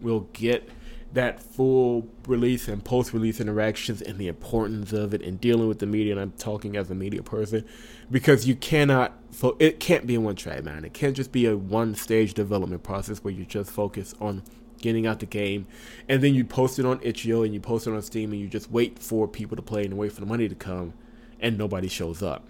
we'll 0.00 0.28
get 0.32 0.68
that 1.12 1.42
full 1.42 2.08
release 2.26 2.68
and 2.68 2.84
post 2.84 3.12
release 3.12 3.40
interactions 3.40 4.00
and 4.00 4.18
the 4.18 4.28
importance 4.28 4.92
of 4.92 5.12
it 5.12 5.22
and 5.22 5.40
dealing 5.40 5.66
with 5.66 5.80
the 5.80 5.86
media. 5.86 6.12
And 6.12 6.20
I'm 6.20 6.32
talking 6.32 6.76
as 6.76 6.90
a 6.90 6.94
media 6.94 7.22
person 7.22 7.64
because 8.10 8.46
you 8.46 8.54
cannot, 8.54 9.18
so 9.30 9.56
it 9.58 9.80
can't 9.80 10.06
be 10.06 10.14
a 10.14 10.20
one 10.20 10.36
track 10.36 10.62
man. 10.62 10.84
It 10.84 10.94
can't 10.94 11.16
just 11.16 11.32
be 11.32 11.46
a 11.46 11.56
one 11.56 11.94
stage 11.94 12.34
development 12.34 12.82
process 12.82 13.24
where 13.24 13.34
you 13.34 13.44
just 13.44 13.70
focus 13.70 14.14
on 14.20 14.44
getting 14.80 15.06
out 15.06 15.20
the 15.20 15.26
game 15.26 15.66
and 16.08 16.22
then 16.22 16.34
you 16.34 16.44
post 16.44 16.78
it 16.78 16.86
on 16.86 16.98
itch.io 17.02 17.42
and 17.42 17.52
you 17.52 17.60
post 17.60 17.86
it 17.86 17.92
on 17.92 18.00
Steam 18.02 18.32
and 18.32 18.40
you 18.40 18.48
just 18.48 18.70
wait 18.70 18.98
for 18.98 19.28
people 19.28 19.56
to 19.56 19.62
play 19.62 19.84
and 19.84 19.96
wait 19.96 20.12
for 20.12 20.20
the 20.20 20.26
money 20.26 20.48
to 20.48 20.54
come 20.54 20.94
and 21.40 21.58
nobody 21.58 21.88
shows 21.88 22.22
up. 22.22 22.46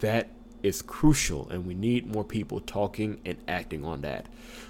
That 0.00 0.30
is 0.62 0.82
crucial 0.82 1.48
and 1.50 1.66
we 1.66 1.74
need 1.74 2.12
more 2.12 2.24
people 2.24 2.60
talking 2.60 3.20
and 3.24 3.38
acting 3.46 3.84
on 3.84 4.00
that. 4.00 4.26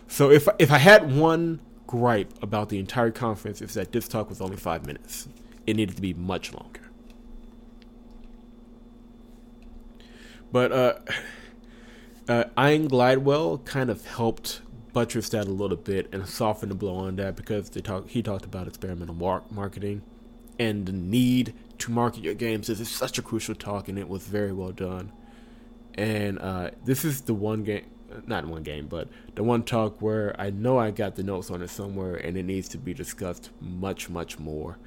So 0.07 0.31
if 0.31 0.49
if 0.59 0.71
I 0.71 0.79
had 0.79 1.15
one 1.15 1.61
gripe 1.89 2.33
about 2.41 2.69
the 2.69 2.79
entire 2.79 3.11
conference 3.11 3.61
is 3.61 3.75
that 3.75 3.91
this 3.91 4.07
talk 4.07 4.29
was 4.29 4.41
only 4.41 4.57
five 4.57 4.87
minutes. 4.87 5.27
It 5.67 5.75
needed 5.75 5.97
to 5.97 6.03
be 6.03 6.15
much 6.15 6.55
longer. 6.55 6.83
But 10.53 10.71
uh, 10.71 10.99
uh, 12.29 12.45
Ian 12.57 12.89
Glidewell 12.89 13.65
kind 13.65 13.91
of 13.91 14.07
helped 14.07 14.61
buttress 14.93 15.29
that 15.31 15.47
a 15.47 15.51
little 15.51 15.77
bit 15.77 16.09
and 16.13 16.27
soften 16.29 16.69
the 16.69 16.75
blow 16.75 16.95
on 16.95 17.17
that 17.17 17.37
because 17.37 17.71
they 17.71 17.81
talk, 17.81 18.09
he 18.09 18.23
talked 18.23 18.45
about 18.45 18.69
experimental 18.69 19.15
mar- 19.15 19.43
marketing 19.51 20.03
and 20.59 20.87
the 20.87 20.93
need 20.93 21.55
to 21.79 21.91
market 21.91 22.23
your 22.23 22.35
games. 22.35 22.67
This 22.67 22.81
is 22.81 22.89
such 22.89 23.19
a 23.19 23.23
crucial 23.23 23.55
talk, 23.55 23.89
and 23.89 23.99
it 23.99 24.09
was 24.09 24.27
very 24.27 24.53
well 24.53 24.73
done. 24.73 25.13
And 25.95 26.39
uh, 26.39 26.71
this 26.85 27.05
is 27.05 27.23
the 27.23 27.35
one 27.35 27.65
game 27.65 27.87
not 28.27 28.47
one 28.47 28.63
game, 28.63 28.87
but 28.87 29.09
the 29.35 29.43
one 29.43 29.63
talk 29.63 30.01
where 30.01 30.35
I 30.41 30.51
know 30.51 30.79
I 30.79 30.91
got 30.91 31.17
the 31.17 31.23
notes 31.23 31.51
on 31.51 31.63
it 31.63 31.71
somewhere 31.71 32.17
and 32.17 32.37
it 32.37 32.45
needs 32.45 32.69
to 32.71 32.79
be 32.79 32.95
discussed 32.95 33.51
much, 33.61 34.09
much 34.09 34.39
more. 34.39 34.79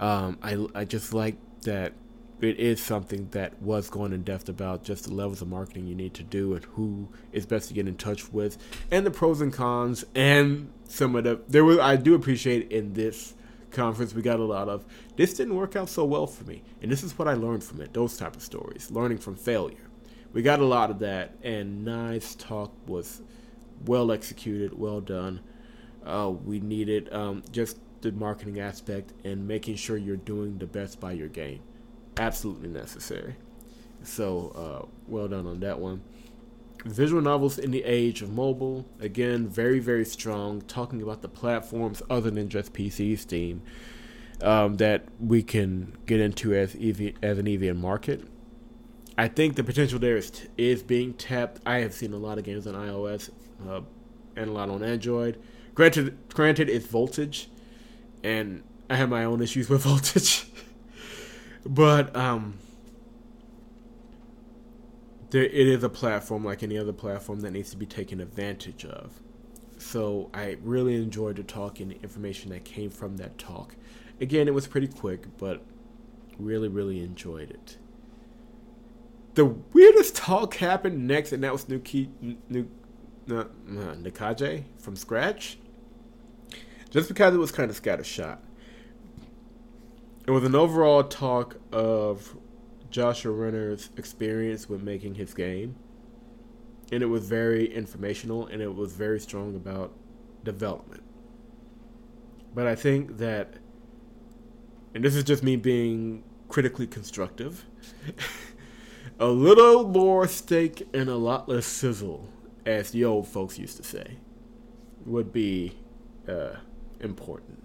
Um, 0.00 0.38
I, 0.42 0.66
I 0.74 0.84
just 0.84 1.12
like 1.14 1.36
that 1.62 1.92
it 2.40 2.58
is 2.58 2.82
something 2.82 3.28
that 3.30 3.60
was 3.62 3.88
going 3.88 4.12
in 4.12 4.22
depth 4.22 4.48
about 4.48 4.82
just 4.82 5.04
the 5.04 5.14
levels 5.14 5.42
of 5.42 5.48
marketing 5.48 5.86
you 5.86 5.94
need 5.94 6.12
to 6.14 6.22
do 6.24 6.54
and 6.54 6.64
who 6.64 7.08
is 7.32 7.46
best 7.46 7.68
to 7.68 7.74
get 7.74 7.86
in 7.86 7.94
touch 7.94 8.32
with 8.32 8.58
and 8.90 9.06
the 9.06 9.10
pros 9.10 9.40
and 9.40 9.52
cons 9.52 10.04
and 10.14 10.70
some 10.88 11.14
of 11.14 11.24
the 11.24 11.40
there 11.48 11.64
was 11.64 11.78
I 11.78 11.96
do 11.96 12.14
appreciate 12.14 12.72
in 12.72 12.94
this 12.94 13.34
conference 13.70 14.12
we 14.12 14.22
got 14.22 14.40
a 14.40 14.44
lot 14.44 14.68
of 14.68 14.84
this 15.16 15.34
didn't 15.34 15.54
work 15.54 15.76
out 15.76 15.88
so 15.88 16.04
well 16.04 16.26
for 16.26 16.44
me 16.44 16.62
and 16.82 16.90
this 16.90 17.02
is 17.02 17.16
what 17.16 17.28
I 17.28 17.34
learned 17.34 17.62
from 17.62 17.80
it 17.80 17.92
those 17.92 18.16
type 18.16 18.34
of 18.34 18.42
stories 18.42 18.90
learning 18.90 19.18
from 19.18 19.36
failure 19.36 19.88
we 20.32 20.42
got 20.42 20.60
a 20.60 20.64
lot 20.64 20.90
of 20.90 20.98
that, 21.00 21.36
and 21.42 21.84
Nye's 21.84 22.34
talk 22.34 22.72
was 22.86 23.20
well 23.86 24.12
executed, 24.12 24.78
well 24.78 25.00
done. 25.00 25.40
Uh, 26.04 26.32
we 26.44 26.60
needed 26.60 27.12
um, 27.12 27.42
just 27.52 27.78
the 28.00 28.12
marketing 28.12 28.58
aspect 28.58 29.12
and 29.24 29.46
making 29.46 29.76
sure 29.76 29.96
you're 29.96 30.16
doing 30.16 30.58
the 30.58 30.66
best 30.66 31.00
by 31.00 31.12
your 31.12 31.28
game. 31.28 31.60
Absolutely 32.16 32.68
necessary. 32.68 33.36
So, 34.02 34.52
uh, 34.54 34.86
well 35.06 35.28
done 35.28 35.46
on 35.46 35.60
that 35.60 35.78
one. 35.78 36.02
Visual 36.84 37.22
novels 37.22 37.58
in 37.58 37.70
the 37.70 37.84
age 37.84 38.22
of 38.22 38.32
mobile, 38.32 38.84
again, 38.98 39.46
very, 39.46 39.78
very 39.78 40.04
strong, 40.04 40.62
talking 40.62 41.00
about 41.00 41.22
the 41.22 41.28
platforms 41.28 42.02
other 42.10 42.28
than 42.28 42.48
just 42.48 42.72
PC, 42.72 43.16
Steam, 43.16 43.62
um, 44.40 44.78
that 44.78 45.04
we 45.20 45.44
can 45.44 45.96
get 46.06 46.18
into 46.18 46.52
as, 46.52 46.74
EV, 46.74 47.12
as 47.22 47.38
an 47.38 47.46
EVN 47.46 47.76
market. 47.76 48.24
I 49.22 49.28
think 49.28 49.54
the 49.54 49.62
potential 49.62 50.00
there 50.00 50.16
is 50.16 50.32
is 50.58 50.82
being 50.82 51.14
tapped. 51.14 51.60
I 51.64 51.76
have 51.78 51.94
seen 51.94 52.12
a 52.12 52.16
lot 52.16 52.38
of 52.38 52.44
games 52.44 52.66
on 52.66 52.74
iOS 52.74 53.30
uh, 53.68 53.82
and 54.34 54.50
a 54.50 54.52
lot 54.52 54.68
on 54.68 54.82
Android. 54.82 55.40
Granted, 55.76 56.18
granted, 56.34 56.68
it's 56.68 56.86
voltage, 56.86 57.48
and 58.24 58.64
I 58.90 58.96
have 58.96 59.08
my 59.08 59.22
own 59.22 59.40
issues 59.40 59.68
with 59.68 59.82
voltage. 59.84 60.46
but 61.64 62.16
um, 62.16 62.54
there, 65.30 65.44
it 65.44 65.68
is 65.68 65.84
a 65.84 65.88
platform 65.88 66.44
like 66.44 66.64
any 66.64 66.76
other 66.76 66.92
platform 66.92 67.42
that 67.42 67.52
needs 67.52 67.70
to 67.70 67.76
be 67.76 67.86
taken 67.86 68.20
advantage 68.20 68.84
of. 68.84 69.20
So 69.78 70.30
I 70.34 70.56
really 70.64 70.96
enjoyed 70.96 71.36
the 71.36 71.44
talk 71.44 71.78
and 71.78 71.92
the 71.92 72.02
information 72.02 72.50
that 72.50 72.64
came 72.64 72.90
from 72.90 73.18
that 73.18 73.38
talk. 73.38 73.76
Again, 74.20 74.48
it 74.48 74.54
was 74.54 74.66
pretty 74.66 74.88
quick, 74.88 75.38
but 75.38 75.62
really, 76.40 76.66
really 76.66 77.04
enjoyed 77.04 77.50
it. 77.50 77.76
The 79.34 79.46
weirdest 79.46 80.16
talk 80.16 80.54
happened 80.56 81.06
next, 81.06 81.32
and 81.32 81.42
that 81.42 81.52
was 81.52 81.64
Nuki, 81.64 82.08
Nuki, 82.50 82.68
uh, 83.30 83.44
Nakaje 83.66 84.64
from 84.78 84.96
scratch. 84.96 85.58
Just 86.90 87.08
because 87.08 87.34
it 87.34 87.38
was 87.38 87.50
kind 87.50 87.70
of 87.70 87.80
scattershot. 87.80 88.38
It 90.26 90.30
was 90.30 90.44
an 90.44 90.54
overall 90.54 91.02
talk 91.02 91.56
of 91.72 92.36
Joshua 92.90 93.32
Renner's 93.32 93.90
experience 93.96 94.68
with 94.68 94.82
making 94.82 95.14
his 95.14 95.32
game. 95.32 95.74
And 96.92 97.02
it 97.02 97.06
was 97.06 97.26
very 97.26 97.74
informational 97.74 98.46
and 98.46 98.60
it 98.60 98.74
was 98.74 98.92
very 98.92 99.18
strong 99.18 99.56
about 99.56 99.92
development. 100.44 101.02
But 102.54 102.66
I 102.66 102.74
think 102.74 103.16
that, 103.16 103.54
and 104.94 105.02
this 105.02 105.16
is 105.16 105.24
just 105.24 105.42
me 105.42 105.56
being 105.56 106.22
critically 106.48 106.86
constructive, 106.86 107.64
a 109.22 109.30
little 109.30 109.86
more 109.86 110.26
steak 110.26 110.88
and 110.92 111.08
a 111.08 111.14
lot 111.14 111.48
less 111.48 111.64
sizzle, 111.64 112.28
as 112.66 112.90
the 112.90 113.04
old 113.04 113.28
folks 113.28 113.56
used 113.56 113.76
to 113.76 113.84
say, 113.84 114.16
would 115.06 115.32
be 115.32 115.78
uh, 116.28 116.56
important. 116.98 117.62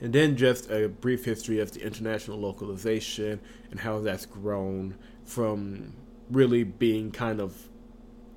And 0.00 0.14
then 0.14 0.36
just 0.36 0.70
a 0.70 0.88
brief 0.88 1.26
history 1.26 1.60
of 1.60 1.72
the 1.72 1.84
international 1.84 2.40
localization 2.40 3.40
and 3.70 3.80
how 3.80 4.00
that's 4.00 4.24
grown 4.24 4.96
from 5.22 5.92
really 6.30 6.64
being 6.64 7.10
kind 7.10 7.38
of, 7.38 7.68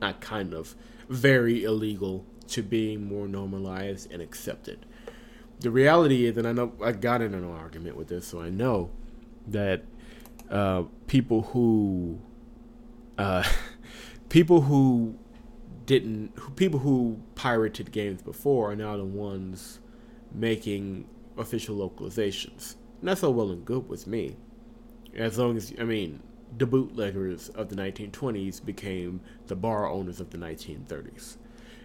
not 0.01 0.19
kind 0.19 0.53
of, 0.53 0.75
very 1.07 1.63
illegal 1.63 2.25
to 2.49 2.61
being 2.61 3.07
more 3.07 3.25
normalized 3.25 4.11
and 4.11 4.21
accepted. 4.21 4.85
The 5.61 5.71
reality 5.71 6.25
is, 6.25 6.35
and 6.35 6.45
I 6.45 6.51
know 6.51 6.73
I 6.83 6.91
got 6.91 7.21
in 7.21 7.33
an 7.33 7.49
argument 7.49 7.95
with 7.95 8.09
this, 8.09 8.27
so 8.27 8.41
I 8.41 8.49
know 8.49 8.91
that 9.47 9.85
uh, 10.49 10.83
people 11.07 11.43
who, 11.43 12.19
uh, 13.17 13.43
people 14.29 14.61
who 14.61 15.17
didn't, 15.85 16.55
people 16.55 16.79
who 16.79 17.19
pirated 17.35 17.91
games 17.91 18.21
before 18.21 18.71
are 18.71 18.75
now 18.75 18.97
the 18.97 19.05
ones 19.05 19.79
making 20.33 21.07
official 21.37 21.75
localizations. 21.77 22.75
And 22.99 23.09
that's 23.09 23.23
all 23.23 23.33
well 23.33 23.51
and 23.51 23.63
good 23.65 23.87
with 23.87 24.07
me. 24.07 24.37
As 25.15 25.37
long 25.37 25.57
as, 25.57 25.73
I 25.79 25.83
mean, 25.83 26.21
the 26.57 26.65
bootleggers 26.65 27.49
of 27.49 27.69
the 27.69 27.75
1920s 27.75 28.63
became 28.63 29.21
the 29.47 29.55
bar 29.55 29.87
owners 29.87 30.19
of 30.19 30.29
the 30.29 30.37
1930s. 30.37 31.37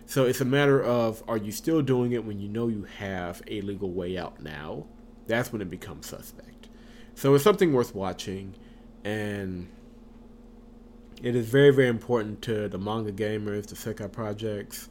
So 0.07 0.27
it's 0.27 0.41
a 0.41 0.45
matter 0.45 0.83
of 0.83 1.23
are 1.29 1.37
you 1.37 1.53
still 1.53 1.83
doing 1.83 2.13
it 2.13 2.25
when 2.25 2.41
you 2.41 2.49
know 2.49 2.69
you 2.69 2.87
have 2.99 3.43
a 3.47 3.61
legal 3.63 3.91
way 3.91 4.19
out 4.19 4.43
now? 4.43 4.87
That's 5.27 5.53
when 5.53 5.63
it 5.63 5.71
becomes 5.71 6.07
suspect. 6.07 6.52
So 7.23 7.33
it's 7.37 7.45
something 7.45 7.73
worth 7.73 7.95
watching, 7.95 8.57
and 9.05 9.69
it 11.23 11.37
is 11.37 11.47
very, 11.47 11.71
very 11.71 11.87
important 11.87 12.43
to 12.43 12.69
the 12.69 12.81
MangaGamers, 12.81 13.69
the 13.69 13.77
Sekai 13.77 14.11
projects, 14.11 14.89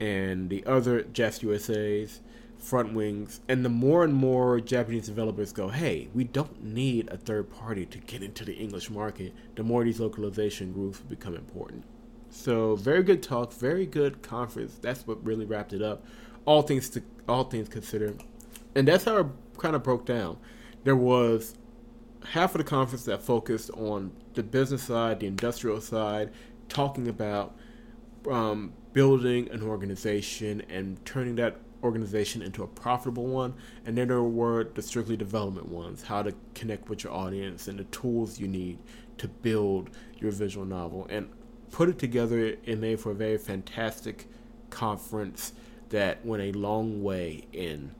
and 0.00 0.50
the 0.50 0.66
other 0.66 1.02
JAST 1.02 1.42
USAs 1.42 2.18
Frontwings, 2.60 3.38
and 3.48 3.64
the 3.64 3.68
more 3.68 4.02
and 4.02 4.12
more 4.12 4.58
Japanese 4.58 5.06
developers 5.06 5.52
go, 5.52 5.68
hey, 5.68 6.08
we 6.12 6.24
don't 6.24 6.64
need 6.64 7.08
a 7.12 7.16
third 7.16 7.48
party 7.48 7.86
to 7.86 7.98
get 7.98 8.20
into 8.20 8.44
the 8.44 8.54
English 8.54 8.90
market, 8.90 9.32
the 9.54 9.62
more 9.62 9.84
these 9.84 10.00
localization 10.00 10.72
groups 10.72 10.98
become 10.98 11.36
important. 11.36 11.84
So 12.30 12.74
very 12.74 13.04
good 13.04 13.22
talk, 13.22 13.52
very 13.52 13.86
good 13.86 14.22
conference. 14.22 14.78
That's 14.82 15.06
what 15.06 15.24
really 15.24 15.44
wrapped 15.44 15.72
it 15.72 15.80
up. 15.80 16.04
All 16.44 16.62
things 16.62 16.90
to 16.90 17.04
all 17.28 17.44
things 17.44 17.68
considered, 17.68 18.20
and 18.74 18.88
that's 18.88 19.06
it 19.06 19.26
kind 19.58 19.76
of 19.76 19.82
broke 19.82 20.06
down. 20.06 20.38
There 20.84 20.96
was 20.96 21.54
half 22.32 22.54
of 22.54 22.58
the 22.58 22.64
conference 22.64 23.04
that 23.04 23.22
focused 23.22 23.70
on 23.70 24.12
the 24.34 24.42
business 24.42 24.82
side, 24.82 25.20
the 25.20 25.26
industrial 25.26 25.80
side, 25.80 26.30
talking 26.68 27.08
about 27.08 27.56
um, 28.30 28.72
building 28.92 29.48
an 29.50 29.62
organization 29.62 30.62
and 30.68 31.04
turning 31.04 31.36
that 31.36 31.56
organization 31.82 32.42
into 32.42 32.62
a 32.62 32.66
profitable 32.66 33.26
one, 33.26 33.54
and 33.86 33.96
then 33.96 34.08
there 34.08 34.22
were 34.22 34.64
the 34.74 34.82
strictly 34.82 35.16
development 35.16 35.68
ones, 35.68 36.02
how 36.02 36.22
to 36.22 36.34
connect 36.54 36.88
with 36.88 37.04
your 37.04 37.12
audience 37.12 37.68
and 37.68 37.78
the 37.78 37.84
tools 37.84 38.40
you 38.40 38.48
need 38.48 38.78
to 39.16 39.28
build 39.28 39.90
your 40.18 40.32
visual 40.32 40.66
novel. 40.66 41.06
And 41.08 41.28
put 41.70 41.88
it 41.88 41.98
together, 41.98 42.56
it 42.64 42.78
made 42.78 43.00
for 43.00 43.12
a 43.12 43.14
very 43.14 43.38
fantastic 43.38 44.26
conference 44.70 45.52
that 45.90 46.24
went 46.24 46.42
a 46.42 46.58
long 46.58 47.02
way 47.02 47.46
in 47.52 47.94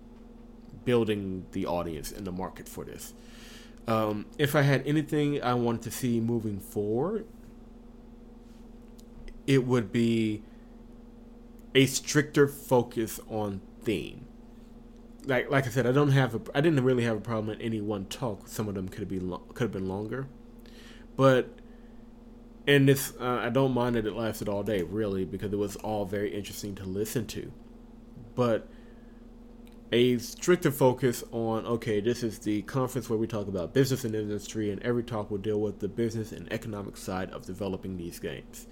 building 0.84 1.46
the 1.52 1.66
audience 1.66 2.12
and 2.12 2.26
the 2.26 2.32
market 2.32 2.68
for 2.68 2.84
this. 2.84 3.14
Um, 3.86 4.26
if 4.36 4.54
I 4.54 4.62
had 4.62 4.86
anything 4.86 5.42
I 5.42 5.54
wanted 5.54 5.82
to 5.82 5.90
see 5.90 6.20
moving 6.20 6.60
forward, 6.60 7.26
it 9.46 9.66
would 9.66 9.90
be 9.90 10.42
a 11.74 11.86
stricter 11.86 12.46
focus 12.46 13.18
on 13.30 13.60
theme. 13.82 14.26
Like 15.24 15.50
like 15.50 15.66
I 15.66 15.70
said, 15.70 15.86
I 15.86 15.92
don't 15.92 16.10
have 16.10 16.34
a 16.34 16.40
I 16.54 16.60
didn't 16.60 16.84
really 16.84 17.04
have 17.04 17.16
a 17.16 17.20
problem 17.20 17.56
at 17.56 17.64
any 17.64 17.80
one 17.80 18.06
talk. 18.06 18.46
Some 18.48 18.68
of 18.68 18.74
them 18.74 18.88
could 18.88 19.00
have 19.00 19.08
been 19.08 19.30
lo- 19.30 19.42
could 19.54 19.64
have 19.64 19.72
been 19.72 19.88
longer, 19.88 20.28
but 21.16 21.48
and 22.66 22.86
this 22.88 23.14
uh, 23.18 23.40
I 23.42 23.48
don't 23.48 23.72
mind 23.72 23.96
that 23.96 24.06
it 24.06 24.14
lasted 24.14 24.48
all 24.48 24.62
day 24.62 24.82
really 24.82 25.24
because 25.24 25.52
it 25.52 25.58
was 25.58 25.76
all 25.76 26.04
very 26.04 26.34
interesting 26.34 26.74
to 26.76 26.84
listen 26.84 27.26
to, 27.28 27.50
but 28.34 28.68
a 29.92 30.18
stricter 30.18 30.70
focus 30.70 31.24
on 31.32 31.64
okay 31.66 32.00
this 32.00 32.22
is 32.22 32.40
the 32.40 32.62
conference 32.62 33.08
where 33.08 33.18
we 33.18 33.26
talk 33.26 33.48
about 33.48 33.72
business 33.72 34.04
and 34.04 34.14
industry 34.14 34.70
and 34.70 34.82
every 34.82 35.02
talk 35.02 35.30
will 35.30 35.38
deal 35.38 35.60
with 35.60 35.80
the 35.80 35.88
business 35.88 36.32
and 36.32 36.52
economic 36.52 36.96
side 36.96 37.30
of 37.30 37.46
developing 37.46 37.96
these 37.96 38.18
games 38.18 38.66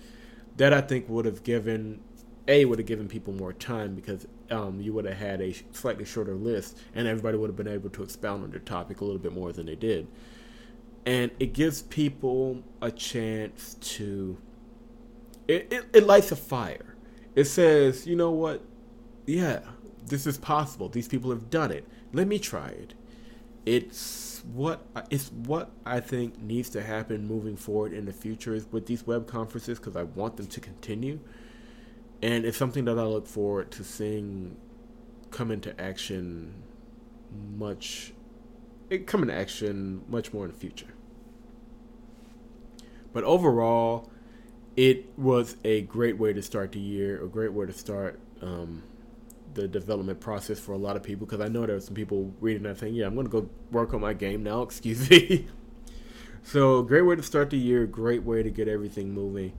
that 0.57 0.73
i 0.73 0.81
think 0.81 1.09
would 1.09 1.25
have 1.25 1.43
given 1.43 2.01
a 2.49 2.65
would 2.65 2.79
have 2.79 2.87
given 2.87 3.09
people 3.09 3.33
more 3.33 3.53
time 3.53 3.95
because 3.95 4.27
um, 4.51 4.81
you 4.81 4.93
would 4.93 5.05
have 5.05 5.17
had 5.17 5.41
a 5.41 5.55
slightly 5.73 6.05
shorter 6.05 6.35
list 6.35 6.79
and 6.95 7.07
everybody 7.07 7.37
would 7.37 7.49
have 7.49 7.57
been 7.57 7.69
able 7.69 7.91
to 7.91 8.03
expound 8.03 8.45
on 8.45 8.51
their 8.51 8.61
topic 8.61 9.01
a 9.01 9.05
little 9.05 9.19
bit 9.21 9.33
more 9.33 9.53
than 9.53 9.67
they 9.67 9.75
did. 9.75 10.07
And 11.05 11.31
it 11.39 11.53
gives 11.53 11.83
people 11.83 12.63
a 12.83 12.91
chance 12.91 13.75
to. 13.81 14.37
It, 15.47 15.69
it, 15.73 15.85
it 15.93 16.07
lights 16.07 16.33
a 16.33 16.37
fire. 16.37 16.97
It 17.37 17.45
says, 17.45 18.07
you 18.07 18.17
know 18.17 18.33
what? 18.33 18.65
Yeah, 19.25 19.61
this 20.07 20.27
is 20.27 20.39
possible. 20.39 20.89
These 20.89 21.09
people 21.09 21.31
have 21.31 21.51
done 21.51 21.71
it. 21.71 21.87
Let 22.13 22.27
me 22.29 22.39
try 22.39 22.69
it. 22.69 22.95
It's 23.65 24.43
what 24.53 24.87
it's 25.11 25.33
what 25.33 25.73
I 25.85 26.01
think 26.01 26.41
needs 26.41 26.71
to 26.71 26.83
happen 26.83 27.27
moving 27.27 27.57
forward 27.57 27.93
in 27.93 28.05
the 28.07 28.13
future 28.13 28.55
is 28.55 28.67
with 28.71 28.87
these 28.87 29.07
web 29.07 29.27
conferences 29.27 29.79
because 29.79 29.97
I 29.97 30.05
want 30.05 30.37
them 30.37 30.47
to 30.47 30.61
continue 30.61 31.19
and 32.23 32.45
it's 32.45 32.57
something 32.57 32.85
that 32.87 32.99
I 32.99 33.03
look 33.03 33.27
forward 33.27 33.71
to 33.73 33.85
seeing 33.85 34.57
come 35.31 35.51
into 35.51 35.79
action 35.81 36.63
much 37.57 38.13
it 38.89 39.07
come 39.07 39.23
into 39.23 39.35
action 39.35 40.05
much 40.09 40.33
more 40.33 40.45
in 40.45 40.53
the 40.53 40.57
future. 40.57 40.87
But 43.13 43.25
overall, 43.25 44.11
it 44.77 45.19
was 45.19 45.57
a 45.65 45.83
great 45.83 46.19
way 46.19 46.33
to 46.33 46.43
start 46.43 46.73
the 46.73 46.79
year, 46.79 47.23
a 47.23 47.29
great 47.29 47.53
way 47.53 47.67
to 47.67 47.73
start 47.73 48.21
um, 48.43 48.83
the 49.57 49.67
development 49.67 50.21
process 50.21 50.61
for 50.61 50.73
a 50.73 50.77
lot 50.77 50.95
of 50.95 51.03
people. 51.03 51.27
Because 51.27 51.41
I 51.41 51.49
know 51.49 51.67
there 51.67 51.77
are 51.77 51.81
some 51.81 51.95
people 51.95 52.33
reading 52.41 52.63
that 52.63 52.79
saying, 52.79 52.95
"Yeah, 52.95 53.07
I'm 53.07 53.15
going 53.15 53.27
to 53.27 53.33
go 53.33 53.49
work 53.73 53.93
on 53.95 54.01
my 54.01 54.13
game 54.13 54.45
now." 54.45 54.63
Excuse 54.67 55.11
me. 55.11 55.49
so, 56.45 56.83
great 56.83 57.03
way 57.03 57.17
to 57.17 57.23
start 57.23 57.51
the 57.51 57.59
year, 57.59 57.87
great 57.87 58.23
way 58.23 58.43
to 58.43 58.51
get 58.51 58.69
everything 58.69 59.13
moving. 59.13 59.53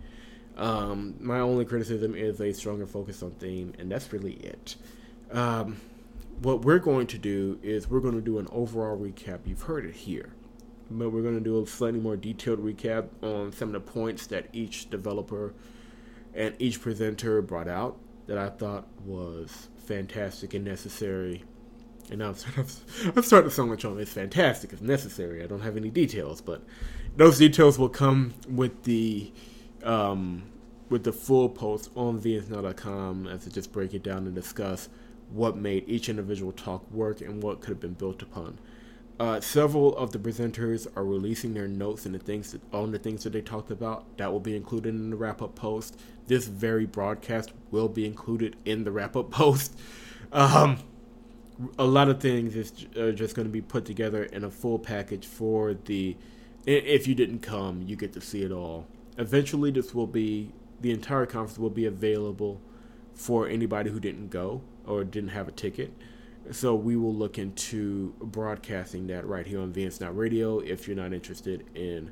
Um, 0.56 1.16
my 1.20 1.40
only 1.40 1.66
criticism 1.66 2.16
is 2.16 2.40
a 2.40 2.54
stronger 2.54 2.88
focus 2.88 3.22
on 3.22 3.32
theme, 3.32 3.74
and 3.78 3.92
that's 3.92 4.12
really 4.14 4.34
it. 4.34 4.76
Um, 5.32 5.78
what 6.42 6.64
we're 6.64 6.80
going 6.80 7.08
to 7.08 7.18
do 7.18 7.60
is 7.62 7.90
we're 7.90 8.00
going 8.00 8.16
to 8.16 8.22
do 8.22 8.40
an 8.40 8.48
overall 8.52 8.98
recap. 8.98 9.40
You've 9.46 9.64
heard 9.64 9.86
it 9.86 9.96
here, 9.96 10.34
but 10.90 11.10
we're 11.10 11.22
going 11.22 11.38
to 11.38 11.44
do 11.44 11.62
a 11.62 11.68
slightly 11.68 12.00
more 12.00 12.16
detailed 12.16 12.60
recap 12.60 13.08
on 13.22 13.52
some 13.52 13.70
of 13.70 13.74
the 13.74 13.92
points 13.92 14.28
that 14.28 14.48
each 14.54 14.90
developer 14.90 15.54
and 16.34 16.56
each 16.60 16.82
presenter 16.82 17.42
brought 17.42 17.68
out 17.68 17.98
that 18.28 18.38
I 18.38 18.50
thought 18.50 18.88
was 19.04 19.70
fantastic 19.88 20.54
and 20.54 20.66
necessary. 20.66 21.44
And 22.10 22.20
now 22.20 22.30
I'm 23.16 23.24
starting 23.24 23.50
to 23.50 23.56
sound 23.56 23.70
like 23.70 23.80
Trump. 23.80 24.00
it's 24.00 24.14
fantastic, 24.14 24.74
it's 24.74 24.82
necessary. 24.82 25.44
I 25.44 25.48
don't 25.48 25.62
have 25.62 25.78
any 25.78 25.90
details, 25.90 26.42
but 26.42 26.62
those 27.16 27.38
details 27.38 27.80
will 27.80 27.90
come 27.90 28.34
with 28.48 28.84
the 28.84 29.32
um, 29.84 30.44
with 30.90 31.04
the 31.04 31.12
full 31.12 31.50
post 31.50 31.90
on 31.96 32.20
vnsnow.com 32.20 33.28
as 33.28 33.44
to 33.44 33.50
just 33.50 33.72
break 33.72 33.94
it 33.94 34.04
down 34.04 34.26
and 34.26 34.36
discuss 34.36 34.90
what 35.30 35.58
made 35.58 35.84
each 35.88 36.08
individual 36.08 36.52
talk 36.54 36.90
work 36.92 37.22
and 37.22 37.44
what 37.44 37.60
could 37.60 37.70
have 37.70 37.80
been 37.80 37.94
built 37.94 38.22
upon. 38.22 38.58
Uh, 39.20 39.42
several 39.42 39.96
of 39.98 40.12
the 40.12 40.20
presenters 40.20 40.88
are 40.96 41.04
releasing 41.04 41.54
their 41.54 41.68
notes 41.68 42.06
and 42.06 42.14
the 42.14 42.20
things 42.20 42.52
that, 42.52 42.62
on 42.72 42.92
the 42.92 43.00
things 43.00 43.24
that 43.24 43.34
they 43.34 43.42
talked 43.42 43.72
about. 43.72 44.06
That 44.18 44.32
will 44.32 44.40
be 44.40 44.56
included 44.56 44.94
in 44.94 45.10
the 45.10 45.16
wrap 45.16 45.42
up 45.42 45.56
post. 45.56 46.00
This 46.28 46.46
very 46.46 46.86
broadcast 46.86 47.52
will 47.72 47.90
be 47.90 48.06
included 48.06 48.56
in 48.66 48.84
the 48.84 48.92
wrap 48.92 49.16
up 49.16 49.32
post. 49.32 49.78
Um, 50.32 50.78
a 51.80 51.86
lot 51.86 52.10
of 52.10 52.20
things 52.20 52.56
is 52.56 52.72
are 52.96 53.12
just 53.12 53.36
going 53.36 53.48
to 53.48 53.52
be 53.52 53.62
put 53.62 53.86
together 53.86 54.26
in 54.26 54.44
a 54.44 54.52
full 54.52 54.78
package 54.78 55.26
for 55.26 55.74
the. 55.74 56.16
If 56.68 57.08
you 57.08 57.16
didn't 57.16 57.40
come, 57.40 57.84
you 57.88 57.96
get 57.96 58.14
to 58.14 58.22
see 58.22 58.44
it 58.44 58.52
all. 58.52 58.88
Eventually, 59.18 59.72
this 59.72 59.96
will 59.96 60.06
be 60.06 60.52
the 60.82 60.92
entire 60.92 61.26
conference 61.26 61.58
will 61.58 61.70
be 61.70 61.86
available 61.86 62.62
for 63.16 63.48
anybody 63.48 63.90
who 63.90 64.00
didn't 64.00 64.30
go 64.30 64.62
or 64.86 65.04
didn't 65.04 65.30
have 65.30 65.48
a 65.48 65.52
ticket. 65.52 65.92
So 66.52 66.76
we 66.76 66.96
will 66.96 67.14
look 67.14 67.38
into 67.38 68.14
broadcasting 68.22 69.08
that 69.08 69.26
right 69.28 69.46
here 69.46 69.60
on 69.60 69.74
VNs 69.74 70.00
Now 70.00 70.12
Radio. 70.12 70.60
If 70.60 70.88
you're 70.88 70.96
not 70.96 71.12
interested 71.12 71.66
in 71.76 72.12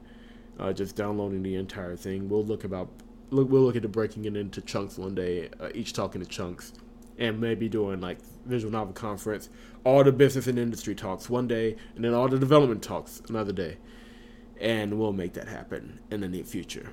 uh, 0.60 0.74
just 0.74 0.96
downloading 0.98 1.42
the 1.42 1.56
entire 1.56 1.96
thing, 1.96 2.28
we'll 2.28 2.44
look 2.44 2.66
about 2.66 2.90
look, 3.30 3.50
we'll 3.50 3.62
look 3.62 3.78
into 3.78 3.88
breaking 3.88 4.26
it 4.26 4.36
into 4.36 4.60
chunks 4.62 4.98
one 4.98 5.16
day, 5.16 5.50
uh, 5.62 5.70
each 5.74 5.94
talking 5.94 6.22
to 6.22 6.28
chunks, 6.28 6.74
and 7.18 7.40
maybe 7.40 7.70
doing 7.70 8.02
like 8.02 8.18
visual 8.46 8.72
novel 8.72 8.94
conference, 8.94 9.50
all 9.86 10.04
the 10.04 10.12
business 10.12 10.48
and 10.48 10.60
industry 10.60 10.96
talks 10.96 11.30
one 11.30 11.48
day, 11.48 11.78
and 11.96 12.04
then 12.04 12.14
all 12.14 12.28
the 12.28 12.38
development 12.38 12.84
talks 12.84 13.22
another 13.30 13.54
day, 13.54 13.78
and 14.60 15.00
we'll 15.00 15.14
make 15.14 15.32
that 15.34 15.48
happen 15.48 16.00
in 16.12 16.20
the 16.20 16.28
near 16.28 16.44
future. 16.44 16.90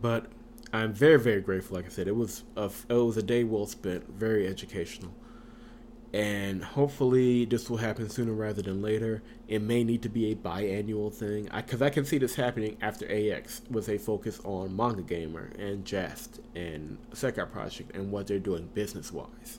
But 0.00 0.26
I'm 0.72 0.94
very 0.94 1.18
very 1.18 1.42
grateful. 1.42 1.76
Like 1.76 1.84
I 1.84 1.90
said, 1.90 2.08
it 2.08 2.16
was 2.16 2.44
a 2.56 2.70
it 2.88 2.94
was 2.94 3.18
a 3.18 3.22
day 3.22 3.44
well 3.44 3.66
spent, 3.66 4.08
very 4.08 4.46
educational 4.46 5.12
and 6.12 6.62
hopefully 6.62 7.44
this 7.44 7.68
will 7.68 7.78
happen 7.78 8.08
sooner 8.08 8.32
rather 8.32 8.62
than 8.62 8.80
later. 8.80 9.22
It 9.48 9.60
may 9.60 9.84
need 9.84 10.02
to 10.02 10.08
be 10.08 10.30
a 10.30 10.34
biannual 10.34 11.12
thing, 11.12 11.48
because 11.54 11.82
I, 11.82 11.86
I, 11.86 11.90
can 11.90 12.04
see 12.04 12.18
this 12.18 12.34
happening 12.34 12.76
after 12.80 13.06
AX 13.10 13.62
with 13.70 13.88
a 13.88 13.98
focus 13.98 14.40
on 14.44 14.70
MangaGamer 14.70 15.58
and 15.58 15.84
JAST 15.84 16.40
and 16.54 16.98
Sekai 17.12 17.50
Project 17.50 17.94
and 17.94 18.12
what 18.12 18.26
they're 18.26 18.38
doing 18.38 18.68
business 18.72 19.12
wise. 19.12 19.58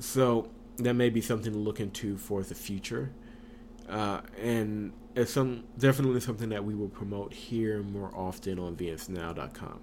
So 0.00 0.48
that 0.78 0.94
may 0.94 1.10
be 1.10 1.20
something 1.20 1.52
to 1.52 1.58
look 1.58 1.80
into 1.80 2.16
for 2.16 2.42
the 2.42 2.54
future, 2.54 3.10
uh, 3.88 4.22
and 4.40 4.92
it's 5.14 5.32
some 5.32 5.64
definitely 5.78 6.20
something 6.20 6.48
that 6.48 6.64
we 6.64 6.74
will 6.74 6.88
promote 6.88 7.34
here 7.34 7.82
more 7.82 8.10
often 8.14 8.58
on 8.58 8.76
VNsNow.com. 8.76 9.80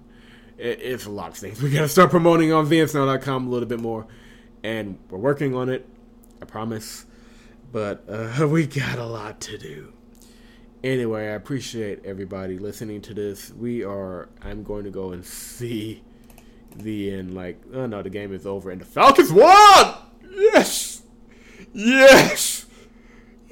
It, 0.58 0.82
it's 0.82 1.06
a 1.06 1.12
lot 1.12 1.30
of 1.30 1.38
things 1.38 1.62
we 1.64 1.70
got 1.70 1.82
to 1.82 1.88
start 1.88 2.10
promoting 2.10 2.52
on 2.52 2.68
VNsNow.com 2.68 3.48
a 3.48 3.50
little 3.50 3.68
bit 3.68 3.80
more 3.80 4.08
and 4.64 4.98
we're 5.10 5.18
working 5.18 5.56
on 5.56 5.70
it. 5.70 5.88
I 6.42 6.46
promise. 6.46 7.06
But 7.72 8.04
uh, 8.08 8.48
we 8.52 8.68
got 8.68 9.00
a 9.00 9.06
lot 9.06 9.40
to 9.42 9.58
do. 9.58 9.94
Anyway, 10.84 11.24
I 11.24 11.32
appreciate 11.32 12.06
everybody 12.06 12.58
listening 12.58 13.02
to 13.02 13.14
this. 13.14 13.52
We 13.52 13.84
are. 13.84 14.30
I'm 14.42 14.64
going 14.64 14.86
to 14.86 14.92
go 14.92 15.12
and 15.12 15.26
see 15.26 16.04
the 16.76 17.12
end. 17.12 17.36
Like, 17.36 17.62
oh 17.74 17.86
no, 17.86 18.02
the 18.02 18.10
game 18.10 18.34
is 18.34 18.46
over 18.46 18.70
and 18.72 18.80
the 18.80 18.86
Falcons 18.86 19.32
won. 19.32 19.96
Yes, 20.32 21.04
yes. 21.74 22.66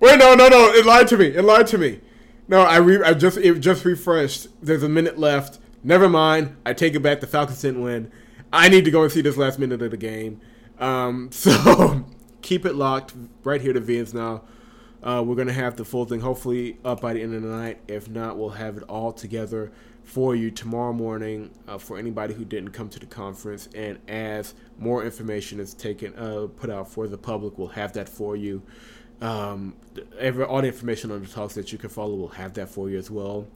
Wait, 0.00 0.18
no, 0.18 0.34
no, 0.34 0.48
no! 0.48 0.72
It 0.72 0.86
lied 0.86 1.08
to 1.08 1.18
me. 1.18 1.26
It 1.26 1.42
lied 1.42 1.66
to 1.68 1.78
me. 1.78 2.00
No, 2.46 2.62
I 2.62 2.76
re- 2.76 3.02
I 3.02 3.12
just 3.12 3.36
it 3.36 3.60
just 3.60 3.84
refreshed. 3.84 4.48
There's 4.62 4.82
a 4.82 4.88
minute 4.88 5.18
left. 5.18 5.58
Never 5.82 6.08
mind. 6.08 6.56
I 6.64 6.72
take 6.72 6.94
it 6.94 7.00
back. 7.00 7.20
The 7.20 7.26
Falcons 7.26 7.60
didn't 7.60 7.82
win. 7.82 8.10
I 8.52 8.68
need 8.68 8.84
to 8.84 8.90
go 8.90 9.02
and 9.02 9.12
see 9.12 9.20
this 9.20 9.36
last 9.36 9.58
minute 9.58 9.82
of 9.82 9.90
the 9.90 9.96
game. 9.96 10.40
Um, 10.78 11.30
so 11.32 12.04
keep 12.42 12.64
it 12.64 12.74
locked 12.74 13.14
right 13.44 13.60
here 13.60 13.72
to 13.72 13.80
VNs 13.80 14.14
Now. 14.14 14.42
Uh, 15.00 15.22
we're 15.24 15.36
gonna 15.36 15.52
have 15.52 15.76
the 15.76 15.84
full 15.84 16.06
thing 16.06 16.20
hopefully 16.20 16.76
up 16.84 17.00
by 17.00 17.12
the 17.12 17.22
end 17.22 17.34
of 17.34 17.42
the 17.42 17.48
night. 17.48 17.80
If 17.86 18.08
not, 18.08 18.36
we'll 18.36 18.50
have 18.50 18.76
it 18.76 18.82
all 18.84 19.12
together 19.12 19.70
for 20.02 20.34
you 20.34 20.50
tomorrow 20.50 20.92
morning 20.92 21.50
uh, 21.68 21.78
for 21.78 21.98
anybody 21.98 22.34
who 22.34 22.44
didn't 22.44 22.70
come 22.70 22.88
to 22.88 22.98
the 22.98 23.06
conference. 23.06 23.68
And 23.74 23.98
as 24.08 24.54
more 24.78 25.04
information 25.04 25.60
is 25.60 25.74
taken 25.74 26.16
uh, 26.16 26.48
put 26.56 26.70
out 26.70 26.88
for 26.90 27.06
the 27.06 27.18
public, 27.18 27.58
we'll 27.58 27.68
have 27.68 27.92
that 27.92 28.08
for 28.08 28.34
you. 28.34 28.62
Um, 29.20 29.76
every, 30.18 30.44
all 30.44 30.62
the 30.62 30.68
information 30.68 31.10
on 31.10 31.22
the 31.22 31.28
talks 31.28 31.54
that 31.54 31.72
you 31.72 31.78
can 31.78 31.90
follow, 31.90 32.14
we'll 32.14 32.28
have 32.28 32.54
that 32.54 32.68
for 32.68 32.88
you 32.88 32.98
as 32.98 33.10
well. 33.10 33.46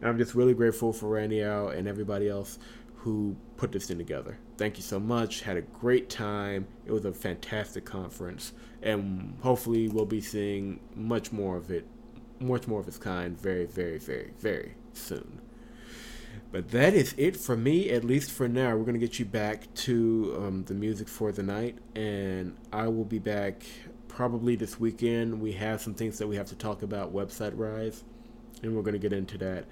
And 0.00 0.08
I'm 0.08 0.18
just 0.18 0.34
really 0.34 0.54
grateful 0.54 0.92
for 0.92 1.08
Randy 1.08 1.42
Al 1.42 1.68
and 1.68 1.86
everybody 1.86 2.28
else 2.28 2.58
who 3.00 3.34
put 3.56 3.72
this 3.72 3.86
thing 3.86 3.96
together. 3.96 4.38
Thank 4.58 4.76
you 4.76 4.82
so 4.82 5.00
much. 5.00 5.40
Had 5.40 5.56
a 5.56 5.62
great 5.62 6.10
time. 6.10 6.66
It 6.84 6.92
was 6.92 7.04
a 7.06 7.12
fantastic 7.12 7.86
conference, 7.86 8.52
and 8.82 9.38
hopefully 9.40 9.88
we'll 9.88 10.04
be 10.04 10.20
seeing 10.20 10.80
much 10.94 11.32
more 11.32 11.56
of 11.56 11.70
it, 11.70 11.86
much 12.40 12.68
more 12.68 12.80
of 12.80 12.88
its 12.88 12.98
kind, 12.98 13.40
very, 13.40 13.64
very, 13.64 13.98
very, 13.98 14.32
very 14.38 14.74
soon. 14.92 15.40
But 16.52 16.70
that 16.70 16.92
is 16.92 17.14
it 17.16 17.36
for 17.36 17.56
me, 17.56 17.88
at 17.90 18.04
least 18.04 18.30
for 18.30 18.48
now. 18.48 18.76
We're 18.76 18.84
gonna 18.84 18.98
get 18.98 19.18
you 19.18 19.24
back 19.24 19.72
to 19.86 20.36
um, 20.38 20.64
the 20.64 20.74
music 20.74 21.08
for 21.08 21.32
the 21.32 21.42
night, 21.42 21.78
and 21.94 22.54
I 22.70 22.88
will 22.88 23.04
be 23.04 23.18
back 23.18 23.64
probably 24.08 24.56
this 24.56 24.78
weekend. 24.78 25.40
We 25.40 25.52
have 25.52 25.80
some 25.80 25.94
things 25.94 26.18
that 26.18 26.26
we 26.26 26.36
have 26.36 26.48
to 26.48 26.56
talk 26.56 26.82
about 26.82 27.14
website 27.14 27.52
rise, 27.54 28.04
and 28.62 28.76
we're 28.76 28.82
gonna 28.82 28.98
get 28.98 29.14
into 29.14 29.38
that 29.38 29.64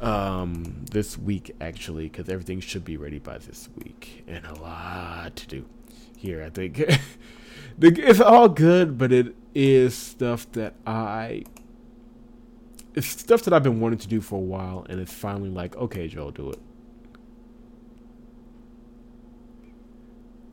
um, 0.00 0.84
this 0.90 1.18
week 1.18 1.54
actually, 1.60 2.04
because 2.08 2.28
everything 2.28 2.60
should 2.60 2.84
be 2.84 2.96
ready 2.96 3.18
by 3.18 3.38
this 3.38 3.68
week, 3.76 4.24
and 4.26 4.44
a 4.46 4.54
lot 4.54 5.36
to 5.36 5.46
do 5.46 5.64
here. 6.16 6.42
I 6.42 6.50
think 6.50 6.78
it's 7.80 8.20
all 8.20 8.48
good, 8.48 8.98
but 8.98 9.12
it 9.12 9.34
is 9.54 9.94
stuff 9.96 10.50
that 10.52 10.74
I 10.86 11.44
it's 12.94 13.06
stuff 13.08 13.42
that 13.42 13.54
I've 13.54 13.62
been 13.62 13.80
wanting 13.80 13.98
to 14.00 14.08
do 14.08 14.20
for 14.20 14.36
a 14.36 14.42
while, 14.42 14.86
and 14.88 15.00
it's 15.00 15.12
finally 15.12 15.50
like, 15.50 15.76
okay, 15.76 16.08
Joel, 16.08 16.32
do 16.32 16.50
it. 16.50 16.58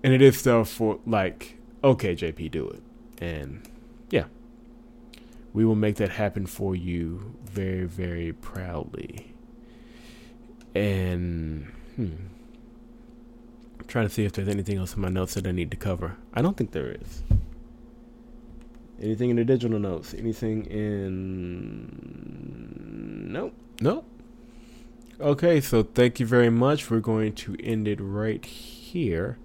And 0.03 0.13
it 0.13 0.21
is 0.21 0.37
stuff 0.37 0.69
for 0.69 0.99
like, 1.07 1.57
okay, 1.83 2.15
JP, 2.15 2.51
do 2.51 2.69
it, 2.69 2.83
and 3.19 3.67
yeah, 4.11 4.25
we 5.53 5.65
will 5.65 5.75
make 5.75 5.95
that 5.95 6.09
happen 6.09 6.45
for 6.45 6.75
you 6.75 7.35
very, 7.43 7.85
very 7.85 8.33
proudly. 8.33 9.34
And 10.75 11.71
hmm, 11.95 12.11
I'm 13.79 13.85
trying 13.87 14.07
to 14.07 14.13
see 14.13 14.25
if 14.25 14.33
there's 14.33 14.49
anything 14.49 14.77
else 14.77 14.93
in 14.93 15.01
my 15.01 15.07
notes 15.09 15.35
that 15.35 15.47
I 15.47 15.51
need 15.51 15.71
to 15.71 15.77
cover. 15.77 16.17
I 16.33 16.41
don't 16.41 16.57
think 16.57 16.71
there 16.71 16.91
is. 16.91 17.23
Anything 19.01 19.29
in 19.29 19.37
the 19.37 19.45
digital 19.45 19.79
notes? 19.79 20.13
Anything 20.13 20.65
in. 20.65 21.91
Nope. 23.31 23.53
Nope. 23.79 24.05
Okay, 25.19 25.61
so 25.61 25.83
thank 25.83 26.19
you 26.19 26.25
very 26.25 26.49
much. 26.49 26.89
We're 26.89 26.99
going 26.99 27.33
to 27.35 27.55
end 27.63 27.87
it 27.87 27.99
right 28.01 28.43
here. 28.45 29.37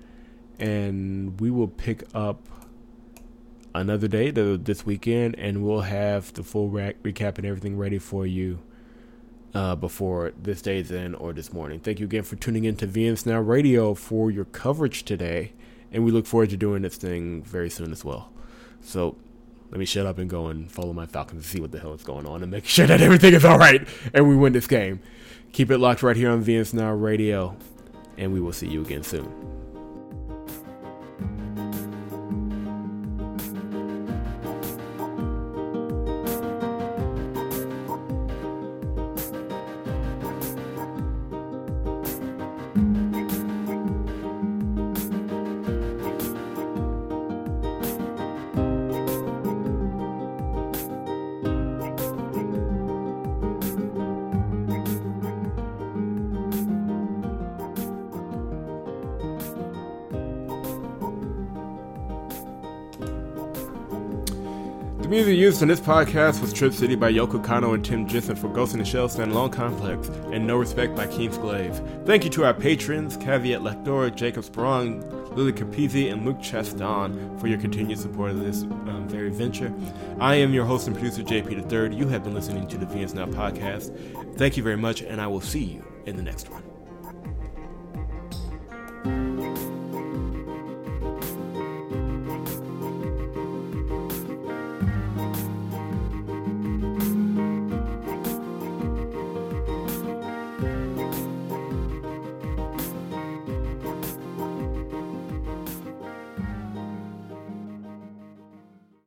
And 0.58 1.40
we 1.40 1.50
will 1.50 1.68
pick 1.68 2.02
up 2.12 2.46
another 3.74 4.08
day 4.08 4.30
this 4.30 4.84
weekend, 4.84 5.38
and 5.38 5.62
we'll 5.64 5.82
have 5.82 6.34
the 6.34 6.42
full 6.42 6.68
recap 6.70 7.38
and 7.38 7.46
everything 7.46 7.78
ready 7.78 7.98
for 7.98 8.26
you 8.26 8.58
uh, 9.55 9.74
before 9.76 10.32
this 10.40 10.62
day's 10.62 10.92
end 10.92 11.16
or 11.16 11.32
this 11.32 11.53
morning. 11.53 11.80
Thank 11.80 11.98
you 11.98 12.07
again 12.07 12.22
for 12.22 12.36
tuning 12.36 12.64
in 12.64 12.76
to 12.76 12.86
VNs 12.86 13.26
Now 13.26 13.40
Radio 13.40 13.94
for 13.94 14.30
your 14.30 14.44
coverage 14.46 15.05
today, 15.05 15.53
and 15.92 16.05
we 16.05 16.11
look 16.11 16.26
forward 16.26 16.51
to 16.51 16.57
doing 16.57 16.82
this 16.82 16.96
thing 16.96 17.42
very 17.42 17.70
soon 17.70 17.92
as 17.92 18.05
well. 18.05 18.30
So 18.80 19.16
let 19.70 19.78
me 19.78 19.84
shut 19.84 20.07
up 20.07 20.18
and 20.18 20.28
go 20.28 20.46
and 20.46 20.70
follow 20.70 20.92
my 20.92 21.07
Falcons 21.07 21.44
to 21.44 21.48
see 21.48 21.61
what 21.61 21.72
the 21.72 21.78
hell 21.78 21.94
is 21.94 22.03
going 22.03 22.26
on 22.26 22.42
and 22.42 22.51
make 22.51 22.64
sure 22.66 22.86
that 22.86 23.01
everything 23.01 23.34
is 23.34 23.44
all 23.44 23.59
right 23.59 23.86
and 24.14 24.28
we 24.28 24.36
win 24.36 24.53
this 24.53 24.66
game. 24.66 25.01
Keep 25.53 25.70
it 25.70 25.78
locked 25.78 26.03
right 26.03 26.16
here 26.16 26.30
on 26.30 26.44
VNs 26.44 26.72
Now 26.74 26.92
Radio, 26.92 27.57
and 28.16 28.32
we 28.32 28.40
will 28.40 28.53
see 28.53 28.68
you 28.68 28.82
again 28.82 29.03
soon. 29.03 29.69
Used 65.61 65.70
in 65.70 65.76
this 65.76 65.86
podcast 65.86 66.40
was 66.40 66.54
Trip 66.54 66.72
City 66.72 66.94
by 66.94 67.12
Yoko 67.12 67.44
Kanno 67.44 67.74
and 67.74 67.84
Tim 67.84 68.08
Jensen 68.08 68.34
for 68.34 68.48
Ghost 68.48 68.72
in 68.72 68.78
the 68.78 68.84
Shell 68.86 69.11
Standalone 69.11 69.52
Complex, 69.52 70.08
and 70.32 70.46
No 70.46 70.56
Respect 70.56 70.96
by 70.96 71.06
Kingslave. 71.06 72.06
Thank 72.06 72.24
you 72.24 72.30
to 72.30 72.46
our 72.46 72.54
patrons, 72.54 73.18
Caveat 73.18 73.61
Lector, 73.61 74.08
Jacob 74.08 74.44
Sprung, 74.44 75.02
Lily 75.36 75.52
Capizzi, 75.52 76.11
and 76.11 76.24
Luke 76.24 76.40
Chaston 76.40 77.38
for 77.38 77.46
your 77.46 77.58
continued 77.58 77.98
support 77.98 78.30
of 78.30 78.40
this 78.40 78.62
um, 78.62 79.06
very 79.06 79.28
venture. 79.28 79.70
I 80.18 80.36
am 80.36 80.54
your 80.54 80.64
host 80.64 80.86
and 80.86 80.96
producer, 80.96 81.22
JP 81.22 81.70
III. 81.70 81.94
You 81.94 82.08
have 82.08 82.24
been 82.24 82.32
listening 82.32 82.66
to 82.68 82.78
the 82.78 82.86
VS 82.86 83.12
Now 83.12 83.26
podcast. 83.26 83.94
Thank 84.38 84.56
you 84.56 84.62
very 84.62 84.78
much, 84.78 85.02
and 85.02 85.20
I 85.20 85.26
will 85.26 85.42
see 85.42 85.62
you 85.62 85.84
in 86.06 86.16
the 86.16 86.22
next 86.22 86.48
one. 86.48 86.69